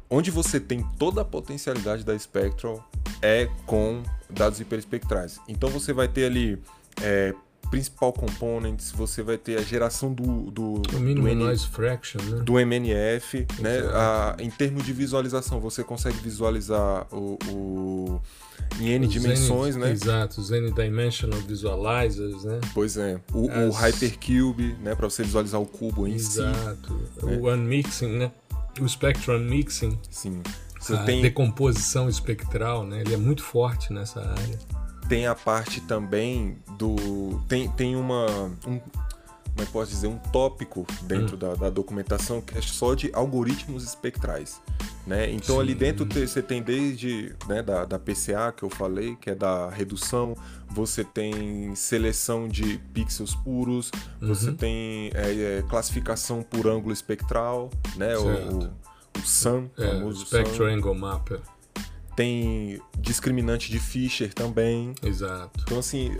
onde 0.09 0.31
você 0.31 0.61
tem 0.61 0.83
toda 0.99 1.23
a 1.23 1.25
potencialidade 1.25 2.05
da 2.05 2.19
Spectral 2.19 2.89
é 3.23 3.49
com 3.67 4.03
dados 4.29 4.61
hiperespectrais. 4.61 5.41
Então 5.49 5.69
você 5.69 5.93
vai 5.93 6.09
ter 6.09 6.27
ali 6.27 6.59
é, 7.03 7.35
principal 7.71 8.13
components, 8.13 8.93
você 8.93 9.23
vai 9.23 9.37
ter 9.37 9.59
a 9.59 9.63
geração 9.63 10.13
do 10.13 10.51
do, 10.51 10.79
do, 10.79 10.99
N, 10.99 11.35
noise 11.35 11.67
fraction, 11.67 12.21
né? 12.23 12.41
do 12.43 12.59
MNF, 12.59 13.47
né? 13.59 13.81
A, 13.93 14.37
em 14.39 14.51
termos 14.51 14.85
de 14.85 14.93
visualização, 14.93 15.61
você 15.61 15.83
consegue 15.83 16.17
visualizar 16.19 17.07
o, 17.13 17.39
o 17.49 18.21
em 18.81 18.91
N 18.91 19.07
dimensões, 19.07 19.77
né? 19.77 19.91
Exato, 19.91 20.41
os 20.41 20.51
N-dimensional 20.51 21.41
visualizers, 21.41 22.45
né? 22.45 22.61
Pois 22.75 22.97
é. 22.97 23.21
O, 23.33 23.51
As... 23.51 23.69
o 23.69 23.71
Hypercube, 23.71 24.77
né? 24.83 24.95
Para 24.95 25.09
você 25.09 25.23
visualizar 25.23 25.61
o 25.61 25.67
cubo 25.67 26.07
em 26.07 26.15
exato. 26.15 26.55
si. 26.55 26.61
Exato. 26.61 27.27
Né? 27.27 27.37
O 27.37 27.53
unmixing, 27.53 28.19
né? 28.19 28.33
O 28.81 28.89
spectrum 28.89 29.37
unmixing. 29.37 29.99
Sim. 30.11 30.43
Você 30.79 30.95
a 30.95 31.05
tem... 31.05 31.23
decomposição 31.23 32.09
espectral, 32.09 32.85
né? 32.85 33.01
Ele 33.01 33.15
é 33.15 33.17
muito 33.17 33.43
forte 33.43 33.93
nessa 33.93 34.21
área. 34.21 34.59
Tem 35.09 35.27
a 35.27 35.35
parte 35.35 35.81
também 35.81 36.59
do. 36.79 37.43
Tem, 37.49 37.69
tem 37.71 37.97
uma. 37.97 38.27
Um, 38.67 38.79
como 38.79 39.63
é 39.63 39.65
que 39.65 39.73
posso 39.73 39.91
dizer? 39.91 40.07
Um 40.07 40.19
tópico 40.19 40.87
dentro 41.03 41.35
hum. 41.35 41.39
da, 41.39 41.55
da, 41.55 41.71
documentação 41.71 42.41
que 42.41 42.59
é 42.59 42.61
só 42.61 42.95
de 42.95 43.11
algoritmos 43.15 43.85
espectrais. 43.85 44.61
Né? 45.07 45.31
Então 45.31 45.57
Sim. 45.57 45.61
ali 45.61 45.75
dentro 45.75 46.05
você 46.05 46.43
tem 46.43 46.61
desde 46.61 47.33
né, 47.47 47.63
da, 47.63 47.85
da 47.85 47.97
PCA 47.97 48.53
que 48.55 48.65
eu 48.65 48.71
falei, 48.71 49.15
que 49.15 49.31
é 49.31 49.37
da 49.37 49.71
redução, 49.71 50.37
você 50.69 51.05
tem 51.05 51.73
seleção 51.77 52.49
de 52.49 52.79
pixels 52.93 53.35
puros, 53.37 53.93
uhum. 54.21 54.29
você 54.29 54.51
tem 54.51 55.13
é, 55.15 55.59
é, 55.59 55.65
classificação 55.69 56.43
por 56.43 56.67
ângulo 56.67 56.93
espectral, 56.93 57.71
né? 57.95 58.19
O, 58.19 58.59
o 59.17 59.25
SAM, 59.25 59.71
é, 59.79 59.87
famoso 59.87 60.27
Spectral 60.27 60.69
Angle 60.69 60.95
Mapper. 60.95 61.41
Tem 62.17 62.81
discriminante 62.99 63.71
de 63.71 63.79
Fischer 63.79 64.35
também. 64.35 64.93
Exato. 65.03 65.61
Então, 65.63 65.79
assim, 65.79 66.17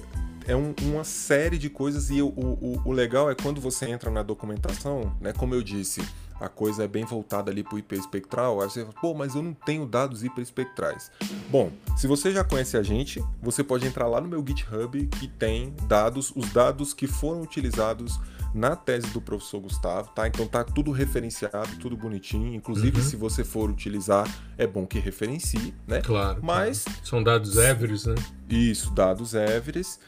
é 0.47 0.55
um, 0.55 0.75
uma 0.83 1.05
série 1.05 1.59
de 1.59 1.69
coisas 1.69 2.11
e 2.11 2.23
o, 2.23 2.29
o, 2.29 2.83
o 2.85 2.93
legal 2.93 3.31
é 3.31 3.35
quando 3.35 3.61
você 3.61 3.87
entra 3.87 4.11
na 4.11 4.23
documentação, 4.23 5.17
né? 5.21 5.33
Como 5.33 5.55
eu 5.55 5.63
disse, 5.63 6.03
a 6.41 6.49
coisa 6.49 6.85
é 6.85 6.89
bem 6.89 7.05
voltada 7.05 7.51
ali 7.51 7.63
para 7.63 7.75
o 7.75 7.79
hiperespectral, 7.79 8.61
aí 8.61 8.69
você 8.69 8.81
fala, 8.81 8.95
pô, 9.01 9.15
mas 9.15 9.35
eu 9.35 9.43
não 9.43 9.55
tenho 9.55 9.87
dados 9.87 10.23
hiperespectrais. 10.23 11.11
Bom, 11.51 11.73
se 11.97 12.07
você 12.07 12.31
já 12.31 12.45
conhece 12.45 12.77
a 12.77 12.83
gente, 12.83 13.23
você 13.43 13.65
pode 13.65 13.87
entrar 13.87 14.07
lá 14.07 14.21
no 14.21 14.29
meu 14.29 14.45
GitHub 14.47 15.07
que 15.07 15.29
tem 15.29 15.75
dados, 15.89 16.33
os 16.35 16.51
dados 16.51 16.93
que 16.93 17.07
foram 17.07 17.43
utilizados 17.43 18.19
na 18.55 18.75
tese 18.75 19.09
do 19.09 19.21
professor 19.21 19.61
Gustavo, 19.61 20.11
tá? 20.15 20.27
Então 20.27 20.47
tá 20.47 20.65
tudo 20.65 20.91
referenciado, 20.91 21.77
tudo 21.79 21.97
bonitinho. 21.97 22.55
Inclusive, 22.55 22.99
uhum. 22.99 23.05
se 23.05 23.17
você 23.17 23.45
for 23.45 23.69
utilizar, 23.69 24.27
é 24.57 24.67
bom 24.67 24.87
que 24.87 24.99
referencie, 24.99 25.75
né? 25.87 26.01
Claro. 26.01 26.41
Mas 26.43 26.85
claro. 26.85 27.01
são 27.05 27.23
dados 27.23 27.57
Everest, 27.57 28.09
né? 28.09 28.15
Isso, 28.49 28.91
dados 28.93 29.35
Everest. 29.35 29.99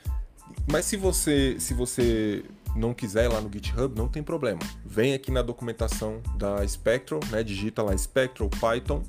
Mas 0.66 0.87
se 0.87 0.97
você, 0.97 1.57
se 1.59 1.74
você 1.74 2.45
não 2.77 2.95
quiser 2.95 3.25
ir 3.25 3.29
lá 3.29 3.41
no 3.41 3.51
GitHub, 3.53 3.97
não 3.97 4.09
tem 4.09 4.23
problema. 4.23 4.61
Vem 4.85 5.14
aqui 5.14 5.31
na 5.31 5.43
documentação 5.43 6.21
da 6.37 6.66
Spectral, 6.66 7.21
né? 7.31 7.43
Digita 7.43 7.83
lá 7.83 7.97
Spectral 7.97 8.49
Python 8.49 9.03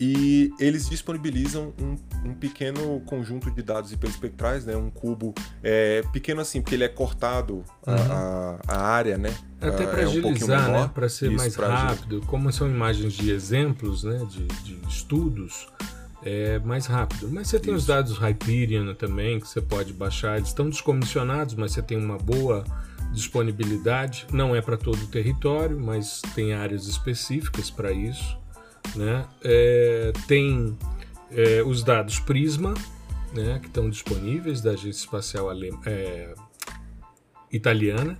e 0.00 0.50
eles 0.58 0.88
disponibilizam 0.88 1.74
um, 1.78 2.30
um, 2.30 2.32
pequeno 2.32 3.00
conjunto 3.00 3.50
de 3.50 3.62
dados 3.62 3.92
hiperespectrais, 3.92 4.64
né? 4.64 4.74
um 4.74 4.88
cubo 4.88 5.34
é, 5.62 6.02
pequeno 6.10 6.40
assim, 6.40 6.62
porque 6.62 6.74
ele 6.74 6.84
é 6.84 6.88
cortado 6.88 7.56
uhum. 7.86 7.94
a, 7.94 8.58
a, 8.66 8.80
área, 8.80 9.18
né? 9.18 9.36
Até 9.60 9.86
para 9.86 10.00
é 10.00 10.04
agilizar, 10.04 10.70
um 10.70 10.72
né? 10.72 10.90
para 10.94 11.06
ser 11.06 11.26
Isso, 11.26 11.36
mais 11.36 11.54
rápido. 11.54 12.16
Agir. 12.16 12.26
Como 12.26 12.50
são 12.50 12.66
imagens 12.66 13.12
de 13.12 13.30
exemplos, 13.30 14.02
né? 14.02 14.26
de, 14.30 14.46
de 14.46 14.88
estudos, 14.88 15.68
é 16.22 16.58
mais 16.60 16.86
rápido. 16.86 17.28
Mas 17.30 17.48
você 17.48 17.60
tem 17.60 17.74
Isso. 17.74 17.80
os 17.80 17.86
dados 17.86 18.16
Hyperion 18.16 18.94
também, 18.94 19.38
que 19.38 19.46
você 19.46 19.60
pode 19.60 19.92
baixar. 19.92 20.38
Eles 20.38 20.48
estão 20.48 20.70
descomissionados, 20.70 21.54
mas 21.54 21.72
você 21.72 21.82
tem 21.82 21.98
uma 21.98 22.16
boa 22.16 22.64
disponibilidade. 23.12 24.26
Não 24.32 24.54
é 24.54 24.60
para 24.60 24.76
todo 24.76 25.02
o 25.02 25.06
território, 25.06 25.78
mas 25.78 26.22
tem 26.34 26.52
áreas 26.52 26.86
específicas 26.86 27.70
para 27.70 27.92
isso. 27.92 28.38
Né? 28.94 29.26
É, 29.42 30.12
tem 30.26 30.76
é, 31.30 31.62
os 31.62 31.82
dados 31.82 32.18
Prisma, 32.20 32.74
né, 33.32 33.58
que 33.60 33.66
estão 33.66 33.88
disponíveis 33.88 34.60
da 34.60 34.72
Agência 34.72 35.04
Espacial 35.04 35.48
é, 35.86 36.34
Italiana. 37.52 38.18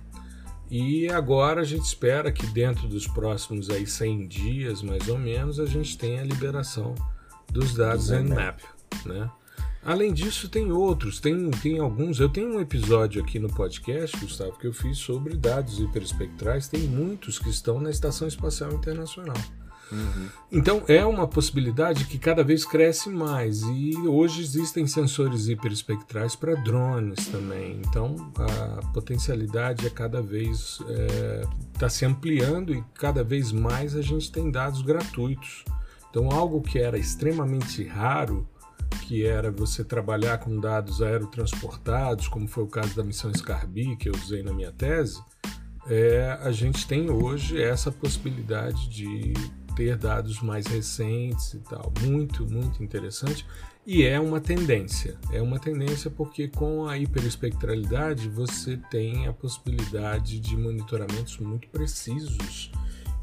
E 0.69 1.09
agora 1.09 1.61
a 1.61 1.65
gente 1.65 1.83
espera 1.83 2.31
que 2.31 2.45
dentro 2.47 2.87
dos 2.87 3.05
próximos 3.05 3.69
aí 3.69 3.85
100 3.85 4.27
dias, 4.27 4.81
mais 4.81 5.09
ou 5.09 5.17
menos, 5.17 5.59
a 5.59 5.65
gente 5.65 5.97
tenha 5.97 6.21
a 6.21 6.23
liberação 6.23 6.95
dos 7.51 7.73
dados 7.73 8.09
Nmap, 8.09 8.61
né? 9.05 9.29
Além 9.83 10.13
disso, 10.13 10.47
tem 10.47 10.71
outros, 10.71 11.19
tem, 11.19 11.49
tem 11.49 11.79
alguns. 11.79 12.19
Eu 12.19 12.29
tenho 12.29 12.55
um 12.55 12.59
episódio 12.59 13.21
aqui 13.21 13.39
no 13.39 13.49
podcast, 13.49 14.15
Gustavo, 14.17 14.57
que 14.59 14.67
eu 14.67 14.73
fiz 14.73 14.99
sobre 14.99 15.35
dados 15.35 15.79
hiperespectrais. 15.79 16.67
Tem 16.67 16.81
muitos 16.81 17.39
que 17.39 17.49
estão 17.49 17.79
na 17.79 17.89
Estação 17.89 18.27
Espacial 18.27 18.71
Internacional. 18.73 19.37
Uhum. 19.91 20.29
Então 20.51 20.83
é 20.87 21.05
uma 21.05 21.27
possibilidade 21.27 22.05
que 22.05 22.17
cada 22.17 22.43
vez 22.43 22.63
cresce 22.63 23.09
mais 23.09 23.61
e 23.63 23.93
hoje 24.07 24.41
existem 24.41 24.87
sensores 24.87 25.49
hiperespectrais 25.49 26.35
para 26.35 26.55
drones 26.55 27.27
também. 27.27 27.81
Então 27.85 28.31
a 28.37 28.85
potencialidade 28.93 29.85
é 29.85 29.89
cada 29.89 30.21
vez 30.21 30.79
está 30.79 30.93
é, 30.93 31.41
tá 31.77 31.89
se 31.89 32.05
ampliando 32.05 32.73
e 32.73 32.81
cada 32.93 33.23
vez 33.23 33.51
mais 33.51 33.95
a 33.95 34.01
gente 34.01 34.31
tem 34.31 34.49
dados 34.49 34.81
gratuitos. 34.81 35.65
Então 36.09 36.31
algo 36.31 36.61
que 36.61 36.79
era 36.79 36.97
extremamente 36.97 37.83
raro 37.83 38.47
que 39.03 39.25
era 39.25 39.51
você 39.51 39.83
trabalhar 39.83 40.37
com 40.39 40.59
dados 40.59 41.01
aerotransportados, 41.01 42.27
como 42.27 42.47
foi 42.47 42.63
o 42.63 42.67
caso 42.67 42.95
da 42.95 43.03
missão 43.03 43.33
Scarby, 43.33 43.95
que 43.95 44.09
eu 44.09 44.13
usei 44.13 44.43
na 44.43 44.53
minha 44.53 44.71
tese, 44.71 45.21
é, 45.87 46.37
a 46.41 46.51
gente 46.51 46.87
tem 46.87 47.09
hoje 47.09 47.61
essa 47.61 47.91
possibilidade 47.91 48.87
de 48.89 49.33
ter 49.75 49.97
dados 49.97 50.41
mais 50.41 50.67
recentes 50.67 51.53
e 51.53 51.59
tal. 51.59 51.91
Muito, 52.01 52.45
muito 52.45 52.83
interessante. 52.83 53.45
E 53.85 54.03
é 54.03 54.19
uma 54.19 54.39
tendência. 54.39 55.17
É 55.31 55.41
uma 55.41 55.59
tendência 55.59 56.09
porque 56.11 56.47
com 56.47 56.87
a 56.87 56.97
hiperespectralidade 56.97 58.29
você 58.29 58.77
tem 58.91 59.27
a 59.27 59.33
possibilidade 59.33 60.39
de 60.39 60.55
monitoramentos 60.55 61.37
muito 61.39 61.67
precisos 61.69 62.71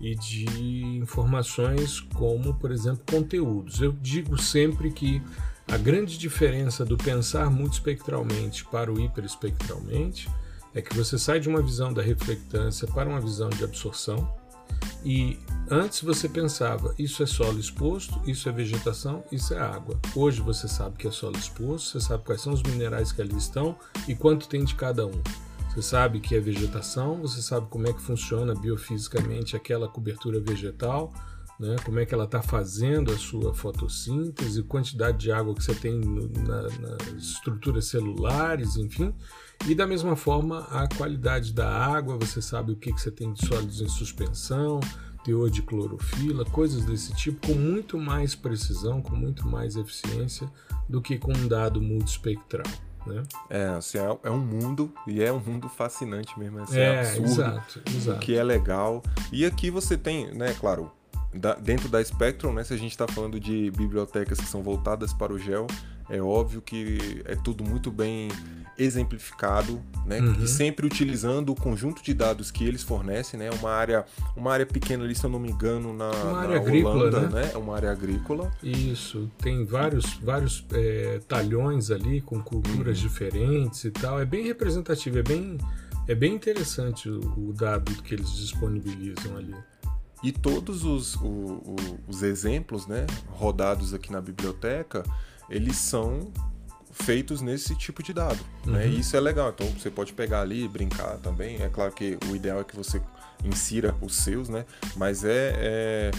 e 0.01 0.15
de 0.15 0.85
informações 0.99 2.01
como, 2.01 2.55
por 2.55 2.73
exemplo, 2.73 3.05
conteúdos. 3.09 3.81
Eu 3.81 3.93
digo 3.93 4.37
sempre 4.41 4.91
que 4.91 5.23
a 5.69 5.77
grande 5.77 6.17
diferença 6.17 6.85
do 6.85 6.97
pensar 6.97 7.51
multispectralmente 7.51 8.65
para 8.65 8.91
o 8.93 8.99
hiperespectralmente 8.99 10.29
é 10.75 10.81
que 10.81 10.97
você 10.97 11.19
sai 11.19 11.41
de 11.41 11.49
uma 11.49 11.63
visão 11.63 11.93
da 11.93 12.01
reflectância 12.01 12.89
para 12.89 13.09
uma 13.09 13.21
visão 13.21 13.51
de 13.51 13.63
absorção 13.63 14.35
e 15.05 15.39
antes 15.71 16.03
você 16.03 16.29
pensava, 16.29 16.95
isso 16.99 17.23
é 17.23 17.27
solo 17.27 17.59
exposto, 17.59 18.21
isso 18.27 18.49
é 18.49 18.53
vegetação, 18.53 19.23
isso 19.31 19.55
é 19.55 19.59
água. 19.59 19.99
Hoje 20.15 20.41
você 20.41 20.67
sabe 20.67 20.97
que 20.97 21.07
é 21.07 21.11
solo 21.11 21.37
exposto, 21.37 21.93
você 21.93 22.01
sabe 22.01 22.25
quais 22.25 22.41
são 22.41 22.53
os 22.53 22.63
minerais 22.63 23.13
que 23.13 23.23
ali 23.23 23.37
estão 23.37 23.77
e 24.07 24.15
quanto 24.15 24.49
tem 24.49 24.65
de 24.65 24.75
cada 24.75 25.07
um. 25.07 25.23
Você 25.69 25.83
sabe 25.83 26.19
que 26.19 26.35
é 26.35 26.41
vegetação, 26.41 27.21
você 27.21 27.41
sabe 27.41 27.67
como 27.69 27.87
é 27.87 27.93
que 27.93 28.01
funciona 28.01 28.55
biofisicamente 28.55 29.55
aquela 29.55 29.87
cobertura 29.87 30.41
vegetal, 30.41 31.13
né? 31.59 31.77
como 31.85 31.99
é 31.99 32.07
que 32.07 32.15
ela 32.15 32.25
está 32.25 32.41
fazendo 32.41 33.13
a 33.13 33.17
sua 33.17 33.53
fotossíntese, 33.55 34.63
quantidade 34.63 35.19
de 35.19 35.33
água 35.33 35.55
que 35.55 35.65
você 35.65 35.75
tem 35.75 35.99
no, 35.99 36.29
na, 36.47 36.63
nas 36.63 37.15
estruturas 37.17 37.87
celulares, 37.87 38.77
enfim. 38.77 39.15
E 39.67 39.75
da 39.75 39.87
mesma 39.87 40.15
forma, 40.15 40.61
a 40.71 40.87
qualidade 40.97 41.53
da 41.53 41.69
água, 41.69 42.17
você 42.17 42.41
sabe 42.41 42.73
o 42.73 42.77
que, 42.77 42.93
que 42.93 43.01
você 43.01 43.11
tem 43.11 43.33
de 43.33 43.45
sólidos 43.45 43.81
em 43.81 43.89
suspensão, 43.89 44.79
teor 45.25 45.51
de 45.51 45.63
clorofila, 45.63 46.45
coisas 46.45 46.85
desse 46.85 47.13
tipo, 47.15 47.49
com 47.49 47.55
muito 47.55 47.99
mais 47.99 48.35
precisão, 48.35 49.03
com 49.03 49.17
muito 49.17 49.47
mais 49.49 49.77
eficiência 49.77 50.49
do 50.89 51.03
que 51.03 51.19
com 51.19 51.33
um 51.33 51.49
dado 51.49 51.83
multispectral. 51.83 52.67
Né? 53.07 53.23
É, 53.51 53.65
assim, 53.69 53.99
é, 53.99 54.19
é, 54.23 54.31
um 54.31 54.39
mundo, 54.39 54.93
e 55.07 55.23
é 55.23 55.33
um 55.33 55.41
mundo 55.41 55.69
fascinante 55.69 56.39
mesmo, 56.39 56.61
assim, 56.61 56.79
é, 56.79 56.83
é 56.83 57.01
absurdo, 57.01 57.27
exato, 57.27 57.83
exato. 57.95 58.21
que 58.21 58.37
é 58.37 58.45
legal. 58.45 59.03
E 59.33 59.45
aqui 59.45 59.71
você 59.71 59.97
tem, 59.97 60.33
né, 60.35 60.55
claro, 60.59 60.91
da, 61.33 61.55
dentro 61.55 61.89
da 61.89 62.03
Spectrum, 62.03 62.53
né, 62.53 62.65
se 62.65 62.75
a 62.75 62.77
gente 62.77 62.93
está 62.93 63.07
falando 63.07 63.39
de 63.39 63.71
bibliotecas 63.71 64.39
que 64.39 64.47
são 64.47 64.63
voltadas 64.63 65.13
para 65.13 65.33
o 65.33 65.39
GEL, 65.39 65.67
é 66.09 66.21
óbvio 66.23 66.63
que 66.63 67.23
é 67.25 67.37
tudo 67.37 67.63
muito 67.63 67.91
bem 67.91 68.29
exemplificado, 68.79 69.83
né? 70.07 70.21
Uhum. 70.21 70.45
E 70.45 70.49
sempre 70.49 70.87
utilizando 70.87 71.51
o 71.51 71.55
conjunto 71.55 72.03
de 72.03 72.15
dados 72.15 72.51
que 72.51 72.65
eles 72.65 72.83
fornecem, 72.83 73.39
né? 73.39 73.51
Uma 73.51 73.71
área, 73.71 74.07
uma 74.37 74.53
área 74.53 74.65
pequena 74.65 75.05
ali, 75.05 75.15
se 75.15 75.25
eu 75.25 75.31
não 75.31 75.39
me 75.39 75.51
engano, 75.51 75.93
na, 75.93 76.11
uma 76.11 76.33
na 76.33 76.39
área 76.39 76.57
agrícola, 76.57 76.95
Holanda, 76.95 77.29
né? 77.29 77.51
É 77.53 77.59
uma 77.59 77.75
área 77.75 77.91
agrícola. 77.91 78.51
Isso, 78.63 79.31
tem 79.39 79.65
vários, 79.65 80.15
vários 80.23 80.65
é, 80.73 81.21
talhões 81.27 81.91
ali 81.91 82.21
com 82.21 82.41
culturas 82.41 83.03
uhum. 83.03 83.09
diferentes 83.09 83.85
e 83.85 83.91
tal. 83.91 84.21
É 84.21 84.25
bem 84.25 84.47
representativo, 84.47 85.19
é 85.19 85.23
bem, 85.23 85.59
é 86.07 86.15
bem 86.15 86.35
interessante 86.35 87.11
o, 87.11 87.49
o 87.49 87.53
dado 87.53 87.93
que 88.03 88.15
eles 88.15 88.33
disponibilizam 88.37 89.37
ali. 89.37 89.55
E 90.23 90.33
todos 90.33 90.85
os, 90.85 91.15
o, 91.17 91.27
o, 91.27 91.77
os 92.09 92.23
exemplos, 92.23 92.87
né, 92.87 93.07
rodados 93.29 93.95
aqui 93.95 94.11
na 94.11 94.21
biblioteca, 94.21 95.05
eles 95.49 95.77
são 95.77 96.33
feitos 96.91 97.41
nesse 97.41 97.77
tipo 97.77 98.03
de 98.03 98.13
dado. 98.13 98.41
Né? 98.67 98.67
Uhum. 98.67 98.73
Né? 98.73 98.87
E 98.89 99.01
isso 99.01 99.17
é 99.17 99.21
legal. 99.21 99.51
Então 99.51 99.67
você 99.69 99.91
pode 99.91 100.13
pegar 100.13 100.41
ali 100.41 100.65
e 100.65 100.69
brincar 100.69 101.19
também. 101.19 101.63
É 101.63 101.69
claro 101.69 101.93
que 101.93 102.19
o 102.31 102.35
ideal 102.35 102.61
é 102.61 102.65
que 102.65 102.77
você 102.77 103.01
insira 103.45 103.95
os 104.01 104.17
seus, 104.17 104.49
né? 104.49 104.65
Mas 104.97 105.25
é, 105.25 105.53
é 105.57 106.11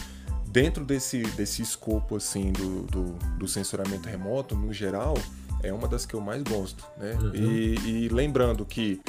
dentro 0.48 0.86
desse, 0.86 1.22
desse 1.34 1.62
escopo 1.62 2.16
assim 2.16 2.52
do, 2.52 2.84
do, 2.84 3.04
do, 3.38 3.48
censuramento 3.48 4.08
remoto, 4.08 4.56
no 4.56 4.74
geral, 4.74 5.16
é 5.62 5.72
uma 5.74 5.88
das 5.88 6.06
que 6.06 6.14
eu 6.14 6.22
mais 6.22 6.42
gosto. 6.44 6.84
Né? 6.98 7.18
Uhum. 7.22 7.36
E, 7.36 8.06
e, 8.06 8.10
lembrando 8.10 8.66
que 8.66 9.02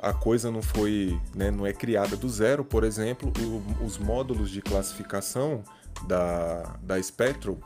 a 0.00 0.12
coisa 0.12 0.50
não 0.50 0.62
foi, 0.62 1.18
né, 1.34 1.50
não 1.50 1.66
é 1.66 1.72
criada 1.72 2.16
do 2.16 2.28
zero, 2.28 2.64
por 2.64 2.84
exemplo, 2.84 3.32
o, 3.40 3.84
os 3.84 3.98
módulos 3.98 4.50
de 4.50 4.60
classificação 4.60 5.62
da, 6.06 6.76
da 6.82 7.02
Spectrum, 7.02 7.56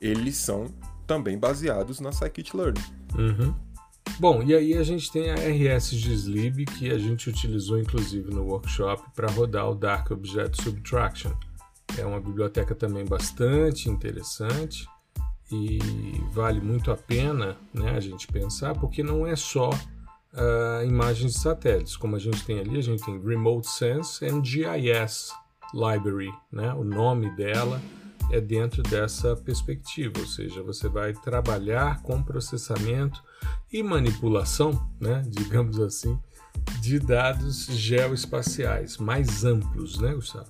eles 0.00 0.36
são 0.36 0.66
também 1.06 1.38
baseados 1.38 2.00
na 2.00 2.10
Scikit-Learn. 2.12 2.78
Uhum. 3.16 3.54
Bom, 4.18 4.42
e 4.42 4.54
aí 4.54 4.74
a 4.74 4.82
gente 4.82 5.10
tem 5.10 5.30
a 5.30 5.34
RS 5.34 5.90
Gislib, 5.90 6.66
que 6.66 6.90
a 6.90 6.98
gente 6.98 7.28
utilizou 7.28 7.78
inclusive 7.78 8.32
no 8.32 8.44
workshop 8.44 9.02
para 9.14 9.30
rodar 9.30 9.68
o 9.70 9.74
Dark 9.74 10.10
Object 10.10 10.62
Subtraction. 10.62 11.32
É 11.98 12.04
uma 12.04 12.20
biblioteca 12.20 12.74
também 12.74 13.04
bastante 13.04 13.88
interessante 13.88 14.86
e 15.50 15.78
vale 16.32 16.60
muito 16.60 16.90
a 16.90 16.96
pena 16.96 17.56
né, 17.72 17.90
a 17.90 18.00
gente 18.00 18.26
pensar, 18.26 18.74
porque 18.74 19.02
não 19.02 19.26
é 19.26 19.36
só 19.36 19.70
uh, 20.34 20.84
imagens 20.86 21.32
de 21.32 21.38
satélites. 21.40 21.96
Como 21.96 22.16
a 22.16 22.18
gente 22.18 22.44
tem 22.44 22.60
ali, 22.60 22.78
a 22.78 22.82
gente 22.82 23.04
tem 23.04 23.20
Remote 23.20 23.68
Sense 23.68 24.24
and 24.24 24.44
GIS 24.44 25.32
Library, 25.72 26.32
né, 26.52 26.72
o 26.72 26.84
nome 26.84 27.34
dela 27.34 27.80
é 28.30 28.40
dentro 28.40 28.82
dessa 28.82 29.36
perspectiva, 29.36 30.12
ou 30.18 30.26
seja, 30.26 30.62
você 30.62 30.88
vai 30.88 31.12
trabalhar 31.12 32.00
com 32.02 32.22
processamento 32.22 33.22
e 33.72 33.82
manipulação, 33.82 34.88
né, 35.00 35.22
digamos 35.28 35.78
assim, 35.80 36.18
de 36.80 36.98
dados 36.98 37.66
geoespaciais 37.66 38.96
mais 38.98 39.44
amplos, 39.44 39.98
né, 39.98 40.14
Gustavo? 40.14 40.46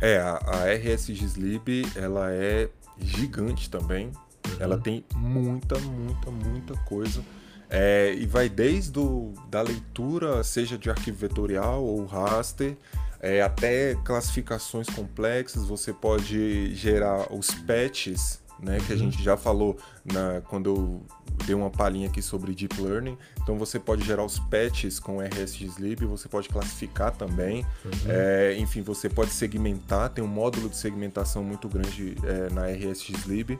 É, 0.00 0.18
a, 0.18 0.36
a 0.36 0.72
RSGSlib, 0.72 1.84
ela 1.96 2.32
é 2.32 2.70
gigante 3.00 3.68
também. 3.68 4.06
Uhum. 4.06 4.56
Ela 4.60 4.78
tem 4.78 5.04
muita, 5.14 5.76
muita, 5.78 6.30
muita 6.30 6.74
coisa. 6.84 7.22
É, 7.70 8.14
e 8.14 8.24
vai 8.26 8.48
desde 8.48 8.98
o, 8.98 9.34
da 9.48 9.60
leitura, 9.60 10.42
seja 10.42 10.78
de 10.78 10.88
arquivo 10.88 11.18
vetorial 11.18 11.84
ou 11.84 12.04
raster, 12.06 12.76
é, 13.20 13.42
até 13.42 13.94
classificações 14.04 14.88
complexas. 14.88 15.64
Você 15.66 15.92
pode 15.92 16.74
gerar 16.74 17.32
os 17.32 17.50
patches, 17.50 18.40
né, 18.60 18.78
que 18.84 18.92
a 18.92 18.96
uhum. 18.96 19.02
gente 19.02 19.22
já 19.22 19.36
falou 19.36 19.76
na, 20.04 20.40
quando 20.48 20.68
eu 20.68 21.02
dei 21.46 21.54
uma 21.54 21.70
palhinha 21.70 22.08
aqui 22.08 22.20
sobre 22.20 22.54
Deep 22.54 22.80
Learning. 22.80 23.16
Então 23.42 23.56
você 23.56 23.78
pode 23.78 24.04
gerar 24.04 24.24
os 24.24 24.38
patches 24.38 24.98
com 24.98 25.20
RSGSlib, 25.20 26.04
você 26.06 26.28
pode 26.28 26.48
classificar 26.48 27.12
também. 27.12 27.64
Uhum. 27.84 27.90
É, 28.08 28.56
enfim, 28.58 28.82
você 28.82 29.08
pode 29.08 29.30
segmentar, 29.30 30.10
tem 30.10 30.22
um 30.22 30.28
módulo 30.28 30.68
de 30.68 30.76
segmentação 30.76 31.42
muito 31.42 31.68
grande 31.68 32.16
é, 32.24 32.52
na 32.52 32.66
RSGSlib. 32.66 33.58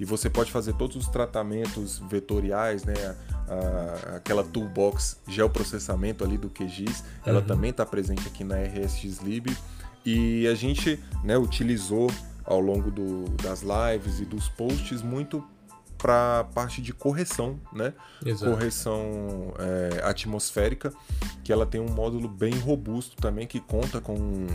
E 0.00 0.04
você 0.04 0.30
pode 0.30 0.52
fazer 0.52 0.74
todos 0.74 0.96
os 0.96 1.08
tratamentos 1.08 1.98
vetoriais, 2.08 2.84
né? 2.84 2.94
A, 3.48 4.16
aquela 4.16 4.44
toolbox 4.44 5.18
geoprocessamento 5.26 6.22
ali 6.22 6.38
do 6.38 6.48
QGIS, 6.48 7.02
ela 7.26 7.40
uhum. 7.40 7.46
também 7.46 7.70
está 7.70 7.84
presente 7.84 8.26
aqui 8.28 8.44
na 8.44 8.56
RSGSlib. 8.56 9.56
E 10.06 10.46
a 10.46 10.54
gente 10.54 10.98
né, 11.24 11.36
utilizou 11.36 12.10
ao 12.48 12.60
longo 12.60 12.90
do, 12.90 13.24
das 13.42 13.62
lives 13.62 14.20
e 14.20 14.24
dos 14.24 14.48
posts 14.48 15.02
muito 15.02 15.44
para 15.98 16.40
a 16.40 16.44
parte 16.44 16.80
de 16.80 16.92
correção, 16.92 17.58
né? 17.72 17.92
Exato. 18.24 18.52
Correção 18.52 19.52
é, 19.58 20.00
atmosférica, 20.04 20.92
que 21.42 21.52
ela 21.52 21.66
tem 21.66 21.80
um 21.80 21.88
módulo 21.88 22.28
bem 22.28 22.56
robusto 22.58 23.16
também, 23.16 23.46
que 23.46 23.58
conta 23.58 24.00
com, 24.00 24.46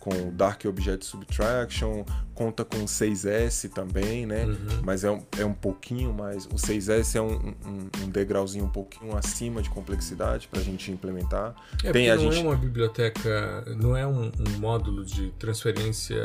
com 0.00 0.32
Dark 0.32 0.64
Object 0.64 1.04
Subtraction, 1.04 2.04
conta 2.34 2.64
com 2.64 2.84
6S 2.84 3.70
também, 3.70 4.26
né? 4.26 4.46
Uhum. 4.46 4.56
Mas 4.82 5.04
é 5.04 5.10
um, 5.10 5.22
é 5.38 5.44
um 5.44 5.52
pouquinho 5.52 6.12
mais. 6.12 6.46
O 6.46 6.54
6S 6.54 7.16
é 7.16 7.20
um, 7.20 7.34
um, 7.34 8.04
um 8.04 8.08
degrauzinho 8.08 8.64
um 8.64 8.70
pouquinho 8.70 9.16
acima 9.16 9.60
de 9.60 9.68
complexidade 9.68 10.48
para 10.48 10.60
a 10.60 10.62
gente 10.62 10.90
implementar. 10.90 11.54
É, 11.84 11.92
tem 11.92 12.10
a 12.10 12.16
não 12.16 12.32
gente... 12.32 12.38
é 12.38 12.48
uma 12.48 12.56
biblioteca, 12.56 13.64
não 13.76 13.96
é 13.96 14.06
um, 14.06 14.30
um 14.38 14.58
módulo 14.58 15.04
de 15.04 15.30
transferência 15.32 16.16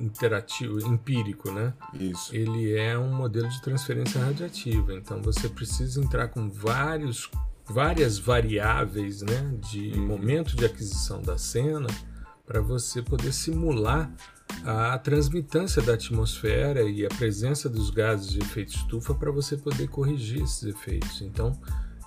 interativo, 0.00 0.78
empírico, 0.86 1.50
né? 1.50 1.72
Isso. 1.94 2.34
Ele 2.34 2.76
é 2.76 2.98
um 2.98 3.12
modelo 3.12 3.48
de 3.48 3.62
transferência 3.62 3.93
transferência 3.94 4.20
radiativa. 4.20 4.94
Então 4.94 5.22
você 5.22 5.48
precisa 5.48 6.02
entrar 6.02 6.28
com 6.28 6.50
vários, 6.50 7.30
várias 7.64 8.18
variáveis 8.18 9.22
né, 9.22 9.54
de 9.70 9.92
uhum. 9.96 10.06
momento 10.06 10.56
de 10.56 10.64
aquisição 10.64 11.22
da 11.22 11.38
cena 11.38 11.88
para 12.44 12.60
você 12.60 13.00
poder 13.00 13.32
simular 13.32 14.12
a 14.64 14.98
transmitância 14.98 15.80
da 15.80 15.94
atmosfera 15.94 16.82
e 16.82 17.04
a 17.04 17.08
presença 17.08 17.68
dos 17.68 17.90
gases 17.90 18.30
de 18.30 18.40
efeito 18.40 18.74
estufa 18.74 19.14
para 19.14 19.30
você 19.30 19.56
poder 19.56 19.88
corrigir 19.88 20.42
esses 20.42 20.64
efeitos. 20.64 21.22
Então 21.22 21.58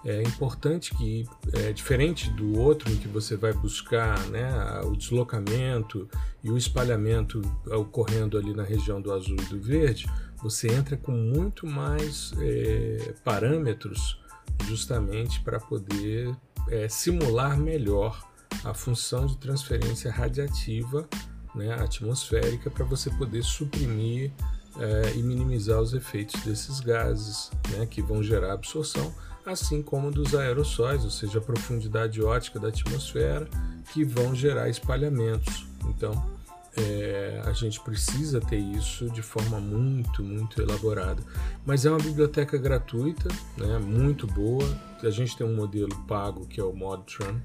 é 0.05 0.21
importante 0.21 0.95
que, 0.95 1.25
é, 1.53 1.73
diferente 1.73 2.29
do 2.29 2.57
outro 2.59 2.91
em 2.91 2.95
que 2.97 3.07
você 3.07 3.35
vai 3.35 3.51
buscar 3.51 4.19
né, 4.27 4.49
o 4.85 4.95
deslocamento 4.95 6.07
e 6.43 6.51
o 6.51 6.57
espalhamento 6.57 7.41
ocorrendo 7.65 8.37
ali 8.37 8.53
na 8.53 8.63
região 8.63 9.01
do 9.01 9.11
azul 9.11 9.35
e 9.37 9.45
do 9.45 9.59
verde, 9.59 10.07
você 10.41 10.67
entra 10.67 10.95
com 10.95 11.11
muito 11.11 11.65
mais 11.65 12.33
é, 12.39 13.13
parâmetros 13.23 14.19
justamente 14.65 15.41
para 15.41 15.59
poder 15.59 16.35
é, 16.69 16.87
simular 16.89 17.57
melhor 17.57 18.27
a 18.63 18.73
função 18.73 19.25
de 19.25 19.37
transferência 19.37 20.11
radiativa 20.11 21.07
né, 21.55 21.73
atmosférica 21.73 22.69
para 22.69 22.85
você 22.85 23.09
poder 23.09 23.43
suprimir 23.43 24.31
é, 24.79 25.13
e 25.15 25.23
minimizar 25.23 25.81
os 25.81 25.93
efeitos 25.93 26.41
desses 26.43 26.79
gases 26.79 27.51
né, 27.71 27.85
que 27.85 28.01
vão 28.01 28.21
gerar 28.21 28.53
absorção, 28.53 29.13
assim 29.45 29.81
como 29.81 30.11
dos 30.11 30.35
aerossóis, 30.35 31.03
ou 31.03 31.09
seja, 31.09 31.39
a 31.39 31.41
profundidade 31.41 32.21
ótica 32.21 32.59
da 32.59 32.67
atmosfera, 32.67 33.47
que 33.91 34.03
vão 34.03 34.35
gerar 34.35 34.69
espalhamentos. 34.69 35.65
Então, 35.85 36.36
é, 36.79 37.41
a 37.43 37.53
gente 37.53 37.79
precisa 37.79 38.39
ter 38.39 38.57
isso 38.57 39.09
de 39.09 39.21
forma 39.21 39.59
muito, 39.59 40.23
muito 40.23 40.61
elaborada. 40.61 41.21
Mas 41.65 41.85
é 41.85 41.89
uma 41.89 41.97
biblioteca 41.97 42.57
gratuita, 42.57 43.29
né, 43.57 43.79
muito 43.79 44.27
boa. 44.27 44.63
A 45.01 45.09
gente 45.09 45.35
tem 45.35 45.45
um 45.45 45.55
modelo 45.55 45.95
pago 46.07 46.45
que 46.45 46.59
é 46.59 46.63
o 46.63 46.73
Modtran, 46.73 47.41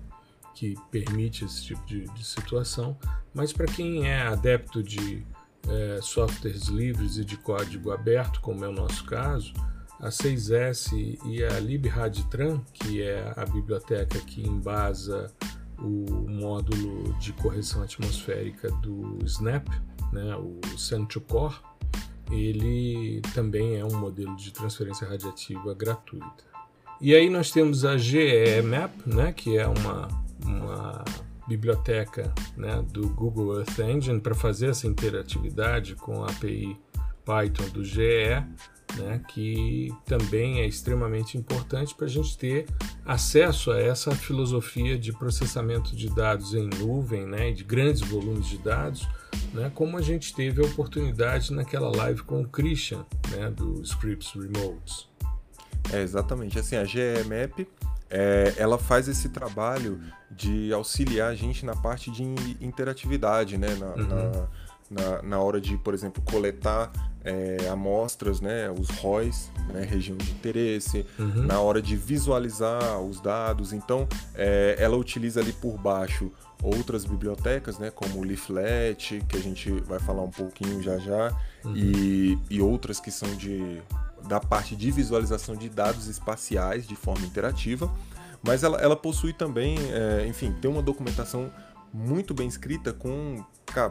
que 0.54 0.76
permite 0.90 1.44
esse 1.44 1.64
tipo 1.64 1.84
de, 1.86 2.04
de 2.04 2.24
situação. 2.24 2.96
Mas 3.32 3.52
para 3.52 3.66
quem 3.66 4.06
é 4.06 4.22
adepto 4.22 4.82
de 4.82 5.24
é, 5.68 5.98
softwares 6.02 6.64
livres 6.64 7.16
e 7.16 7.24
de 7.24 7.36
código 7.36 7.90
aberto, 7.90 8.40
como 8.40 8.64
é 8.64 8.68
o 8.68 8.72
nosso 8.72 9.04
caso, 9.04 9.54
a 9.98 10.08
6S 10.08 11.18
e 11.24 11.44
a 11.44 11.58
LibRadTran, 11.58 12.60
que 12.74 13.00
é 13.00 13.32
a 13.36 13.46
biblioteca 13.46 14.18
que 14.20 14.46
embasa 14.46 15.32
o 15.82 16.30
módulo 16.30 17.12
de 17.18 17.32
correção 17.32 17.82
atmosférica 17.82 18.70
do 18.70 19.18
SNAP, 19.24 19.68
né, 20.12 20.36
o 20.36 20.60
Send2Core, 20.76 21.54
ele 22.30 23.20
também 23.34 23.76
é 23.76 23.84
um 23.84 23.98
modelo 23.98 24.34
de 24.36 24.52
transferência 24.52 25.06
radiativa 25.06 25.74
gratuita. 25.74 26.44
E 27.00 27.14
aí 27.14 27.28
nós 27.28 27.50
temos 27.50 27.84
a 27.84 27.96
GEMAP, 27.96 28.92
né, 29.06 29.32
que 29.32 29.58
é 29.58 29.66
uma, 29.66 30.08
uma 30.44 31.04
biblioteca 31.48 32.32
né, 32.56 32.82
do 32.90 33.08
Google 33.08 33.58
Earth 33.58 33.78
Engine 33.80 34.20
para 34.20 34.34
fazer 34.34 34.68
essa 34.68 34.86
interatividade 34.86 35.96
com 35.96 36.22
a 36.22 36.28
API 36.28 36.78
Python 37.24 37.68
do 37.70 37.84
GE, 37.84 38.42
né, 38.97 39.20
que 39.28 39.93
também 40.05 40.61
é 40.61 40.66
extremamente 40.66 41.36
importante 41.38 41.95
para 41.95 42.07
a 42.07 42.11
gente 42.11 42.36
ter 42.36 42.66
acesso 43.05 43.70
a 43.70 43.80
essa 43.80 44.12
filosofia 44.12 44.99
de 44.99 45.12
processamento 45.12 45.97
de 45.97 46.09
dados 46.09 46.55
em 46.55 46.68
nuvem, 46.78 47.26
né, 47.26 47.53
de 47.53 47.64
grandes 47.64 48.01
volumes 48.03 48.47
de 48.47 48.59
dados, 48.59 49.09
né, 49.53 49.70
como 49.74 49.97
a 49.97 50.03
gente 50.03 50.34
teve 50.34 50.62
a 50.62 50.66
oportunidade 50.66 51.53
naquela 51.53 51.95
live 51.95 52.22
com 52.22 52.43
o 52.43 52.49
Christian, 52.49 53.05
né, 53.30 53.51
do 53.51 53.82
Scripts 53.82 54.32
Remotes. 54.32 55.09
É, 55.93 56.01
exatamente. 56.01 56.59
Assim, 56.59 56.76
a 56.76 56.84
GEMAP 56.84 57.66
é, 58.09 58.55
ela 58.57 58.78
faz 58.78 59.09
esse 59.09 59.30
trabalho 59.30 60.01
de 60.30 60.72
auxiliar 60.72 61.30
a 61.30 61.34
gente 61.34 61.64
na 61.64 61.74
parte 61.74 62.11
de 62.11 62.22
interatividade, 62.61 63.59
né, 63.59 63.74
na, 63.74 63.86
uhum. 63.95 64.07
na 64.07 64.49
na, 64.93 65.22
na 65.22 65.40
hora 65.40 65.61
de, 65.61 65.76
por 65.78 65.95
exemplo, 65.95 66.22
coletar 66.22 66.93
é, 67.24 67.68
amostras, 67.68 68.40
né, 68.40 68.70
os 68.70 68.88
ROIs, 68.90 69.50
né, 69.72 69.84
região 69.84 70.16
de 70.16 70.30
interesse, 70.30 71.06
uhum. 71.18 71.46
na 71.46 71.60
hora 71.60 71.80
de 71.80 71.96
visualizar 71.96 73.00
os 73.00 73.20
dados. 73.20 73.72
Então, 73.72 74.08
é, 74.34 74.76
ela 74.78 74.96
utiliza 74.96 75.40
ali 75.40 75.52
por 75.52 75.78
baixo 75.78 76.30
outras 76.62 77.04
bibliotecas, 77.04 77.78
né, 77.78 77.90
como 77.90 78.20
o 78.20 78.24
Leaflet, 78.24 79.22
que 79.28 79.36
a 79.36 79.40
gente 79.40 79.70
vai 79.70 79.98
falar 79.98 80.22
um 80.22 80.30
pouquinho 80.30 80.82
já 80.82 80.98
já, 80.98 81.36
uhum. 81.64 81.76
e, 81.76 82.38
e 82.50 82.60
outras 82.60 83.00
que 83.00 83.10
são 83.10 83.34
de, 83.36 83.82
da 84.28 84.38
parte 84.38 84.76
de 84.76 84.90
visualização 84.90 85.56
de 85.56 85.68
dados 85.68 86.06
espaciais 86.06 86.86
de 86.86 86.94
forma 86.94 87.26
interativa. 87.26 87.90
Mas 88.44 88.64
ela, 88.64 88.78
ela 88.80 88.96
possui 88.96 89.32
também, 89.32 89.76
é, 89.92 90.26
enfim, 90.26 90.52
tem 90.60 90.70
uma 90.70 90.82
documentação 90.82 91.50
muito 91.92 92.32
bem 92.32 92.48
escrita 92.48 92.92
com 92.92 93.44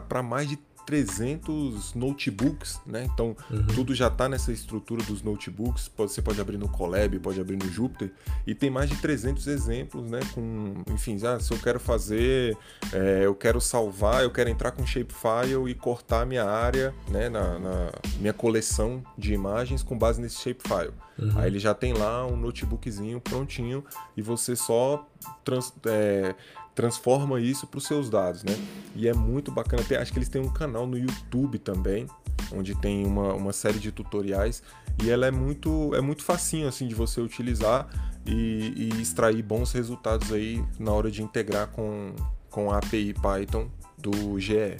para 0.08 0.22
mais 0.22 0.48
de 0.48 0.58
300 0.86 1.94
notebooks, 1.94 2.80
né? 2.86 3.08
Então 3.12 3.36
uhum. 3.50 3.66
tudo 3.74 3.94
já 3.94 4.08
está 4.08 4.28
nessa 4.28 4.52
estrutura 4.52 5.02
dos 5.02 5.22
notebooks. 5.22 5.90
Você 5.96 6.22
pode 6.22 6.40
abrir 6.40 6.58
no 6.58 6.68
Colab, 6.68 7.18
pode 7.18 7.40
abrir 7.40 7.56
no 7.56 7.70
Jupyter 7.70 8.12
e 8.46 8.54
tem 8.54 8.70
mais 8.70 8.90
de 8.90 8.96
300 8.96 9.46
exemplos, 9.46 10.10
né? 10.10 10.20
Com, 10.34 10.74
enfim, 10.92 11.18
ah, 11.24 11.38
se 11.38 11.52
eu 11.52 11.58
quero 11.58 11.78
fazer, 11.78 12.56
é, 12.92 13.22
eu 13.24 13.34
quero 13.34 13.60
salvar, 13.60 14.22
eu 14.22 14.30
quero 14.30 14.50
entrar 14.50 14.72
com 14.72 14.86
shapefile 14.86 15.70
e 15.70 15.74
cortar 15.74 16.26
minha 16.26 16.44
área, 16.44 16.94
né? 17.08 17.28
Na, 17.28 17.58
na 17.58 17.92
minha 18.18 18.32
coleção 18.32 19.02
de 19.16 19.32
imagens 19.32 19.82
com 19.82 19.96
base 19.96 20.20
nesse 20.20 20.36
shapefile. 20.36 20.92
Uhum. 21.18 21.38
Aí 21.38 21.46
ele 21.46 21.58
já 21.58 21.74
tem 21.74 21.92
lá 21.92 22.26
um 22.26 22.36
notebookzinho 22.36 23.20
prontinho 23.20 23.84
e 24.16 24.22
você 24.22 24.56
só 24.56 25.06
trans, 25.44 25.72
é, 25.86 26.34
transforma 26.74 27.40
isso 27.40 27.66
para 27.66 27.78
os 27.78 27.84
seus 27.84 28.08
dados, 28.08 28.42
né? 28.42 28.54
E 28.94 29.08
é 29.08 29.14
muito 29.14 29.50
bacana. 29.50 29.82
Tem, 29.84 29.98
acho 29.98 30.12
que 30.12 30.18
eles 30.18 30.28
têm 30.28 30.40
um 30.40 30.52
canal 30.52 30.86
no 30.86 30.98
YouTube 30.98 31.58
também, 31.58 32.06
onde 32.52 32.74
tem 32.74 33.06
uma, 33.06 33.34
uma 33.34 33.52
série 33.52 33.78
de 33.78 33.92
tutoriais 33.92 34.62
e 35.02 35.10
ela 35.10 35.26
é 35.26 35.30
muito 35.30 35.94
é 35.94 36.00
muito 36.00 36.22
facinho 36.22 36.68
assim 36.68 36.86
de 36.86 36.94
você 36.94 37.20
utilizar 37.20 37.88
e, 38.26 38.72
e 38.76 39.02
extrair 39.02 39.42
bons 39.42 39.72
resultados 39.72 40.32
aí 40.32 40.62
na 40.78 40.92
hora 40.92 41.10
de 41.10 41.22
integrar 41.22 41.68
com, 41.68 42.14
com 42.50 42.70
a 42.70 42.78
API 42.78 43.14
Python 43.14 43.68
do 43.98 44.38
GE. 44.38 44.76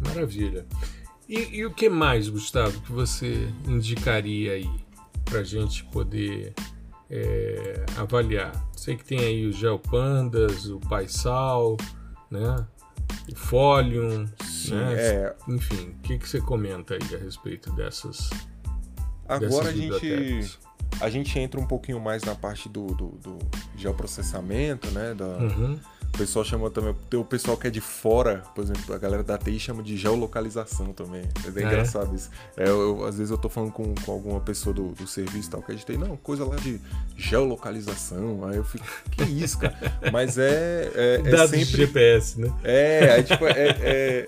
Maravilha. 0.00 0.66
E, 1.28 1.58
e, 1.58 1.64
o 1.64 1.72
que 1.72 1.88
mais, 1.88 2.28
Gustavo, 2.28 2.78
que 2.82 2.92
você 2.92 3.48
indicaria 3.66 4.52
aí 4.52 4.70
para 5.24 5.42
gente 5.42 5.82
poder 5.84 6.52
é, 7.08 7.86
avaliar? 7.96 8.52
Sei 8.84 8.96
que 8.96 9.04
tem 9.06 9.18
aí 9.18 9.46
os 9.46 9.56
Geopandas, 9.56 10.66
o 10.66 10.78
Paisal, 10.78 11.78
né? 12.30 12.66
o 13.32 13.34
Folium, 13.34 14.28
Sim, 14.44 14.74
né? 14.74 14.94
É... 14.94 15.36
enfim, 15.48 15.88
o 15.88 16.02
que, 16.02 16.18
que 16.18 16.28
você 16.28 16.38
comenta 16.38 16.92
aí 16.92 17.14
a 17.14 17.18
respeito 17.18 17.72
dessas 17.72 18.28
Agora 19.26 19.70
a 19.70 19.72
gente 19.72 20.58
a 21.00 21.08
gente 21.08 21.38
entra 21.38 21.58
um 21.58 21.66
pouquinho 21.66 21.98
mais 21.98 22.24
na 22.24 22.34
parte 22.34 22.68
do, 22.68 22.88
do, 22.88 23.08
do 23.22 23.38
geoprocessamento, 23.74 24.90
né? 24.90 25.14
Da, 25.14 25.28
uhum. 25.28 25.80
O 26.14 26.16
pessoal 26.16 26.44
chama 26.44 26.70
também. 26.70 26.94
Tem 27.10 27.18
o 27.18 27.24
pessoal 27.24 27.56
que 27.56 27.66
é 27.66 27.70
de 27.70 27.80
fora, 27.80 28.44
por 28.54 28.62
exemplo, 28.62 28.94
a 28.94 28.98
galera 28.98 29.24
da 29.24 29.36
TI 29.36 29.58
chama 29.58 29.82
de 29.82 29.96
geolocalização 29.96 30.92
também. 30.92 31.22
É 31.44 31.50
bem 31.50 31.64
é. 31.64 31.66
engraçado 31.66 32.14
isso. 32.14 32.30
É, 32.56 32.68
eu, 32.68 33.04
às 33.04 33.18
vezes 33.18 33.32
eu 33.32 33.36
tô 33.36 33.48
falando 33.48 33.72
com, 33.72 33.92
com 33.96 34.12
alguma 34.12 34.38
pessoa 34.38 34.72
do, 34.72 34.90
do 34.92 35.08
serviço 35.08 35.50
tal, 35.50 35.60
que 35.60 35.72
a 35.72 35.74
gente 35.74 35.84
tem, 35.84 35.98
não, 35.98 36.16
coisa 36.16 36.44
lá 36.44 36.54
de 36.54 36.80
geolocalização. 37.16 38.46
Aí 38.46 38.56
eu 38.56 38.64
fico, 38.64 38.86
que 39.10 39.24
isso, 39.24 39.58
cara? 39.58 39.76
Mas 40.12 40.38
é. 40.38 40.88
é, 40.94 41.14
é 41.14 41.30
Dados 41.30 41.50
sempre... 41.50 41.64
de 41.64 41.76
GPS, 41.78 42.40
né? 42.40 42.52
É, 42.62 43.18
é 43.18 43.22
tipo, 43.24 43.46
é, 43.46 43.68
é, 43.80 44.26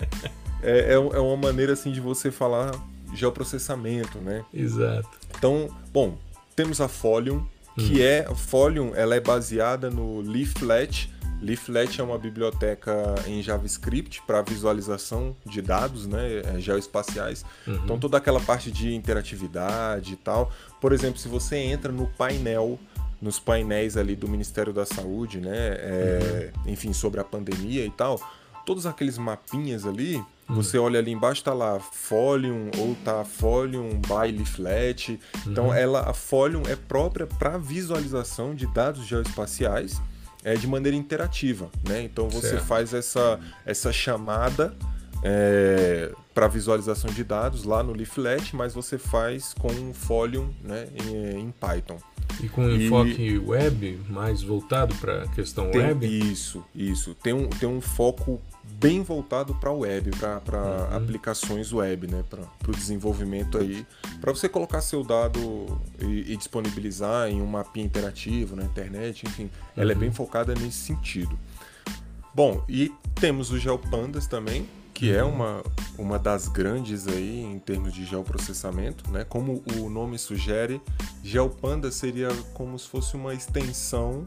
é, 0.65 0.93
é 0.93 0.99
uma 0.99 1.37
maneira 1.37 1.75
assim 1.75 1.93
de 1.93 2.01
você 2.01 2.33
falar 2.33 2.73
geoprocessamento, 3.15 4.19
né? 4.19 4.45
Exato. 4.53 5.09
Então, 5.39 5.69
bom, 5.93 6.19
temos 6.57 6.81
a 6.81 6.89
Folium, 6.89 7.47
que 7.77 8.01
hum. 8.01 8.03
é. 8.03 8.35
Folium 8.35 8.93
ela 8.97 9.15
é 9.15 9.21
baseada 9.21 9.89
no 9.89 10.21
Leaflet 10.21 11.15
Leaflet 11.41 12.01
é 12.01 12.05
uma 12.05 12.19
biblioteca 12.19 13.15
em 13.27 13.43
JavaScript 13.43 14.23
para 14.27 14.43
visualização 14.43 15.37
de 15.45 15.61
dados 15.61 16.07
né, 16.07 16.41
é, 16.45 16.61
geoespaciais. 16.61 17.45
Uhum. 17.67 17.81
Então, 17.85 17.99
toda 17.99 18.17
aquela 18.17 18.41
parte 18.41 18.71
de 18.71 18.95
interatividade 18.95 20.15
e 20.15 20.17
tal. 20.17 20.51
Por 20.81 20.93
exemplo, 20.93 21.19
se 21.19 21.29
você 21.29 21.57
entra 21.57 21.93
no 21.93 22.07
painel, 22.07 22.79
nos 23.21 23.39
painéis 23.39 23.97
ali 23.97 24.17
do 24.17 24.29
Ministério 24.29 24.73
da 24.73 24.87
Saúde, 24.87 25.41
né, 25.41 25.57
é, 25.57 26.53
uhum. 26.65 26.73
enfim, 26.73 26.93
sobre 26.93 27.21
a 27.21 27.25
pandemia 27.25 27.85
e 27.85 27.91
tal, 27.91 28.21
todos 28.65 28.87
aqueles 28.87 29.19
mapinhas 29.19 29.87
ali, 29.87 30.17
uhum. 30.17 30.57
você 30.57 30.79
olha 30.79 30.99
ali 30.99 31.13
embaixo, 31.13 31.45
tá 31.45 31.53
lá 31.53 31.79
Folium 31.79 32.71
ou 32.79 32.97
tá 33.05 33.25
Folium 33.25 34.01
by 34.01 34.33
Leaflet. 34.33 35.21
Então, 35.47 35.67
uhum. 35.67 35.75
ela, 35.75 36.09
a 36.09 36.15
Folium 36.15 36.63
é 36.67 36.77
própria 36.77 37.27
para 37.27 37.59
visualização 37.59 38.55
de 38.55 38.67
dados 38.73 39.07
geoespaciais 39.07 40.01
é, 40.47 40.55
de 40.55 40.69
maneira 40.69 40.97
interativa, 40.97 41.69
né? 41.85 42.03
Então 42.03 42.31
você 42.31 42.51
certo. 42.51 42.67
faz 42.67 42.95
essa, 42.95 43.41
essa 43.65 43.93
chamada 43.93 44.77
é, 45.21 46.13
para 46.33 46.47
visualização 46.47 47.11
de 47.11 47.25
dados 47.25 47.65
lá 47.65 47.83
no 47.83 47.93
Leaflet, 47.93 48.55
mas 48.55 48.73
você 48.73 48.97
faz 48.97 49.53
com 49.53 49.73
um 49.73 49.93
Folium 49.93 50.55
né, 50.63 50.87
em, 50.95 51.41
em 51.41 51.51
Python. 51.51 51.99
E 52.43 52.49
com 52.49 52.69
e... 52.69 52.87
enfoque 52.87 53.39
web, 53.39 54.01
mais 54.09 54.43
voltado 54.43 54.95
para 54.97 55.25
a 55.25 55.29
questão 55.29 55.71
tem, 55.71 55.81
web? 55.81 56.07
Isso, 56.07 56.65
isso. 56.75 57.15
Tem 57.15 57.33
um, 57.33 57.49
tem 57.49 57.69
um 57.69 57.81
foco 57.81 58.41
bem 58.79 59.03
voltado 59.03 59.55
para 59.55 59.73
web, 59.73 60.11
para 60.45 60.59
uhum. 60.59 60.97
aplicações 60.97 61.73
web, 61.73 62.07
né? 62.07 62.25
Para 62.29 62.43
o 62.69 62.73
desenvolvimento 62.73 63.59
aí, 63.59 63.87
para 64.21 64.33
você 64.33 64.49
colocar 64.49 64.81
seu 64.81 65.03
dado 65.03 65.41
e, 66.01 66.33
e, 66.33 66.37
disponibilizar 66.37 67.29
em 67.29 67.41
um 67.41 67.47
mapinha 67.47 67.87
interativo 67.87 68.55
na 68.55 68.65
internet, 68.65 69.25
enfim, 69.27 69.45
uhum. 69.45 69.51
ela 69.77 69.93
é 69.93 69.95
bem 69.95 70.09
uhum. 70.09 70.15
focada 70.15 70.55
nesse 70.55 70.79
sentido. 70.79 71.39
Bom, 72.35 72.63
e 72.69 72.93
temos 73.15 73.51
o 73.51 73.59
GeoPandas 73.59 74.27
também, 74.27 74.69
que 74.97 75.13
é 75.13 75.23
uma, 75.23 75.63
uma 75.99 76.19
das 76.19 76.49
grandes 76.49 77.07
aí 77.07 77.43
em 77.43 77.59
termos 77.59 77.93
de 77.93 78.03
geoprocessamento, 78.07 79.11
né? 79.11 79.27
Como 79.29 79.63
o 79.79 79.91
nome 79.91 80.19
sugere, 80.19 80.81
GeoPanda 81.23 81.91
seria 81.93 82.29
como 82.55 82.79
se 82.79 82.89
fosse 82.89 83.15
uma 83.15 83.35
extensão, 83.35 84.25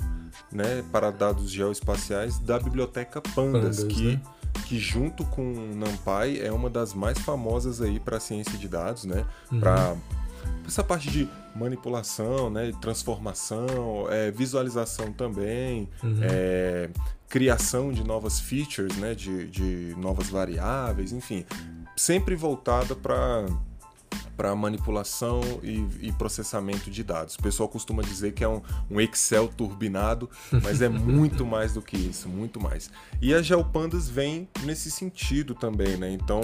né, 0.52 0.84
para 0.92 1.10
dados 1.10 1.50
geoespaciais 1.50 2.38
da 2.38 2.60
biblioteca 2.60 3.20
Pandas, 3.20 3.80
Pandas 3.80 3.84
que 3.84 4.12
né? 4.18 4.22
que 4.68 4.78
junto 4.78 5.26
com 5.26 5.42
NumPy 5.42 6.40
é 6.40 6.52
uma 6.52 6.70
das 6.70 6.94
mais 6.94 7.18
famosas 7.18 7.82
aí 7.82 8.00
para 8.00 8.20
ciência 8.20 8.56
de 8.56 8.68
dados, 8.68 9.06
né? 9.06 9.26
Uhum. 9.52 9.60
Para 9.60 9.96
essa 10.68 10.84
parte 10.84 11.10
de 11.10 11.28
manipulação, 11.56 12.52
né, 12.52 12.72
transformação, 12.80 14.06
é, 14.12 14.30
visualização 14.30 15.12
também, 15.12 15.90
uhum. 16.04 16.20
é, 16.22 16.90
criação 17.30 17.92
de 17.92 18.04
novas 18.04 18.40
features, 18.40 18.98
né, 18.98 19.14
de, 19.14 19.48
de 19.48 19.96
novas 19.96 20.30
variáveis, 20.30 21.14
enfim, 21.14 21.46
sempre 21.96 22.36
voltada 22.36 22.96
para 22.96 23.46
para 24.36 24.56
manipulação 24.56 25.42
e, 25.62 25.86
e, 26.00 26.14
processamento 26.14 26.90
de 26.90 27.04
dados. 27.04 27.36
O 27.36 27.42
pessoal 27.42 27.68
costuma 27.68 28.02
dizer 28.02 28.32
que 28.32 28.42
é 28.42 28.48
um, 28.48 28.62
um 28.90 29.02
Excel 29.02 29.50
turbinado, 29.50 30.30
mas 30.64 30.82
é 30.82 30.88
muito 30.88 31.46
mais 31.46 31.74
do 31.74 31.82
que 31.82 31.98
isso, 31.98 32.30
muito 32.30 32.58
mais. 32.58 32.90
E 33.22 33.34
a 33.34 33.42
GeoPandas 33.42 34.08
vem 34.08 34.48
nesse 34.64 34.90
sentido 34.90 35.54
também, 35.54 35.98
né? 35.98 36.10
Então, 36.10 36.40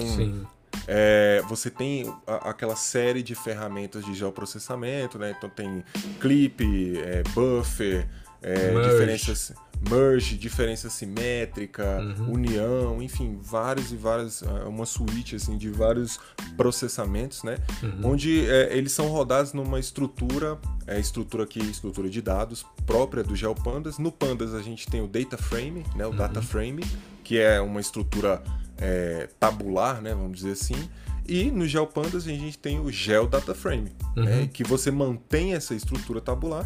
é, 0.86 1.42
você 1.48 1.70
tem 1.70 2.14
a, 2.26 2.50
aquela 2.50 2.76
série 2.76 3.22
de 3.22 3.34
ferramentas 3.34 4.04
de 4.04 4.12
geoprocessamento, 4.12 5.18
né? 5.18 5.34
Então 5.36 5.48
tem 5.48 5.82
clip, 6.20 6.98
é, 6.98 7.22
buffer, 7.34 8.06
é, 8.42 8.74
diferenças 8.90 9.54
merge, 9.88 10.36
diferença 10.36 10.90
simétrica, 10.90 12.00
uhum. 12.00 12.32
união, 12.32 13.02
enfim, 13.02 13.38
vários 13.40 13.92
e 13.92 13.96
várias, 13.96 14.42
é, 14.42 14.64
uma 14.64 14.86
suíte 14.86 15.36
assim 15.36 15.56
de 15.56 15.70
vários 15.70 16.18
processamentos, 16.56 17.42
né? 17.42 17.58
Uhum. 17.82 18.12
Onde 18.12 18.48
é, 18.48 18.76
eles 18.76 18.92
são 18.92 19.08
rodados 19.08 19.52
numa 19.52 19.78
estrutura, 19.78 20.58
é, 20.86 20.98
estrutura 20.98 21.44
aqui, 21.44 21.60
estrutura 21.60 22.08
de 22.08 22.20
dados 22.20 22.64
própria 22.84 23.22
do 23.22 23.36
GeoPandas. 23.36 23.98
No 23.98 24.10
Pandas 24.10 24.54
a 24.54 24.62
gente 24.62 24.86
tem 24.86 25.00
o 25.00 25.06
data 25.06 25.36
frame, 25.36 25.84
né? 25.94 26.06
O 26.06 26.10
uhum. 26.10 26.16
data 26.16 26.42
frame, 26.42 26.84
que 27.22 27.38
é 27.38 27.60
uma 27.60 27.80
estrutura 27.80 28.42
é, 28.78 29.28
tabular, 29.38 30.00
né? 30.00 30.14
Vamos 30.14 30.38
dizer 30.38 30.52
assim. 30.52 30.88
E 31.28 31.50
no 31.50 31.66
GeoPandas 31.66 32.26
a 32.26 32.30
gente 32.30 32.56
tem 32.56 32.78
o 32.78 32.90
GeoDataFrame, 32.90 33.92
né? 34.14 34.40
Uhum. 34.40 34.48
que 34.48 34.62
você 34.62 34.92
mantém 34.92 35.54
essa 35.54 35.74
estrutura 35.74 36.20
tabular 36.20 36.64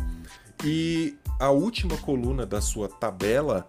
e 0.63 1.17
a 1.41 1.51
última 1.51 1.97
coluna 1.97 2.45
da 2.45 2.61
sua 2.61 2.89
tabela 2.89 3.67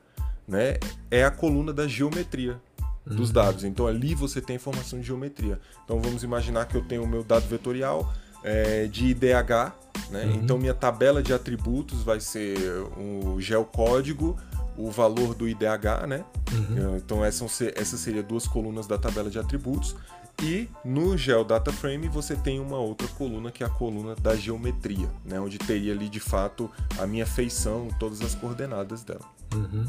né, 0.47 0.77
é 1.09 1.23
a 1.23 1.31
coluna 1.31 1.71
da 1.71 1.87
geometria 1.87 2.59
dos 3.05 3.29
uhum. 3.29 3.33
dados. 3.33 3.63
Então 3.63 3.87
ali 3.87 4.13
você 4.13 4.41
tem 4.41 4.57
informação 4.57 4.99
de 4.99 5.05
geometria. 5.05 5.59
Então 5.85 5.99
vamos 5.99 6.23
imaginar 6.23 6.65
que 6.65 6.75
eu 6.75 6.83
tenho 6.83 7.03
o 7.03 7.07
meu 7.07 7.23
dado 7.23 7.47
vetorial 7.47 8.13
é, 8.43 8.85
de 8.87 9.07
IDH, 9.07 9.73
né? 10.09 10.25
Uhum. 10.25 10.31
Então 10.35 10.57
minha 10.57 10.73
tabela 10.73 11.23
de 11.23 11.33
atributos 11.33 12.03
vai 12.03 12.19
ser 12.19 12.57
o 12.97 13.39
geocódigo, 13.39 14.37
o 14.77 14.91
valor 14.91 15.33
do 15.33 15.47
IDH, 15.47 16.07
né? 16.07 16.25
Uhum. 16.51 16.97
Então 16.97 17.23
essas, 17.23 17.61
essas 17.75 17.99
seriam 17.99 18.23
duas 18.23 18.47
colunas 18.47 18.85
da 18.85 18.97
tabela 18.97 19.29
de 19.29 19.39
atributos. 19.39 19.95
E 20.41 20.67
no 20.83 21.15
GeoData 21.15 21.71
Frame 21.71 22.07
você 22.07 22.35
tem 22.35 22.59
uma 22.59 22.77
outra 22.77 23.07
coluna 23.09 23.51
que 23.51 23.63
é 23.63 23.67
a 23.67 23.69
coluna 23.69 24.15
da 24.15 24.35
geometria, 24.35 25.07
né? 25.23 25.39
onde 25.39 25.59
teria 25.59 25.93
ali 25.93 26.09
de 26.09 26.19
fato 26.19 26.69
a 26.97 27.05
minha 27.05 27.27
feição, 27.27 27.89
todas 27.99 28.21
as 28.21 28.33
coordenadas 28.33 29.03
dela. 29.03 29.25
Uhum. 29.53 29.85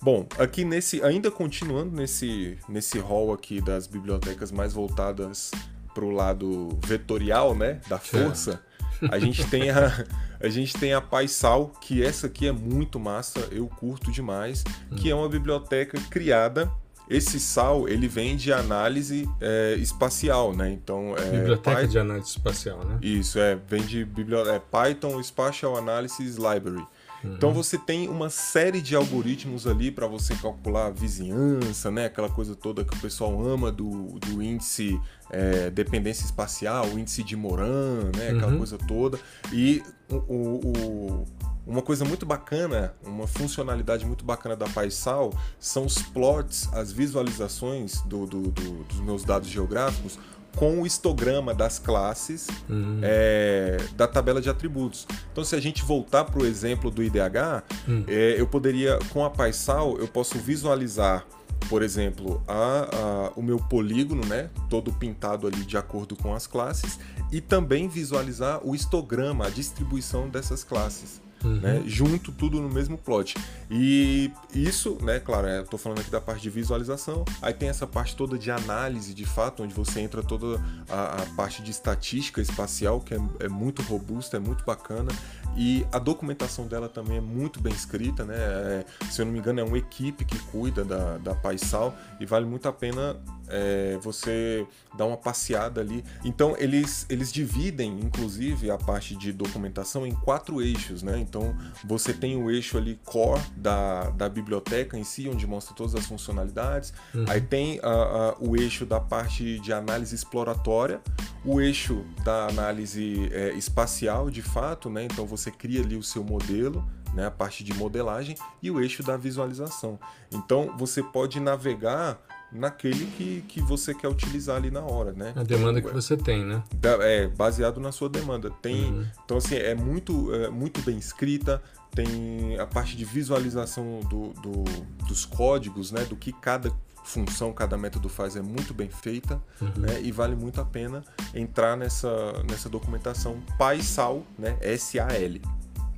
Bom, 0.00 0.26
aqui 0.38 0.64
nesse, 0.64 1.02
ainda 1.02 1.30
continuando 1.30 1.94
nesse, 1.94 2.56
nesse 2.68 2.98
hall 2.98 3.32
aqui 3.32 3.60
das 3.60 3.86
bibliotecas 3.86 4.52
mais 4.52 4.72
voltadas 4.72 5.50
para 5.92 6.04
o 6.04 6.10
lado 6.10 6.78
vetorial, 6.86 7.54
né, 7.54 7.80
da 7.88 7.98
força, 7.98 8.62
a 9.10 9.18
gente 9.18 9.44
tem 9.50 9.70
a, 9.70 10.06
a 10.40 10.48
gente 10.48 10.78
tem 10.78 10.94
a 10.94 11.00
Paisal, 11.00 11.68
que 11.80 12.02
essa 12.02 12.28
aqui 12.28 12.46
é 12.46 12.52
muito 12.52 12.98
massa, 12.98 13.40
eu 13.50 13.66
curto 13.66 14.10
demais, 14.10 14.62
que 14.96 15.10
é 15.10 15.14
uma 15.14 15.28
biblioteca 15.28 16.00
criada 16.08 16.70
esse 17.10 17.40
SAL, 17.40 17.88
ele 17.88 18.06
vem 18.06 18.36
de 18.36 18.52
análise 18.52 19.28
é, 19.40 19.74
espacial, 19.74 20.54
né? 20.54 20.70
Então, 20.70 21.16
é, 21.16 21.38
Biblioteca 21.38 21.80
Py... 21.80 21.88
de 21.88 21.98
análise 21.98 22.28
espacial, 22.28 22.84
né? 22.84 22.98
Isso, 23.02 23.38
é. 23.40 23.58
Vem 23.68 23.82
de 23.82 24.04
biblioteca, 24.04 24.54
é, 24.54 24.60
Python 24.60 25.20
Spatial 25.20 25.76
Analysis 25.76 26.36
Library. 26.36 26.86
Uhum. 27.22 27.34
Então 27.34 27.52
você 27.52 27.76
tem 27.76 28.08
uma 28.08 28.30
série 28.30 28.80
de 28.80 28.96
algoritmos 28.96 29.66
ali 29.66 29.90
para 29.90 30.06
você 30.06 30.34
calcular 30.36 30.86
a 30.86 30.90
vizinhança, 30.90 31.90
né? 31.90 32.06
Aquela 32.06 32.30
coisa 32.30 32.54
toda 32.54 32.84
que 32.84 32.96
o 32.96 33.00
pessoal 33.00 33.44
ama 33.44 33.70
do, 33.70 34.18
do 34.20 34.42
índice 34.42 34.98
é, 35.30 35.68
dependência 35.68 36.24
espacial, 36.24 36.86
o 36.86 36.98
índice 36.98 37.22
de 37.22 37.36
Moran, 37.36 38.10
né? 38.16 38.30
Aquela 38.30 38.52
uhum. 38.52 38.58
coisa 38.58 38.78
toda. 38.78 39.18
E 39.52 39.82
o, 40.08 40.14
o, 40.16 41.24
uma 41.70 41.82
coisa 41.82 42.04
muito 42.04 42.26
bacana, 42.26 42.92
uma 43.04 43.28
funcionalidade 43.28 44.04
muito 44.04 44.24
bacana 44.24 44.56
da 44.56 44.68
Paisal 44.68 45.32
são 45.58 45.86
os 45.86 46.02
plots, 46.02 46.68
as 46.72 46.90
visualizações 46.90 48.00
do, 48.02 48.26
do, 48.26 48.42
do, 48.50 48.84
dos 48.84 49.00
meus 49.00 49.24
dados 49.24 49.48
geográficos 49.48 50.18
com 50.56 50.82
o 50.82 50.86
histograma 50.86 51.54
das 51.54 51.78
classes 51.78 52.48
uhum. 52.68 52.98
é, 53.04 53.76
da 53.94 54.08
tabela 54.08 54.40
de 54.40 54.50
atributos. 54.50 55.06
Então, 55.30 55.44
se 55.44 55.54
a 55.54 55.60
gente 55.60 55.84
voltar 55.84 56.24
para 56.24 56.42
o 56.42 56.44
exemplo 56.44 56.90
do 56.90 57.04
IDH, 57.04 57.62
uhum. 57.86 58.04
é, 58.08 58.34
eu 58.36 58.48
poderia, 58.48 58.98
com 59.10 59.24
a 59.24 59.30
Paisal, 59.30 59.96
eu 59.98 60.08
posso 60.08 60.38
visualizar 60.38 61.24
por 61.68 61.82
exemplo, 61.82 62.42
a, 62.48 62.88
a, 62.90 63.32
o 63.36 63.42
meu 63.42 63.58
polígono, 63.58 64.24
né, 64.24 64.48
todo 64.70 64.92
pintado 64.94 65.46
ali 65.46 65.62
de 65.64 65.76
acordo 65.76 66.16
com 66.16 66.34
as 66.34 66.46
classes, 66.46 66.98
e 67.30 67.38
também 67.38 67.86
visualizar 67.86 68.66
o 68.66 68.74
histograma, 68.74 69.46
a 69.46 69.50
distribuição 69.50 70.26
dessas 70.26 70.64
classes. 70.64 71.20
Uhum. 71.42 71.60
Né, 71.60 71.82
junto 71.86 72.30
tudo 72.32 72.60
no 72.60 72.68
mesmo 72.68 72.98
plot. 72.98 73.34
E 73.70 74.30
isso, 74.54 74.98
né, 75.00 75.18
claro, 75.18 75.46
é, 75.46 75.62
tô 75.62 75.78
falando 75.78 76.00
aqui 76.00 76.10
da 76.10 76.20
parte 76.20 76.42
de 76.42 76.50
visualização, 76.50 77.24
aí 77.40 77.54
tem 77.54 77.68
essa 77.68 77.86
parte 77.86 78.14
toda 78.14 78.36
de 78.36 78.50
análise 78.50 79.14
de 79.14 79.24
fato, 79.24 79.62
onde 79.62 79.72
você 79.72 80.00
entra 80.00 80.22
toda 80.22 80.62
a, 80.88 81.22
a 81.22 81.26
parte 81.36 81.62
de 81.62 81.70
estatística 81.70 82.42
espacial, 82.42 83.00
que 83.00 83.14
é, 83.14 83.20
é, 83.40 83.48
muito 83.48 83.80
robusta, 83.82 84.36
é 84.36 84.40
muito 84.40 84.64
bacana, 84.64 85.10
e 85.56 85.86
a 85.90 85.98
documentação 85.98 86.66
dela 86.66 86.88
também 86.88 87.16
é 87.16 87.20
muito 87.20 87.60
bem 87.60 87.72
escrita, 87.72 88.24
né? 88.24 88.36
É, 88.36 88.84
se 89.10 89.20
eu 89.20 89.26
não 89.26 89.32
me 89.32 89.38
engano, 89.38 89.60
é 89.60 89.64
uma 89.64 89.78
equipe 89.78 90.24
que 90.24 90.38
cuida 90.50 90.84
da, 90.84 91.18
da 91.18 91.34
Paisal 91.34 91.96
e 92.20 92.26
vale 92.26 92.46
muito 92.46 92.68
a 92.68 92.72
pena 92.72 93.16
é, 93.48 93.98
você 94.00 94.66
dar 94.96 95.06
uma 95.06 95.16
passeada 95.16 95.80
ali. 95.80 96.04
Então, 96.24 96.54
eles, 96.56 97.04
eles 97.08 97.32
dividem, 97.32 97.98
inclusive, 98.00 98.70
a 98.70 98.78
parte 98.78 99.16
de 99.16 99.32
documentação 99.32 100.06
em 100.06 100.14
quatro 100.14 100.62
eixos, 100.62 101.02
né? 101.02 101.18
Então, 101.30 101.56
você 101.84 102.12
tem 102.12 102.36
o 102.36 102.50
eixo 102.50 102.76
ali 102.76 102.98
core 103.04 103.40
da, 103.56 104.10
da 104.10 104.28
biblioteca 104.28 104.98
em 104.98 105.04
si, 105.04 105.28
onde 105.28 105.46
mostra 105.46 105.74
todas 105.76 105.94
as 105.94 106.04
funcionalidades. 106.04 106.92
Uhum. 107.14 107.24
Aí 107.28 107.40
tem 107.40 107.78
a, 107.82 107.88
a, 107.88 108.36
o 108.40 108.56
eixo 108.56 108.84
da 108.84 108.98
parte 108.98 109.60
de 109.60 109.72
análise 109.72 110.12
exploratória, 110.12 111.00
o 111.44 111.60
eixo 111.60 112.04
da 112.24 112.48
análise 112.48 113.30
é, 113.32 113.52
espacial, 113.52 114.28
de 114.28 114.42
fato, 114.42 114.90
né? 114.90 115.04
Então, 115.04 115.24
você 115.24 115.52
cria 115.52 115.82
ali 115.82 115.96
o 115.96 116.02
seu 116.02 116.24
modelo, 116.24 116.84
né, 117.14 117.26
a 117.26 117.30
parte 117.30 117.64
de 117.64 117.72
modelagem 117.74 118.36
e 118.62 118.70
o 118.70 118.80
eixo 118.80 119.02
da 119.02 119.16
visualização. 119.16 119.98
Então 120.32 120.74
você 120.76 121.02
pode 121.02 121.40
navegar 121.40 122.20
naquele 122.52 123.06
que, 123.06 123.42
que 123.48 123.60
você 123.60 123.94
quer 123.94 124.08
utilizar 124.08 124.56
ali 124.56 124.70
na 124.70 124.80
hora, 124.80 125.12
né? 125.12 125.32
A 125.36 125.42
demanda 125.42 125.80
que 125.80 125.92
você 125.92 126.16
tem, 126.16 126.44
né? 126.44 126.62
É, 127.00 127.28
baseado 127.28 127.80
na 127.80 127.92
sua 127.92 128.08
demanda. 128.08 128.50
Tem, 128.62 128.90
uhum. 128.90 129.06
Então, 129.24 129.36
assim, 129.36 129.56
é 129.56 129.74
muito, 129.74 130.34
é 130.34 130.50
muito 130.50 130.80
bem 130.82 130.98
escrita, 130.98 131.62
tem 131.94 132.58
a 132.58 132.66
parte 132.66 132.96
de 132.96 133.04
visualização 133.04 134.00
do, 134.00 134.32
do, 134.40 134.64
dos 135.06 135.24
códigos, 135.24 135.92
né? 135.92 136.04
Do 136.04 136.16
que 136.16 136.32
cada 136.32 136.72
função, 137.04 137.52
cada 137.52 137.76
método 137.76 138.08
faz 138.08 138.36
é 138.36 138.42
muito 138.42 138.74
bem 138.74 138.88
feita, 138.88 139.40
uhum. 139.60 139.72
né? 139.76 140.00
E 140.02 140.12
vale 140.12 140.34
muito 140.34 140.60
a 140.60 140.64
pena 140.64 141.04
entrar 141.34 141.76
nessa, 141.76 142.42
nessa 142.48 142.68
documentação 142.68 143.40
PySal, 143.58 144.24
né? 144.38 144.56
S-A-L. 144.60 145.40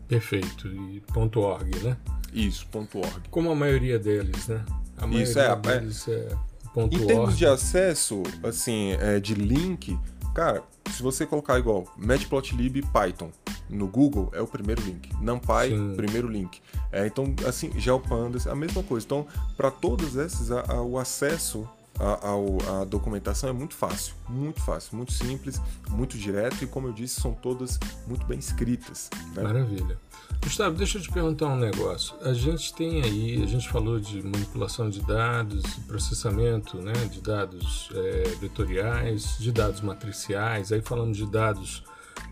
Perfeito. 0.09 0.69
E 0.69 1.01
ponto 1.13 1.41
.org, 1.41 1.75
né? 1.83 1.97
Isso, 2.33 2.67
ponto 2.69 2.99
.org. 2.99 3.29
Como 3.31 3.51
a 3.51 3.55
maioria 3.55 3.99
deles, 3.99 4.49
né? 4.49 4.65
Isso, 5.13 5.39
é, 5.39 5.57
deles 5.57 6.09
é, 6.09 6.13
é 6.13 6.37
ponto 6.73 6.95
Em 6.95 7.07
termos 7.07 7.37
de 7.37 7.47
acesso, 7.47 8.23
assim, 8.43 8.93
é, 8.93 9.19
de 9.19 9.35
link, 9.35 9.99
cara, 10.35 10.63
se 10.91 11.03
você 11.03 11.27
colocar 11.27 11.59
igual 11.59 11.85
Matplotlib 11.97 12.83
Python 12.93 13.31
no 13.69 13.87
Google, 13.87 14.31
é 14.35 14.41
o 14.41 14.47
primeiro 14.47 14.83
link. 14.83 15.09
NumPy, 15.21 15.69
Sim. 15.69 15.95
primeiro 15.97 16.29
link. 16.29 16.61
É, 16.91 17.07
então, 17.07 17.35
assim, 17.47 17.73
GeoPandas, 17.79 18.47
a 18.47 18.55
mesma 18.55 18.83
coisa. 18.83 19.07
Então, 19.07 19.27
para 19.57 19.71
todos 19.71 20.17
esses, 20.17 20.51
a, 20.51 20.61
a, 20.73 20.83
o 20.83 20.99
acesso 20.99 21.69
a, 21.99 22.29
a, 22.29 22.81
a, 22.81 22.85
documentação 22.85 23.51
é 23.51 23.53
muito 23.53 23.75
fácil, 23.75 24.15
muito 24.29 24.61
fácil, 24.61 24.97
muito 24.97 25.13
simples, 25.13 25.61
muito 25.91 26.17
direto 26.17 26.63
e, 26.65 26.67
como 26.67 26.89
eu 26.89 26.93
disse, 26.93 27.21
são 27.21 27.33
todas 27.35 27.79
muito 28.07 28.27
bem 28.27 28.39
escritas. 28.39 29.11
Né? 29.35 29.43
Maravilha. 29.43 29.99
Gustavo, 30.43 30.77
deixa 30.77 30.99
eu 30.99 31.03
te 31.03 31.11
perguntar 31.11 31.47
um 31.47 31.57
negócio. 31.57 32.17
A 32.23 32.33
gente 32.33 32.75
tem 32.75 33.03
aí, 33.03 33.43
a 33.43 33.47
gente 33.47 33.69
falou 33.69 34.01
de 34.01 34.23
manipulação 34.23 34.91
de 34.91 35.01
dados, 35.03 35.63
processamento 35.87 36.79
né, 36.79 36.93
de 37.11 37.21
dados 37.21 37.91
é, 37.95 38.23
vetoriais, 38.41 39.37
de 39.39 39.53
dados 39.53 39.81
matriciais, 39.81 40.73
aí 40.73 40.81
falamos 40.81 41.17
de 41.17 41.27
dados 41.27 41.85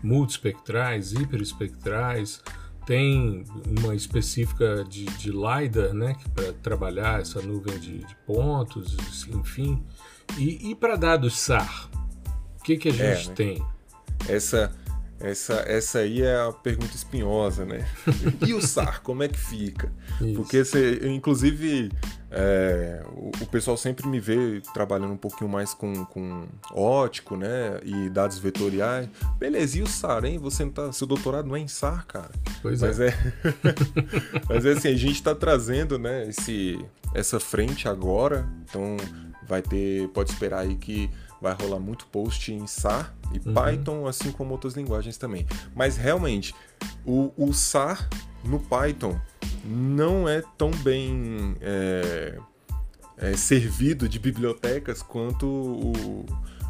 multispectrais, 0.03 1.13
hiperespectrais 1.13 2.41
tem 2.85 3.43
uma 3.65 3.95
específica 3.95 4.83
de, 4.83 5.05
de 5.05 5.31
LiDAR, 5.31 5.93
né, 5.93 6.15
para 6.33 6.53
trabalhar 6.53 7.21
essa 7.21 7.41
nuvem 7.41 7.77
de, 7.79 7.99
de 7.99 8.15
pontos, 8.25 8.97
enfim. 9.27 9.83
E, 10.37 10.71
e 10.71 10.75
para 10.75 10.95
dados 10.95 11.39
SAR, 11.39 11.89
o 12.59 12.63
que, 12.63 12.77
que 12.77 12.89
a 12.89 12.91
gente 12.91 13.25
é, 13.25 13.29
né? 13.29 13.33
tem? 13.35 13.65
Essa, 14.27 14.71
essa, 15.19 15.53
essa 15.67 15.99
aí 15.99 16.21
é 16.21 16.41
a 16.41 16.51
pergunta 16.51 16.95
espinhosa, 16.95 17.65
né? 17.65 17.87
e 18.45 18.53
o 18.53 18.61
SAR, 18.61 19.01
como 19.01 19.23
é 19.23 19.27
que 19.27 19.39
fica? 19.39 19.91
Isso. 20.19 20.33
Porque 20.35 20.63
você, 20.63 21.07
inclusive, 21.07 21.91
é, 22.33 23.03
o, 23.13 23.29
o, 23.41 23.45
pessoal 23.47 23.75
sempre 23.75 24.07
me 24.07 24.17
vê 24.17 24.61
trabalhando 24.73 25.11
um 25.11 25.17
pouquinho 25.17 25.49
mais 25.49 25.73
com, 25.73 26.05
com 26.05 26.47
ótico, 26.71 27.35
né? 27.35 27.81
E 27.83 28.09
dados 28.09 28.39
vetoriais. 28.39 29.09
Beleza, 29.37 29.77
e 29.77 29.81
o 29.81 29.87
SAR, 29.87 30.23
hein? 30.23 30.37
Você 30.37 30.63
não 30.63 30.71
tá. 30.71 30.91
Seu 30.93 31.05
doutorado 31.05 31.47
não 31.47 31.57
é 31.57 31.59
em 31.59 31.67
SAR, 31.67 32.05
cara. 32.07 32.31
Pois 32.61 32.81
Mas 32.81 33.01
é. 33.01 33.09
é... 33.09 33.13
Mas 34.47 34.65
é 34.65 34.71
assim, 34.71 34.87
a 34.87 34.95
gente 34.95 35.15
está 35.15 35.35
trazendo, 35.35 35.99
né, 35.99 36.29
esse, 36.29 36.79
essa 37.13 37.37
frente 37.37 37.89
agora. 37.89 38.47
Então 38.63 38.95
vai 39.45 39.61
ter. 39.61 40.07
Pode 40.09 40.31
esperar 40.31 40.59
aí 40.59 40.77
que 40.77 41.09
vai 41.41 41.53
rolar 41.53 41.79
muito 41.79 42.05
post 42.05 42.53
em 42.53 42.65
SAR 42.65 43.13
e 43.33 43.45
uhum. 43.45 43.53
Python, 43.53 44.07
assim 44.07 44.31
como 44.31 44.53
outras 44.53 44.75
linguagens 44.75 45.17
também. 45.17 45.45
Mas 45.75 45.97
realmente, 45.97 46.55
o, 47.05 47.33
o 47.35 47.51
SAR 47.51 48.07
no 48.43 48.59
Python 48.59 49.19
não 49.63 50.27
é 50.27 50.41
tão 50.57 50.71
bem 50.71 51.55
é, 51.61 52.37
é, 53.17 53.33
servido 53.37 54.09
de 54.09 54.19
bibliotecas 54.19 55.01
quanto 55.01 55.45
o, 55.45 56.25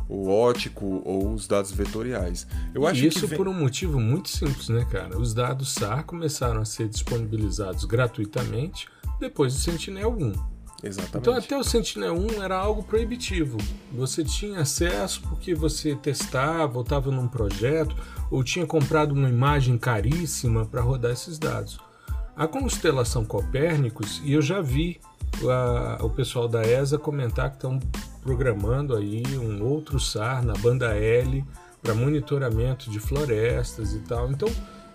o 0.09 0.29
ótico 0.29 1.01
ou 1.05 1.33
os 1.33 1.47
dados 1.47 1.71
vetoriais. 1.71 2.45
Eu 2.73 2.85
acho 2.85 3.05
Isso 3.05 3.27
vem... 3.27 3.37
por 3.37 3.47
um 3.47 3.53
motivo 3.53 3.99
muito 3.99 4.29
simples, 4.29 4.69
né, 4.69 4.85
cara? 4.91 5.17
Os 5.17 5.33
dados 5.33 5.73
SAR 5.73 6.03
começaram 6.03 6.61
a 6.61 6.65
ser 6.65 6.89
disponibilizados 6.89 7.85
gratuitamente 7.85 8.87
depois 9.19 9.53
do 9.53 9.59
Sentinel-1. 9.59 10.50
Exatamente. 10.83 11.17
Então 11.17 11.33
até 11.35 11.57
o 11.57 11.63
Sentinel-1 11.63 12.41
era 12.41 12.57
algo 12.57 12.83
proibitivo. 12.83 13.57
Você 13.91 14.23
tinha 14.23 14.61
acesso 14.61 15.21
porque 15.21 15.53
você 15.53 15.95
testava, 15.95 16.77
ou 16.77 16.83
estava 16.83 17.11
num 17.11 17.27
projeto, 17.27 17.95
ou 18.29 18.43
tinha 18.43 18.65
comprado 18.65 19.11
uma 19.11 19.29
imagem 19.29 19.77
caríssima 19.77 20.65
para 20.65 20.81
rodar 20.81 21.11
esses 21.11 21.37
dados. 21.37 21.79
A 22.35 22.47
constelação 22.47 23.23
Copérnicos, 23.23 24.21
e 24.23 24.33
eu 24.33 24.41
já 24.41 24.61
vi 24.61 24.99
a, 25.49 26.03
o 26.03 26.09
pessoal 26.09 26.47
da 26.47 26.61
ESA 26.63 26.97
comentar 26.97 27.49
que 27.49 27.57
estão 27.57 27.79
programando 28.21 28.95
aí 28.95 29.23
um 29.37 29.63
outro 29.63 29.99
SAR 29.99 30.43
na 30.43 30.53
banda 30.53 30.95
L 30.95 31.43
para 31.81 31.93
monitoramento 31.93 32.89
de 32.89 32.99
florestas 32.99 33.93
e 33.93 33.99
tal. 33.99 34.31
Então, 34.31 34.49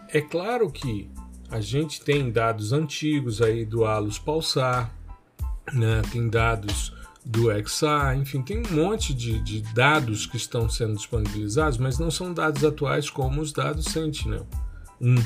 é 0.08 0.20
claro 0.20 0.70
que 0.70 1.10
a 1.50 1.60
gente 1.60 2.00
tem 2.00 2.30
dados 2.30 2.72
antigos 2.72 3.42
aí 3.42 3.64
do 3.64 3.84
Alus 3.84 4.18
Pulsar, 4.18 4.92
né? 5.72 6.02
tem 6.10 6.28
dados 6.28 6.92
do 7.24 7.48
XA, 7.66 8.14
enfim, 8.16 8.40
tem 8.40 8.62
um 8.64 8.70
monte 8.70 9.12
de, 9.12 9.40
de, 9.40 9.60
dados 9.74 10.26
que 10.26 10.36
estão 10.36 10.68
sendo 10.68 10.94
disponibilizados, 10.94 11.76
mas 11.76 11.98
não 11.98 12.08
são 12.08 12.32
dados 12.32 12.64
atuais 12.64 13.10
como 13.10 13.40
os 13.40 13.52
dados 13.52 13.86
Sentinel 13.86 14.46
1. 15.00 15.16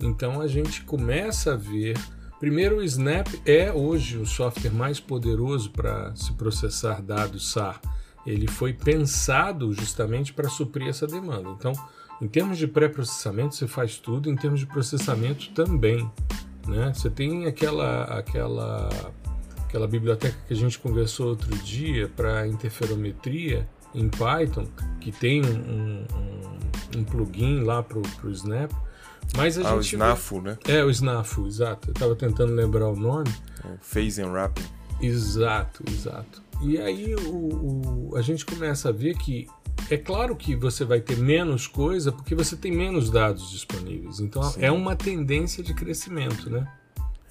Então 0.00 0.40
a 0.40 0.46
gente 0.46 0.82
começa 0.82 1.52
a 1.52 1.56
ver. 1.56 1.98
Primeiro, 2.40 2.78
o 2.78 2.82
Snap 2.82 3.28
é 3.44 3.70
hoje 3.70 4.16
o 4.16 4.26
software 4.26 4.72
mais 4.72 4.98
poderoso 4.98 5.70
para 5.70 6.14
se 6.16 6.32
processar 6.32 7.02
dados 7.02 7.52
SAR. 7.52 7.80
Ele 8.26 8.48
foi 8.48 8.72
pensado 8.72 9.72
justamente 9.72 10.32
para 10.32 10.48
suprir 10.48 10.88
essa 10.88 11.06
demanda. 11.06 11.50
Então, 11.50 11.72
em 12.20 12.26
termos 12.26 12.56
de 12.56 12.66
pré-processamento, 12.66 13.54
você 13.54 13.66
faz 13.66 13.98
tudo, 13.98 14.30
em 14.30 14.36
termos 14.36 14.60
de 14.60 14.66
processamento 14.66 15.50
também. 15.50 16.10
Né? 16.66 16.92
Você 16.94 17.10
tem 17.10 17.46
aquela, 17.46 18.04
aquela 18.04 18.88
aquela 19.74 19.88
biblioteca 19.88 20.36
que 20.46 20.54
a 20.54 20.56
gente 20.56 20.78
conversou 20.78 21.30
outro 21.30 21.52
dia 21.58 22.08
para 22.08 22.46
interferometria 22.46 23.68
em 23.92 24.08
Python, 24.08 24.68
que 25.00 25.10
tem 25.10 25.44
um, 25.44 26.06
um, 26.94 26.98
um 27.00 27.04
plugin 27.04 27.64
lá 27.64 27.82
para 27.82 27.98
o 27.98 28.30
Snap. 28.30 28.70
Mas 29.36 29.58
a 29.58 29.62
ah, 29.62 29.70
gente 29.70 29.78
o 29.78 29.80
SNAFU, 29.80 30.40
vê... 30.40 30.50
né? 30.50 30.58
É, 30.68 30.84
o 30.84 30.90
SNAFU, 30.90 31.48
exato. 31.48 31.88
Eu 31.88 31.92
estava 31.92 32.14
tentando 32.14 32.54
lembrar 32.54 32.88
o 32.88 32.94
nome. 32.94 33.34
É, 33.64 33.68
phase 33.80 34.22
and 34.22 34.30
Wrapping. 34.30 34.62
Exato, 35.00 35.82
exato. 35.90 36.40
E 36.62 36.78
aí 36.78 37.16
o, 37.16 38.10
o, 38.10 38.16
a 38.16 38.22
gente 38.22 38.46
começa 38.46 38.90
a 38.90 38.92
ver 38.92 39.16
que 39.16 39.48
é 39.90 39.96
claro 39.96 40.36
que 40.36 40.54
você 40.54 40.84
vai 40.84 41.00
ter 41.00 41.16
menos 41.16 41.66
coisa 41.66 42.12
porque 42.12 42.34
você 42.34 42.54
tem 42.54 42.70
menos 42.70 43.10
dados 43.10 43.50
disponíveis. 43.50 44.20
Então 44.20 44.40
Sim. 44.44 44.62
é 44.62 44.70
uma 44.70 44.94
tendência 44.94 45.64
de 45.64 45.74
crescimento, 45.74 46.48
né? 46.48 46.64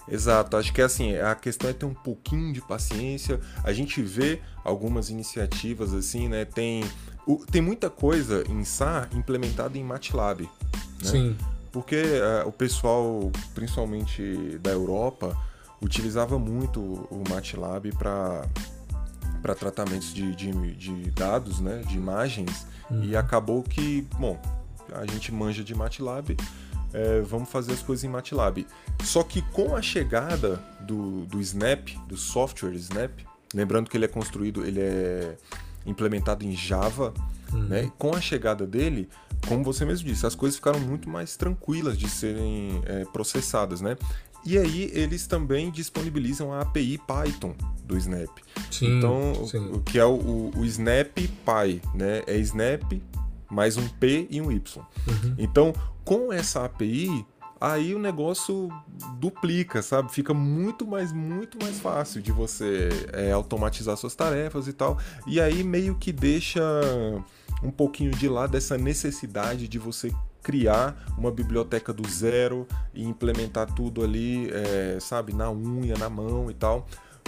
Exato, 0.07 0.57
acho 0.57 0.73
que 0.73 0.81
é 0.81 0.83
assim, 0.83 1.15
a 1.15 1.33
questão 1.33 1.69
é 1.69 1.73
ter 1.73 1.85
um 1.85 1.93
pouquinho 1.93 2.51
de 2.53 2.61
paciência. 2.61 3.39
A 3.63 3.71
gente 3.71 4.01
vê 4.01 4.41
algumas 4.63 5.09
iniciativas 5.09 5.93
assim, 5.93 6.27
né? 6.27 6.45
Tem, 6.45 6.83
o, 7.25 7.37
tem 7.37 7.61
muita 7.61 7.89
coisa 7.89 8.43
em 8.49 8.63
SAR 8.65 9.09
implementada 9.13 9.77
em 9.77 9.83
MATLAB. 9.83 10.41
Né? 10.41 10.49
Sim. 11.01 11.37
Porque 11.71 11.95
uh, 11.95 12.47
o 12.47 12.51
pessoal, 12.51 13.31
principalmente 13.55 14.59
da 14.61 14.71
Europa, 14.71 15.35
utilizava 15.81 16.37
muito 16.37 16.79
o 16.81 17.23
MATLAB 17.29 17.91
para 17.97 18.47
para 19.41 19.53
tratamentos 19.53 20.13
de, 20.13 20.33
de, 20.37 20.51
de, 20.75 21.11
dados, 21.11 21.59
né, 21.59 21.81
de 21.85 21.97
imagens, 21.97 22.65
uhum. 22.89 23.03
e 23.03 23.13
acabou 23.13 23.61
que, 23.61 24.07
bom, 24.17 24.39
a 24.93 25.05
gente 25.05 25.33
manja 25.33 25.61
de 25.61 25.75
MATLAB, 25.75 26.37
é, 26.93 27.21
vamos 27.21 27.49
fazer 27.49 27.73
as 27.73 27.81
coisas 27.81 28.03
em 28.03 28.07
MATLAB. 28.07 28.65
Só 29.03 29.23
que 29.23 29.41
com 29.41 29.75
a 29.75 29.81
chegada 29.81 30.61
do, 30.81 31.25
do 31.25 31.41
Snap, 31.41 31.89
do 32.07 32.15
software 32.15 32.73
Snap, 32.75 33.11
lembrando 33.53 33.89
que 33.89 33.97
ele 33.97 34.05
é 34.05 34.07
construído, 34.07 34.65
ele 34.65 34.79
é 34.79 35.35
implementado 35.85 36.45
em 36.45 36.55
Java, 36.55 37.13
uhum. 37.51 37.63
né, 37.63 37.91
com 37.97 38.15
a 38.15 38.21
chegada 38.21 38.65
dele, 38.65 39.09
como 39.47 39.63
você 39.63 39.83
mesmo 39.83 40.07
disse, 40.07 40.25
as 40.25 40.35
coisas 40.35 40.55
ficaram 40.55 40.79
muito 40.79 41.09
mais 41.09 41.35
tranquilas 41.35 41.97
de 41.97 42.09
serem 42.09 42.81
é, 42.85 43.03
processadas, 43.05 43.81
né? 43.81 43.97
E 44.45 44.57
aí 44.57 44.91
eles 44.93 45.25
também 45.25 45.71
disponibilizam 45.71 46.53
a 46.53 46.61
API 46.61 46.97
Python 46.97 47.55
do 47.85 47.97
Snap. 47.97 48.29
Sim, 48.69 48.97
então, 48.97 49.47
sim. 49.47 49.57
o 49.71 49.79
que 49.79 49.97
é 49.97 50.05
o, 50.05 50.51
o, 50.55 50.65
Snap 50.65 51.15
Py, 51.15 51.81
né? 51.93 52.23
É 52.27 52.37
Snap 52.37 52.83
mais 53.53 53.77
um 53.77 53.87
P 53.87 54.27
e 54.29 54.41
um 54.41 54.51
Y. 54.51 54.85
Uhum. 55.07 55.35
Então, 55.37 55.73
com 56.03 56.33
essa 56.33 56.65
API, 56.65 57.25
aí 57.61 57.95
o 57.95 57.99
negócio 57.99 58.69
duplica, 59.19 59.81
sabe? 59.81 60.11
Fica 60.11 60.33
muito 60.33 60.85
mais, 60.85 61.13
muito 61.13 61.57
mais 61.63 61.79
fácil 61.79 62.21
de 62.21 62.31
você 62.31 62.89
é, 63.13 63.31
automatizar 63.31 63.95
suas 63.95 64.15
tarefas 64.15 64.67
e 64.67 64.73
tal. 64.73 64.97
E 65.25 65.39
aí 65.39 65.63
meio 65.63 65.95
que 65.95 66.11
deixa 66.11 66.61
um 67.63 67.71
pouquinho 67.71 68.11
de 68.11 68.27
lado 68.27 68.57
essa 68.57 68.77
necessidade 68.77 69.67
de 69.67 69.79
você 69.79 70.11
criar 70.41 71.05
uma 71.17 71.31
biblioteca 71.31 71.93
do 71.93 72.05
zero 72.09 72.67
e 72.93 73.01
implementar 73.01 73.73
tudo 73.73 74.03
ali, 74.03 74.49
é, 74.51 74.97
sabe, 74.99 75.33
na 75.33 75.49
unha, 75.49 75.95
na 75.95 76.09
mão 76.09 76.51
e 76.51 76.53
tal. 76.53 76.85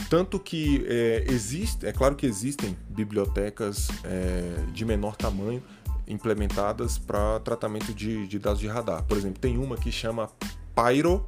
Tanto 0.09 0.37
que 0.37 0.85
é, 0.89 1.23
existe, 1.29 1.85
é 1.85 1.93
claro 1.93 2.15
que 2.15 2.25
existem 2.25 2.77
bibliotecas 2.89 3.87
é, 4.03 4.65
de 4.73 4.83
menor 4.83 5.15
tamanho 5.15 5.63
implementadas 6.07 6.97
para 6.97 7.39
tratamento 7.39 7.93
de, 7.93 8.27
de, 8.27 8.39
dados 8.39 8.59
de 8.59 8.67
radar. 8.67 9.03
Por 9.03 9.17
exemplo, 9.17 9.39
tem 9.39 9.57
uma 9.57 9.75
que 9.75 9.91
chama 9.91 10.29
Pyro 10.75 11.27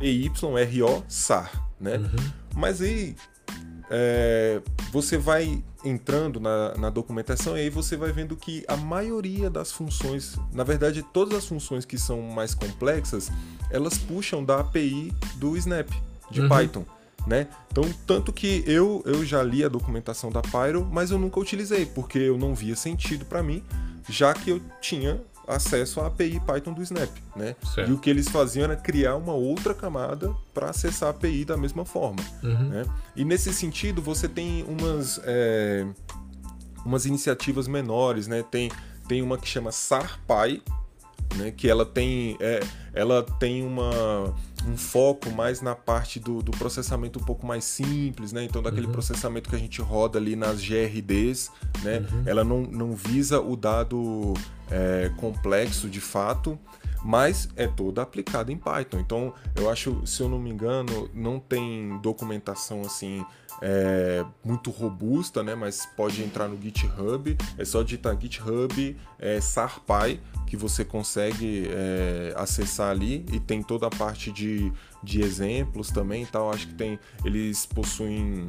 EYRO 0.00 1.04
SAR, 1.08 1.50
né? 1.78 1.96
Uhum. 1.96 2.32
Mas 2.54 2.80
aí 2.80 3.14
é, 3.90 4.62
você 4.92 5.18
vai 5.18 5.62
entrando 5.84 6.38
na, 6.38 6.76
na, 6.76 6.90
documentação 6.90 7.56
e 7.56 7.62
aí 7.62 7.70
você 7.70 7.96
vai 7.96 8.12
vendo 8.12 8.36
que 8.36 8.64
a 8.68 8.76
maioria 8.76 9.50
das 9.50 9.72
funções, 9.72 10.38
na 10.52 10.62
verdade 10.62 11.02
todas 11.02 11.38
as 11.38 11.46
funções 11.46 11.84
que 11.84 11.98
são 11.98 12.20
mais 12.22 12.54
complexas, 12.54 13.30
elas 13.70 13.98
puxam 13.98 14.44
da 14.44 14.60
API 14.60 15.12
do 15.36 15.56
Snap, 15.56 15.88
de 16.30 16.42
uhum. 16.42 16.48
Python. 16.48 16.84
Né? 17.26 17.48
Então, 17.70 17.84
tanto 18.06 18.32
que 18.32 18.64
eu, 18.66 19.02
eu 19.04 19.24
já 19.24 19.42
li 19.42 19.62
a 19.62 19.68
documentação 19.68 20.30
da 20.30 20.40
Pyro, 20.40 20.88
mas 20.90 21.10
eu 21.10 21.18
nunca 21.18 21.38
utilizei, 21.38 21.84
porque 21.86 22.18
eu 22.18 22.38
não 22.38 22.54
via 22.54 22.74
sentido 22.74 23.24
para 23.24 23.42
mim, 23.42 23.62
já 24.08 24.32
que 24.32 24.50
eu 24.50 24.60
tinha 24.80 25.20
acesso 25.46 26.00
à 26.00 26.06
API 26.06 26.40
Python 26.40 26.72
do 26.72 26.82
Snap, 26.82 27.10
né? 27.34 27.56
E 27.88 27.92
o 27.92 27.98
que 27.98 28.08
eles 28.08 28.28
faziam 28.28 28.64
era 28.64 28.76
criar 28.76 29.16
uma 29.16 29.32
outra 29.32 29.74
camada 29.74 30.34
para 30.54 30.70
acessar 30.70 31.08
a 31.08 31.10
API 31.10 31.44
da 31.44 31.56
mesma 31.56 31.84
forma, 31.84 32.22
uhum. 32.42 32.68
né? 32.68 32.84
E 33.16 33.24
nesse 33.24 33.52
sentido 33.52 34.00
você 34.00 34.28
tem 34.28 34.64
umas 34.64 35.20
é, 35.24 35.86
umas 36.84 37.04
iniciativas 37.04 37.66
menores, 37.66 38.26
né? 38.28 38.44
Tem 38.48 38.70
tem 39.08 39.22
uma 39.22 39.36
que 39.36 39.48
chama 39.48 39.72
SARPy, 39.72 40.62
né? 41.36 41.50
Que 41.50 41.68
ela 41.68 41.84
tem 41.84 42.36
é, 42.40 42.60
ela 42.94 43.22
tem 43.22 43.64
uma 43.64 44.34
um 44.66 44.76
foco 44.76 45.30
mais 45.30 45.60
na 45.60 45.74
parte 45.74 46.20
do, 46.20 46.42
do, 46.42 46.50
processamento 46.52 47.18
um 47.18 47.22
pouco 47.22 47.46
mais 47.46 47.64
simples, 47.64 48.32
né? 48.32 48.44
Então, 48.44 48.62
daquele 48.62 48.86
uhum. 48.86 48.92
processamento 48.92 49.48
que 49.48 49.56
a 49.56 49.58
gente 49.58 49.80
roda 49.80 50.18
ali 50.18 50.36
nas 50.36 50.60
GRDs, 50.60 51.50
né? 51.82 51.98
Uhum. 51.98 52.22
Ela 52.26 52.44
não, 52.44 52.62
não 52.62 52.92
visa 52.92 53.40
o 53.40 53.56
dado 53.56 54.34
é, 54.70 55.10
complexo 55.16 55.88
de 55.88 56.00
fato, 56.00 56.58
mas 57.02 57.48
é 57.56 57.66
toda 57.66 58.02
aplicada 58.02 58.52
em 58.52 58.56
Python. 58.56 58.98
Então, 59.00 59.34
eu 59.56 59.70
acho, 59.70 60.06
se 60.06 60.20
eu 60.22 60.28
não 60.28 60.38
me 60.38 60.50
engano, 60.50 61.10
não 61.14 61.38
tem 61.38 61.98
documentação 62.02 62.82
assim 62.82 63.24
é, 63.62 64.24
muito 64.44 64.70
robusta, 64.70 65.42
né? 65.42 65.54
Mas 65.54 65.86
pode 65.96 66.22
entrar 66.22 66.48
no 66.48 66.60
GitHub, 66.60 67.36
é 67.58 67.64
só 67.64 67.82
digitar 67.82 68.18
GitHub 68.18 68.96
é, 69.18 69.40
SARPy 69.40 70.20
que 70.46 70.56
você 70.56 70.84
consegue 70.84 71.68
é, 71.68 72.34
acessar 72.36 72.90
ali 72.90 73.24
e 73.32 73.38
tem 73.38 73.62
toda 73.62 73.86
a 73.86 73.90
parte 73.90 74.32
de, 74.32 74.72
de 75.02 75.22
exemplos 75.22 75.90
também, 75.90 76.26
tal. 76.26 76.50
Acho 76.50 76.66
que 76.66 76.74
tem 76.74 76.98
eles 77.24 77.66
possuem 77.66 78.46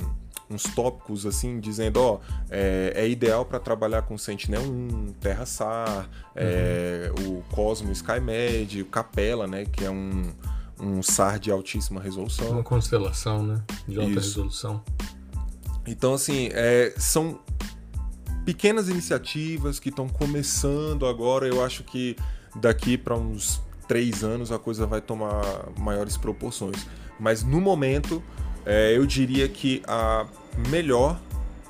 uns 0.49 0.63
tópicos 0.63 1.25
assim 1.25 1.61
dizendo 1.61 1.97
ó 2.01 2.19
é, 2.49 2.91
é 2.95 3.07
ideal 3.07 3.45
para 3.45 3.59
trabalhar 3.59 4.01
com 4.01 4.17
Sentinel-1, 4.17 5.13
Terra 5.19 5.45
SAR, 5.45 6.09
é, 6.35 7.11
uhum. 7.19 7.37
o 7.37 7.43
Cosmo 7.43 7.91
SkyMed, 7.91 8.81
o 8.81 8.85
Capella, 8.85 9.47
né, 9.47 9.65
que 9.65 9.85
é 9.85 9.89
um 9.89 10.33
um 10.81 11.03
SAR 11.03 11.39
de 11.39 11.51
altíssima 11.51 12.01
resolução. 12.01 12.49
Uma 12.49 12.63
constelação, 12.63 13.43
né, 13.43 13.61
de 13.87 13.97
alta 13.97 14.11
Isso. 14.11 14.19
resolução. 14.19 14.83
Então 15.85 16.13
assim 16.13 16.49
é, 16.51 16.93
são 16.97 17.39
pequenas 18.45 18.89
iniciativas 18.89 19.79
que 19.79 19.89
estão 19.89 20.07
começando 20.09 21.05
agora. 21.05 21.47
Eu 21.47 21.63
acho 21.63 21.83
que 21.83 22.15
daqui 22.55 22.97
para 22.97 23.15
uns 23.15 23.61
três 23.87 24.23
anos 24.23 24.51
a 24.51 24.59
coisa 24.59 24.85
vai 24.85 25.01
tomar 25.01 25.69
maiores 25.77 26.17
proporções. 26.17 26.85
Mas 27.19 27.43
no 27.43 27.61
momento, 27.61 28.23
é, 28.65 28.95
eu 28.95 29.05
diria 29.05 29.47
que 29.47 29.83
a 29.87 30.25
melhor 30.69 31.19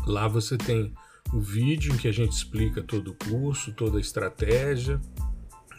Lá 0.08 0.28
você 0.28 0.58
tem 0.58 0.94
o 1.34 1.40
vídeo 1.40 1.94
em 1.94 1.98
que 1.98 2.08
a 2.08 2.12
gente 2.12 2.32
explica 2.32 2.82
todo 2.82 3.12
o 3.12 3.30
curso, 3.30 3.72
toda 3.74 3.98
a 3.98 4.02
estratégia. 4.02 5.00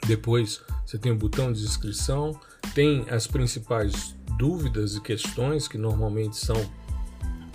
Depois 0.07 0.63
você 0.85 0.99
tem 0.99 1.13
o 1.13 1.17
botão 1.17 1.53
de 1.53 1.63
inscrição, 1.63 2.39
tem 2.75 3.07
as 3.11 3.27
principais 3.27 4.15
dúvidas 4.39 4.95
e 4.95 5.01
questões 5.01 5.67
que 5.67 5.79
normalmente 5.79 6.37
são 6.37 6.57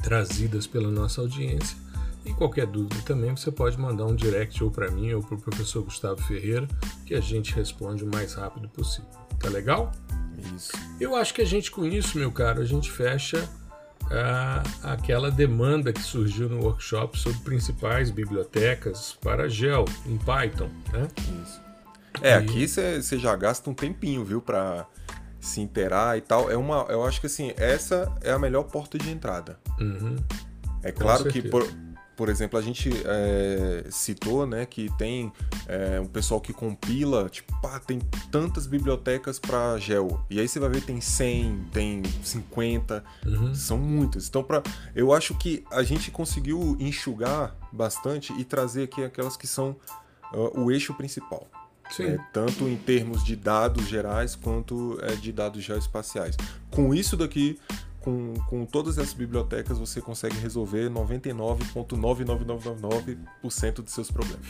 trazidas 0.01 0.67
pela 0.67 0.91
nossa 0.91 1.21
audiência. 1.21 1.77
E 2.25 2.33
qualquer 2.33 2.65
dúvida 2.65 3.01
também 3.05 3.35
você 3.35 3.51
pode 3.51 3.79
mandar 3.79 4.05
um 4.05 4.15
direct 4.15 4.63
ou 4.63 4.71
para 4.71 4.89
mim 4.89 5.13
ou 5.13 5.21
para 5.21 5.35
o 5.35 5.41
professor 5.41 5.83
Gustavo 5.83 6.21
Ferreira, 6.23 6.67
que 7.05 7.13
a 7.13 7.21
gente 7.21 7.53
responde 7.53 8.03
o 8.03 8.07
mais 8.11 8.33
rápido 8.33 8.67
possível. 8.69 9.09
Tá 9.39 9.49
legal? 9.49 9.91
Isso. 10.55 10.71
Eu 10.99 11.15
acho 11.15 11.33
que 11.33 11.41
a 11.41 11.45
gente 11.45 11.69
com 11.71 11.85
isso, 11.85 12.17
meu 12.17 12.31
caro, 12.31 12.61
a 12.61 12.65
gente 12.65 12.91
fecha 12.91 13.47
ah, 14.11 14.63
aquela 14.83 15.31
demanda 15.31 15.91
que 15.93 16.01
surgiu 16.01 16.49
no 16.49 16.63
workshop 16.63 17.17
sobre 17.17 17.39
principais 17.39 18.11
bibliotecas 18.11 19.17
para 19.21 19.47
Gel 19.47 19.85
em 20.05 20.17
Python, 20.17 20.69
né? 20.91 21.07
Isso. 21.43 21.61
É, 22.21 22.31
e... 22.31 22.33
aqui 22.33 22.67
você 22.67 23.19
já 23.19 23.35
gasta 23.35 23.69
um 23.69 23.73
tempinho, 23.73 24.23
viu, 24.23 24.41
para 24.41 24.87
se 25.39 25.61
inteirar 25.61 26.17
e 26.17 26.21
tal. 26.21 26.49
É 26.49 26.57
uma, 26.57 26.85
eu 26.89 27.03
acho 27.03 27.19
que 27.19 27.27
assim, 27.27 27.53
essa 27.57 28.11
é 28.21 28.31
a 28.31 28.39
melhor 28.39 28.63
porta 28.63 28.97
de 28.97 29.09
entrada. 29.09 29.59
Uhum. 29.79 30.15
É 30.83 30.91
claro 30.91 31.25
que, 31.25 31.41
por, 31.41 31.67
por 32.15 32.29
exemplo, 32.29 32.57
a 32.57 32.61
gente 32.61 32.89
é, 33.05 33.85
citou 33.89 34.45
né, 34.47 34.65
que 34.65 34.89
tem 34.97 35.31
é, 35.67 35.99
um 35.99 36.07
pessoal 36.07 36.39
que 36.39 36.53
compila, 36.53 37.29
tipo, 37.29 37.53
pá, 37.61 37.79
tem 37.79 37.99
tantas 38.31 38.67
bibliotecas 38.67 39.37
para 39.37 39.77
GEL. 39.77 40.23
E 40.29 40.39
aí 40.39 40.47
você 40.47 40.59
vai 40.59 40.69
ver 40.69 40.81
tem 40.81 41.01
100, 41.01 41.67
tem 41.71 42.03
50, 42.23 43.03
uhum. 43.25 43.53
são 43.53 43.77
muitas. 43.77 44.27
Então, 44.27 44.43
pra, 44.43 44.63
eu 44.95 45.13
acho 45.13 45.35
que 45.35 45.63
a 45.71 45.83
gente 45.83 46.09
conseguiu 46.11 46.77
enxugar 46.79 47.55
bastante 47.71 48.33
e 48.33 48.43
trazer 48.43 48.83
aqui 48.83 49.03
aquelas 49.03 49.35
que 49.35 49.47
são 49.47 49.75
uh, 50.33 50.61
o 50.61 50.71
eixo 50.71 50.93
principal. 50.93 51.47
É, 51.99 52.17
tanto 52.33 52.67
em 52.67 52.75
termos 52.75 53.23
de 53.23 53.35
dados 53.35 53.87
gerais 53.87 54.35
quanto 54.35 54.97
é, 55.03 55.15
de 55.15 55.31
dados 55.31 55.63
geoespaciais. 55.63 56.35
Com 56.71 56.95
isso 56.95 57.15
daqui, 57.15 57.59
com, 58.05 58.33
com 58.47 58.65
todas 58.67 58.99
essas 58.99 59.13
bibliotecas 59.13 59.79
você 59.79 59.99
consegue 59.99 60.37
resolver 60.37 60.91
99,99999% 60.91 63.81
dos 63.81 63.91
seus 63.91 64.11
problemas. 64.11 64.45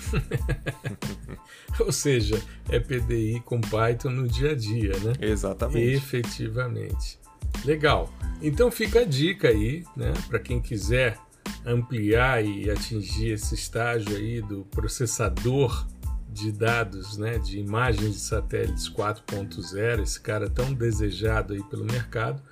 Ou 1.79 1.93
seja, 1.93 2.41
é 2.69 2.77
PDI 2.79 3.39
com 3.45 3.61
Python 3.61 4.09
no 4.09 4.27
dia 4.27 4.51
a 4.51 4.55
dia, 4.55 4.91
né? 4.99 5.13
Exatamente. 5.21 5.95
Efetivamente. 5.95 7.17
Legal. 7.63 8.11
Então 8.41 8.69
fica 8.69 8.99
a 8.99 9.05
dica 9.05 9.47
aí, 9.47 9.85
né, 9.95 10.11
para 10.27 10.39
quem 10.39 10.59
quiser 10.59 11.17
ampliar 11.65 12.43
e 12.43 12.69
atingir 12.69 13.31
esse 13.31 13.55
estágio 13.55 14.17
aí 14.17 14.41
do 14.41 14.65
processador 14.65 15.87
de 16.29 16.51
dados, 16.51 17.15
né, 17.17 17.37
de 17.37 17.57
imagens 17.59 18.15
de 18.15 18.19
satélites 18.19 18.89
4.0, 18.89 20.03
esse 20.03 20.19
cara 20.19 20.49
tão 20.49 20.73
desejado 20.73 21.53
aí 21.53 21.63
pelo 21.63 21.85
mercado 21.85 22.43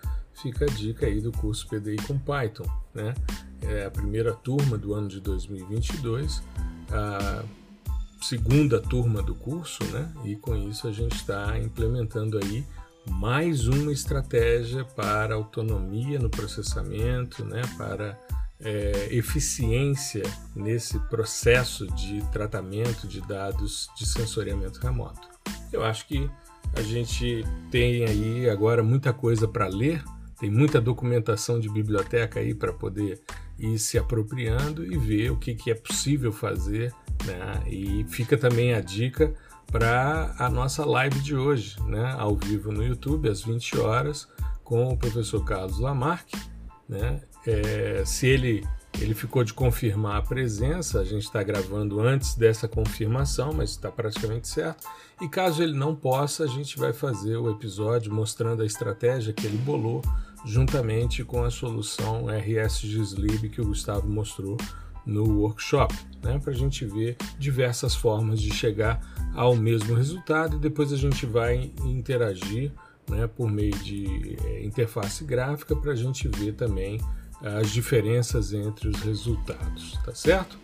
fica 0.42 0.66
a 0.66 0.68
dica 0.68 1.06
aí 1.06 1.22
do 1.22 1.32
curso 1.32 1.68
PDI 1.68 1.98
com 2.08 2.18
Python, 2.18 2.66
né? 2.94 3.14
É 3.62 3.86
a 3.86 3.92
primeira 3.92 4.34
turma 4.34 4.78
do 4.78 4.94
ano 4.94 5.08
de 5.08 5.20
2022, 5.20 6.44
a 6.92 7.44
segunda 8.22 8.80
turma 8.80 9.22
do 9.22 9.36
curso, 9.36 9.84
né? 9.86 10.12
E 10.24 10.36
com 10.36 10.56
isso 10.56 10.88
a 10.88 10.92
gente 10.92 11.16
está 11.16 11.58
implementando 11.60 12.38
aí 12.38 12.66
mais 13.08 13.68
uma 13.68 13.92
estratégia 13.92 14.86
para 14.86 15.36
autonomia 15.36 16.20
no 16.20 16.30
processamento, 16.30 17.44
né? 17.46 17.62
Para 17.78 18.18
é, 18.60 19.10
eficiência 19.12 20.24
nesse 20.56 20.98
processo 21.10 21.86
de 21.88 22.22
tratamento 22.32 23.08
de 23.08 23.22
dados 23.22 23.90
de 23.98 24.06
sensoriamento 24.06 24.80
remoto. 24.80 25.28
Eu 25.72 25.84
acho 25.84 26.08
que 26.08 26.30
a 26.76 26.82
gente 26.82 27.46
tem 27.70 28.06
aí 28.06 28.50
agora 28.50 28.82
muita 28.82 29.12
coisa 29.12 29.48
para 29.48 29.68
ler 29.68 30.04
tem 30.44 30.52
muita 30.52 30.82
documentação 30.82 31.58
de 31.58 31.70
biblioteca 31.70 32.42
aí 32.42 32.54
para 32.54 32.74
poder 32.74 33.22
ir 33.58 33.80
se 33.80 33.98
apropriando 33.98 34.86
e 34.86 34.98
ver 34.98 35.32
o 35.32 35.38
que, 35.38 35.56
que 35.56 35.72
é 35.72 35.74
possível 35.74 36.34
fazer. 36.34 36.94
Né? 37.26 37.64
E 37.66 38.06
fica 38.10 38.38
também 38.38 38.74
a 38.74 38.82
dica 38.82 39.34
para 39.72 40.36
a 40.38 40.50
nossa 40.50 40.84
live 40.84 41.18
de 41.22 41.34
hoje, 41.34 41.82
né? 41.84 42.14
ao 42.18 42.36
vivo 42.36 42.74
no 42.74 42.86
YouTube, 42.86 43.30
às 43.30 43.42
20 43.42 43.80
horas, 43.80 44.28
com 44.66 44.90
o 44.90 44.98
professor 44.98 45.46
Carlos 45.46 45.80
Lamarck. 45.80 46.34
Né? 46.90 47.22
É, 47.48 48.04
se 48.06 48.28
ele 48.28 48.68
ele 49.02 49.16
ficou 49.16 49.44
de 49.44 49.54
confirmar 49.54 50.18
a 50.18 50.22
presença, 50.22 51.00
a 51.00 51.04
gente 51.04 51.24
está 51.24 51.42
gravando 51.42 52.00
antes 52.00 52.36
dessa 52.36 52.68
confirmação, 52.68 53.52
mas 53.52 53.72
está 53.72 53.92
praticamente 53.92 54.48
certo. 54.48 54.88
E 55.20 55.28
caso 55.28 55.64
ele 55.64 55.74
não 55.74 55.96
possa, 55.96 56.44
a 56.44 56.48
gente 56.48 56.78
vai 56.78 56.94
fazer 56.94 57.38
o 57.38 57.50
episódio 57.50 58.14
mostrando 58.14 58.62
a 58.62 58.66
estratégia 58.66 59.34
que 59.34 59.48
ele 59.48 59.58
bolou 59.58 60.02
juntamente 60.46 61.24
com 61.24 61.44
a 61.44 61.50
solução 61.50 62.28
RSGSlib 62.30 63.50
que 63.50 63.62
o 63.62 63.66
Gustavo 63.66 64.08
mostrou 64.08 64.58
no 65.06 65.42
workshop, 65.42 65.94
né, 66.22 66.40
para 66.40 66.52
a 66.52 66.56
gente 66.56 66.86
ver 66.86 67.18
diversas 67.38 67.94
formas 67.94 68.42
de 68.42 68.54
chegar 68.54 69.02
ao 69.36 69.56
mesmo 69.56 69.94
resultado 69.96 70.56
e 70.56 70.60
depois 70.60 70.94
a 70.94 70.98
gente 70.98 71.26
vai 71.26 71.72
interagir 71.84 72.72
né, 73.10 73.28
por 73.28 73.52
meio 73.52 73.76
de 73.80 74.38
é, 74.46 74.64
interface 74.64 75.24
gráfica 75.26 75.76
para 75.76 75.92
a 75.92 75.96
gente 75.96 76.28
ver 76.30 76.54
também 76.54 77.02
as 77.42 77.70
diferenças 77.72 78.54
entre 78.54 78.88
os 78.88 79.02
resultados, 79.02 80.00
tá 80.06 80.16
certo? 80.16 80.58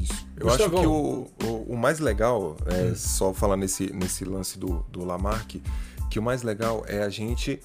Isso. 0.00 0.26
Eu 0.36 0.48
acho 0.48 0.70
que 0.70 0.86
o, 0.86 1.30
o, 1.44 1.72
o, 1.72 1.76
mais 1.76 1.98
legal, 1.98 2.56
é, 2.66 2.90
hum. 2.90 2.94
só 2.94 3.32
falar 3.32 3.56
nesse, 3.56 3.92
nesse 3.92 4.24
lance 4.24 4.58
do, 4.58 4.84
do 4.90 5.04
Lamarck, 5.04 5.60
que 6.10 6.18
o 6.18 6.22
mais 6.22 6.42
legal 6.42 6.84
é 6.86 7.02
a 7.02 7.08
gente 7.08 7.60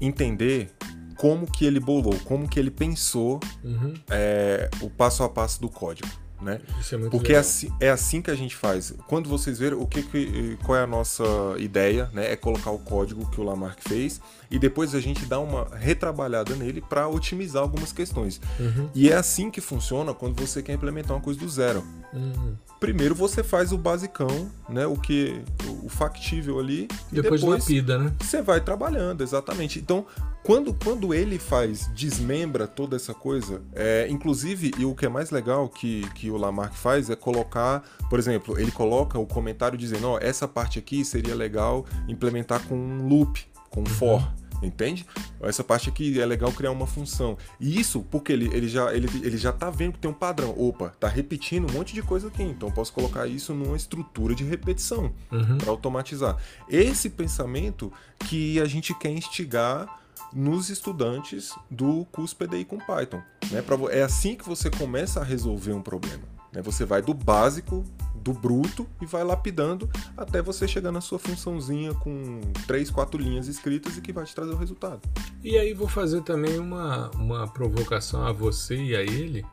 entender 0.00 0.70
como 1.16 1.50
que 1.50 1.64
ele 1.64 1.80
bolou, 1.80 2.14
como 2.24 2.48
que 2.48 2.58
ele 2.58 2.70
pensou 2.70 3.40
uhum. 3.64 3.94
é, 4.10 4.68
o 4.82 4.90
passo 4.90 5.22
a 5.22 5.28
passo 5.28 5.60
do 5.60 5.68
código. 5.68 6.08
Né? 6.40 6.60
É 6.92 7.08
Porque 7.08 7.32
é 7.32 7.38
assim, 7.38 7.72
é 7.80 7.90
assim, 7.90 8.20
que 8.20 8.30
a 8.30 8.34
gente 8.34 8.54
faz. 8.54 8.92
Quando 9.06 9.28
vocês 9.28 9.58
verem 9.58 9.78
o 9.78 9.86
que, 9.86 10.02
que, 10.02 10.58
qual 10.64 10.76
é 10.76 10.82
a 10.82 10.86
nossa 10.86 11.24
ideia, 11.58 12.10
né? 12.12 12.30
É 12.30 12.36
colocar 12.36 12.70
o 12.70 12.78
código 12.78 13.28
que 13.30 13.40
o 13.40 13.44
Lamarck 13.44 13.80
fez 13.88 14.20
e 14.50 14.58
depois 14.58 14.94
a 14.94 15.00
gente 15.00 15.24
dá 15.24 15.40
uma 15.40 15.66
retrabalhada 15.74 16.54
nele 16.54 16.80
para 16.80 17.08
otimizar 17.08 17.62
algumas 17.62 17.92
questões. 17.92 18.40
Uhum. 18.60 18.88
E 18.94 19.10
é 19.10 19.14
assim 19.14 19.50
que 19.50 19.60
funciona 19.60 20.12
quando 20.12 20.38
você 20.38 20.62
quer 20.62 20.74
implementar 20.74 21.16
uma 21.16 21.22
coisa 21.22 21.40
do 21.40 21.48
zero. 21.48 21.82
Uhum. 22.12 22.54
Primeiro 22.78 23.14
você 23.14 23.42
faz 23.42 23.72
o 23.72 23.78
basicão, 23.78 24.50
né? 24.68 24.86
O 24.86 24.96
que 24.96 25.42
o 25.82 25.88
factível 25.88 26.58
ali. 26.58 26.86
Depois, 27.10 27.10
e 27.10 27.22
depois 27.22 27.42
lapida, 27.42 27.98
né? 27.98 28.12
Você 28.20 28.42
vai 28.42 28.60
trabalhando, 28.60 29.22
exatamente. 29.22 29.78
Então, 29.78 30.06
quando, 30.46 30.72
quando 30.72 31.12
ele 31.12 31.40
faz, 31.40 31.90
desmembra 31.92 32.68
toda 32.68 32.94
essa 32.94 33.12
coisa, 33.12 33.62
é, 33.74 34.06
inclusive, 34.08 34.70
e 34.78 34.84
o 34.84 34.94
que 34.94 35.04
é 35.04 35.08
mais 35.08 35.32
legal 35.32 35.68
que, 35.68 36.08
que 36.14 36.30
o 36.30 36.36
Lamarck 36.36 36.72
faz 36.76 37.10
é 37.10 37.16
colocar, 37.16 37.82
por 38.08 38.16
exemplo, 38.16 38.56
ele 38.56 38.70
coloca 38.70 39.18
o 39.18 39.26
comentário 39.26 39.76
dizendo, 39.76 40.06
ó, 40.06 40.14
oh, 40.14 40.18
essa 40.18 40.46
parte 40.46 40.78
aqui 40.78 41.04
seria 41.04 41.34
legal 41.34 41.84
implementar 42.06 42.62
com 42.68 42.76
um 42.76 43.08
loop, 43.08 43.44
com 43.70 43.80
um 43.80 43.86
for. 43.86 44.22
Entende? 44.62 45.04
Essa 45.42 45.62
parte 45.62 45.90
aqui 45.90 46.18
é 46.18 46.24
legal 46.24 46.50
criar 46.50 46.70
uma 46.70 46.86
função. 46.86 47.36
E 47.60 47.78
isso 47.78 48.00
porque 48.10 48.32
ele, 48.32 48.46
ele, 48.54 48.68
já, 48.68 48.90
ele, 48.94 49.06
ele 49.22 49.36
já 49.36 49.52
tá 49.52 49.68
vendo 49.68 49.92
que 49.92 49.98
tem 49.98 50.10
um 50.10 50.14
padrão. 50.14 50.54
Opa, 50.56 50.94
tá 50.98 51.06
repetindo 51.08 51.68
um 51.70 51.74
monte 51.74 51.92
de 51.92 52.00
coisa 52.00 52.28
aqui. 52.28 52.42
Então 52.42 52.70
posso 52.70 52.90
colocar 52.90 53.26
isso 53.26 53.52
numa 53.52 53.76
estrutura 53.76 54.34
de 54.34 54.44
repetição 54.44 55.12
uhum. 55.30 55.58
para 55.58 55.70
automatizar. 55.70 56.38
Esse 56.70 57.10
pensamento 57.10 57.92
que 58.20 58.58
a 58.58 58.64
gente 58.64 58.94
quer 58.94 59.10
instigar 59.10 60.05
nos 60.32 60.70
estudantes 60.70 61.54
do 61.70 62.04
curso 62.06 62.36
PDI 62.36 62.64
com 62.64 62.78
Python. 62.78 63.22
Né? 63.50 63.62
É 63.90 64.02
assim 64.02 64.34
que 64.34 64.46
você 64.46 64.70
começa 64.70 65.20
a 65.20 65.24
resolver 65.24 65.72
um 65.72 65.82
problema. 65.82 66.24
Né? 66.52 66.62
Você 66.62 66.84
vai 66.84 67.02
do 67.02 67.14
básico, 67.14 67.84
do 68.14 68.32
bruto, 68.32 68.86
e 69.00 69.06
vai 69.06 69.22
lapidando 69.22 69.88
até 70.16 70.42
você 70.42 70.66
chegar 70.66 70.90
na 70.90 71.00
sua 71.00 71.18
funçãozinha 71.18 71.94
com 71.94 72.40
três, 72.66 72.90
quatro 72.90 73.20
linhas 73.20 73.46
escritas 73.46 73.96
e 73.96 74.00
que 74.00 74.12
vai 74.12 74.24
te 74.24 74.34
trazer 74.34 74.52
o 74.52 74.56
resultado. 74.56 75.00
E 75.44 75.56
aí 75.56 75.72
vou 75.74 75.88
fazer 75.88 76.22
também 76.22 76.58
uma, 76.58 77.10
uma 77.10 77.46
provocação 77.46 78.26
a 78.26 78.32
você 78.32 78.76
e 78.76 78.96
a 78.96 79.02
ele. 79.02 79.44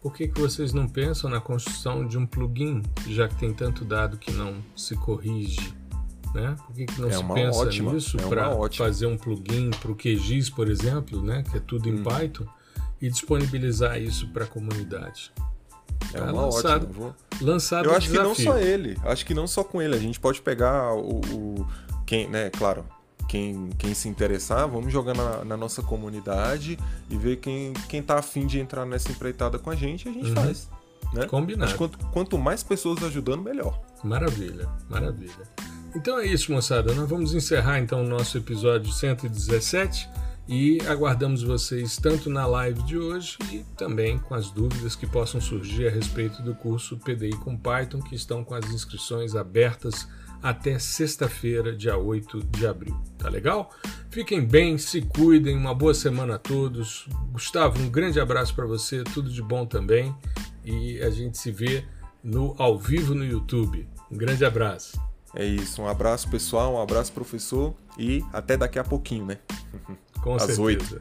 Por 0.00 0.12
que, 0.12 0.28
que 0.28 0.40
vocês 0.40 0.72
não 0.72 0.86
pensam 0.86 1.30
na 1.30 1.40
construção 1.40 2.06
de 2.06 2.18
um 2.18 2.26
plugin, 2.26 2.82
já 3.06 3.26
que 3.26 3.36
tem 3.36 3.52
tanto 3.54 3.84
dado 3.84 4.18
que 4.18 4.32
não 4.32 4.56
se 4.76 4.94
corrige? 4.94 5.74
Né? 6.34 6.56
Por 6.66 6.74
que, 6.74 6.84
que 6.84 7.00
não 7.00 7.08
é 7.08 7.12
se 7.12 7.24
pensa 7.24 7.58
ótima, 7.58 7.92
nisso 7.92 8.16
é 8.18 8.26
para 8.26 8.70
fazer 8.72 9.06
um 9.06 9.16
plugin 9.16 9.70
para 9.70 9.92
o 9.92 9.94
QGIS, 9.94 10.50
por 10.50 10.68
exemplo, 10.68 11.22
né? 11.22 11.44
que 11.48 11.56
é 11.56 11.60
tudo 11.60 11.88
em 11.88 12.00
hum. 12.00 12.02
Python, 12.02 12.44
e 13.00 13.08
disponibilizar 13.08 14.00
isso 14.00 14.26
para 14.28 14.44
a 14.44 14.46
comunidade? 14.46 15.32
É 16.12 16.18
tá 16.18 16.32
uma 16.32 16.46
lançado, 16.46 16.86
ótima. 16.86 16.92
Vou... 16.92 17.14
Lançado 17.40 17.88
Eu 17.88 17.94
acho 17.94 18.10
que 18.10 18.18
não 18.18 18.34
só 18.34 18.58
ele, 18.58 18.98
acho 19.04 19.24
que 19.24 19.34
não 19.34 19.46
só 19.46 19.62
com 19.62 19.80
ele. 19.80 19.94
A 19.94 19.98
gente 19.98 20.18
pode 20.18 20.42
pegar 20.42 20.92
o, 20.94 21.20
o 21.20 21.66
quem, 22.04 22.28
né? 22.28 22.50
Claro, 22.50 22.84
quem, 23.28 23.70
quem 23.78 23.94
se 23.94 24.08
interessar, 24.08 24.68
vamos 24.68 24.92
jogar 24.92 25.14
na, 25.14 25.44
na, 25.44 25.56
nossa 25.56 25.82
comunidade 25.82 26.78
e 27.08 27.16
ver 27.16 27.36
quem, 27.36 27.72
quem 27.88 28.02
tá 28.02 28.18
afim 28.18 28.46
de 28.46 28.58
entrar 28.58 28.84
nessa 28.84 29.10
empreitada 29.12 29.58
com 29.58 29.70
a 29.70 29.76
gente, 29.76 30.08
a 30.08 30.12
gente 30.12 30.30
uhum. 30.30 30.34
faz. 30.34 30.68
Né? 31.12 31.26
Combinado. 31.26 31.76
Quanto, 31.76 31.98
quanto 32.06 32.38
mais 32.38 32.62
pessoas 32.62 33.02
ajudando, 33.04 33.42
melhor. 33.42 33.80
Maravilha, 34.02 34.68
maravilha. 34.88 35.48
Então 35.94 36.18
é 36.18 36.26
isso, 36.26 36.50
moçada. 36.50 36.92
Nós 36.92 37.08
vamos 37.08 37.34
encerrar 37.34 37.78
então 37.78 38.02
o 38.02 38.08
nosso 38.08 38.36
episódio 38.36 38.92
117 38.92 40.08
e 40.48 40.78
aguardamos 40.88 41.42
vocês 41.42 41.96
tanto 41.96 42.28
na 42.28 42.44
live 42.46 42.82
de 42.82 42.98
hoje 42.98 43.38
e 43.52 43.64
também 43.76 44.18
com 44.18 44.34
as 44.34 44.50
dúvidas 44.50 44.96
que 44.96 45.06
possam 45.06 45.40
surgir 45.40 45.86
a 45.86 45.90
respeito 45.90 46.42
do 46.42 46.52
curso 46.52 46.98
PDI 46.98 47.30
com 47.38 47.56
Python, 47.56 48.00
que 48.00 48.16
estão 48.16 48.42
com 48.42 48.54
as 48.54 48.68
inscrições 48.70 49.36
abertas 49.36 50.08
até 50.42 50.78
sexta-feira, 50.80 51.74
dia 51.74 51.96
8 51.96 52.44
de 52.44 52.66
abril. 52.66 53.00
Tá 53.16 53.28
legal? 53.28 53.70
Fiquem 54.10 54.44
bem, 54.44 54.76
se 54.76 55.00
cuidem, 55.00 55.56
uma 55.56 55.74
boa 55.74 55.94
semana 55.94 56.34
a 56.34 56.38
todos. 56.38 57.06
Gustavo, 57.30 57.80
um 57.80 57.88
grande 57.88 58.18
abraço 58.18 58.52
para 58.52 58.66
você, 58.66 59.04
tudo 59.04 59.30
de 59.30 59.40
bom 59.40 59.64
também. 59.64 60.14
E 60.64 61.00
a 61.00 61.08
gente 61.08 61.38
se 61.38 61.52
vê 61.52 61.84
no 62.22 62.54
ao 62.58 62.76
vivo 62.78 63.14
no 63.14 63.24
YouTube. 63.24 63.88
Um 64.10 64.16
grande 64.16 64.44
abraço. 64.44 65.00
É 65.34 65.44
isso. 65.44 65.82
Um 65.82 65.88
abraço, 65.88 66.28
pessoal. 66.28 66.74
Um 66.74 66.80
abraço, 66.80 67.12
professor. 67.12 67.74
E 67.98 68.24
até 68.32 68.56
daqui 68.56 68.78
a 68.78 68.84
pouquinho, 68.84 69.26
né? 69.26 69.38
Com 70.22 70.34
Às 70.34 70.42
certeza. 70.42 70.62
8. 70.62 71.00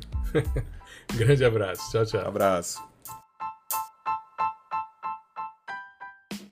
Grande 1.15 1.45
abraço. 1.45 1.91
Tchau, 1.91 2.05
tchau. 2.05 2.27
Abraço. 2.27 2.92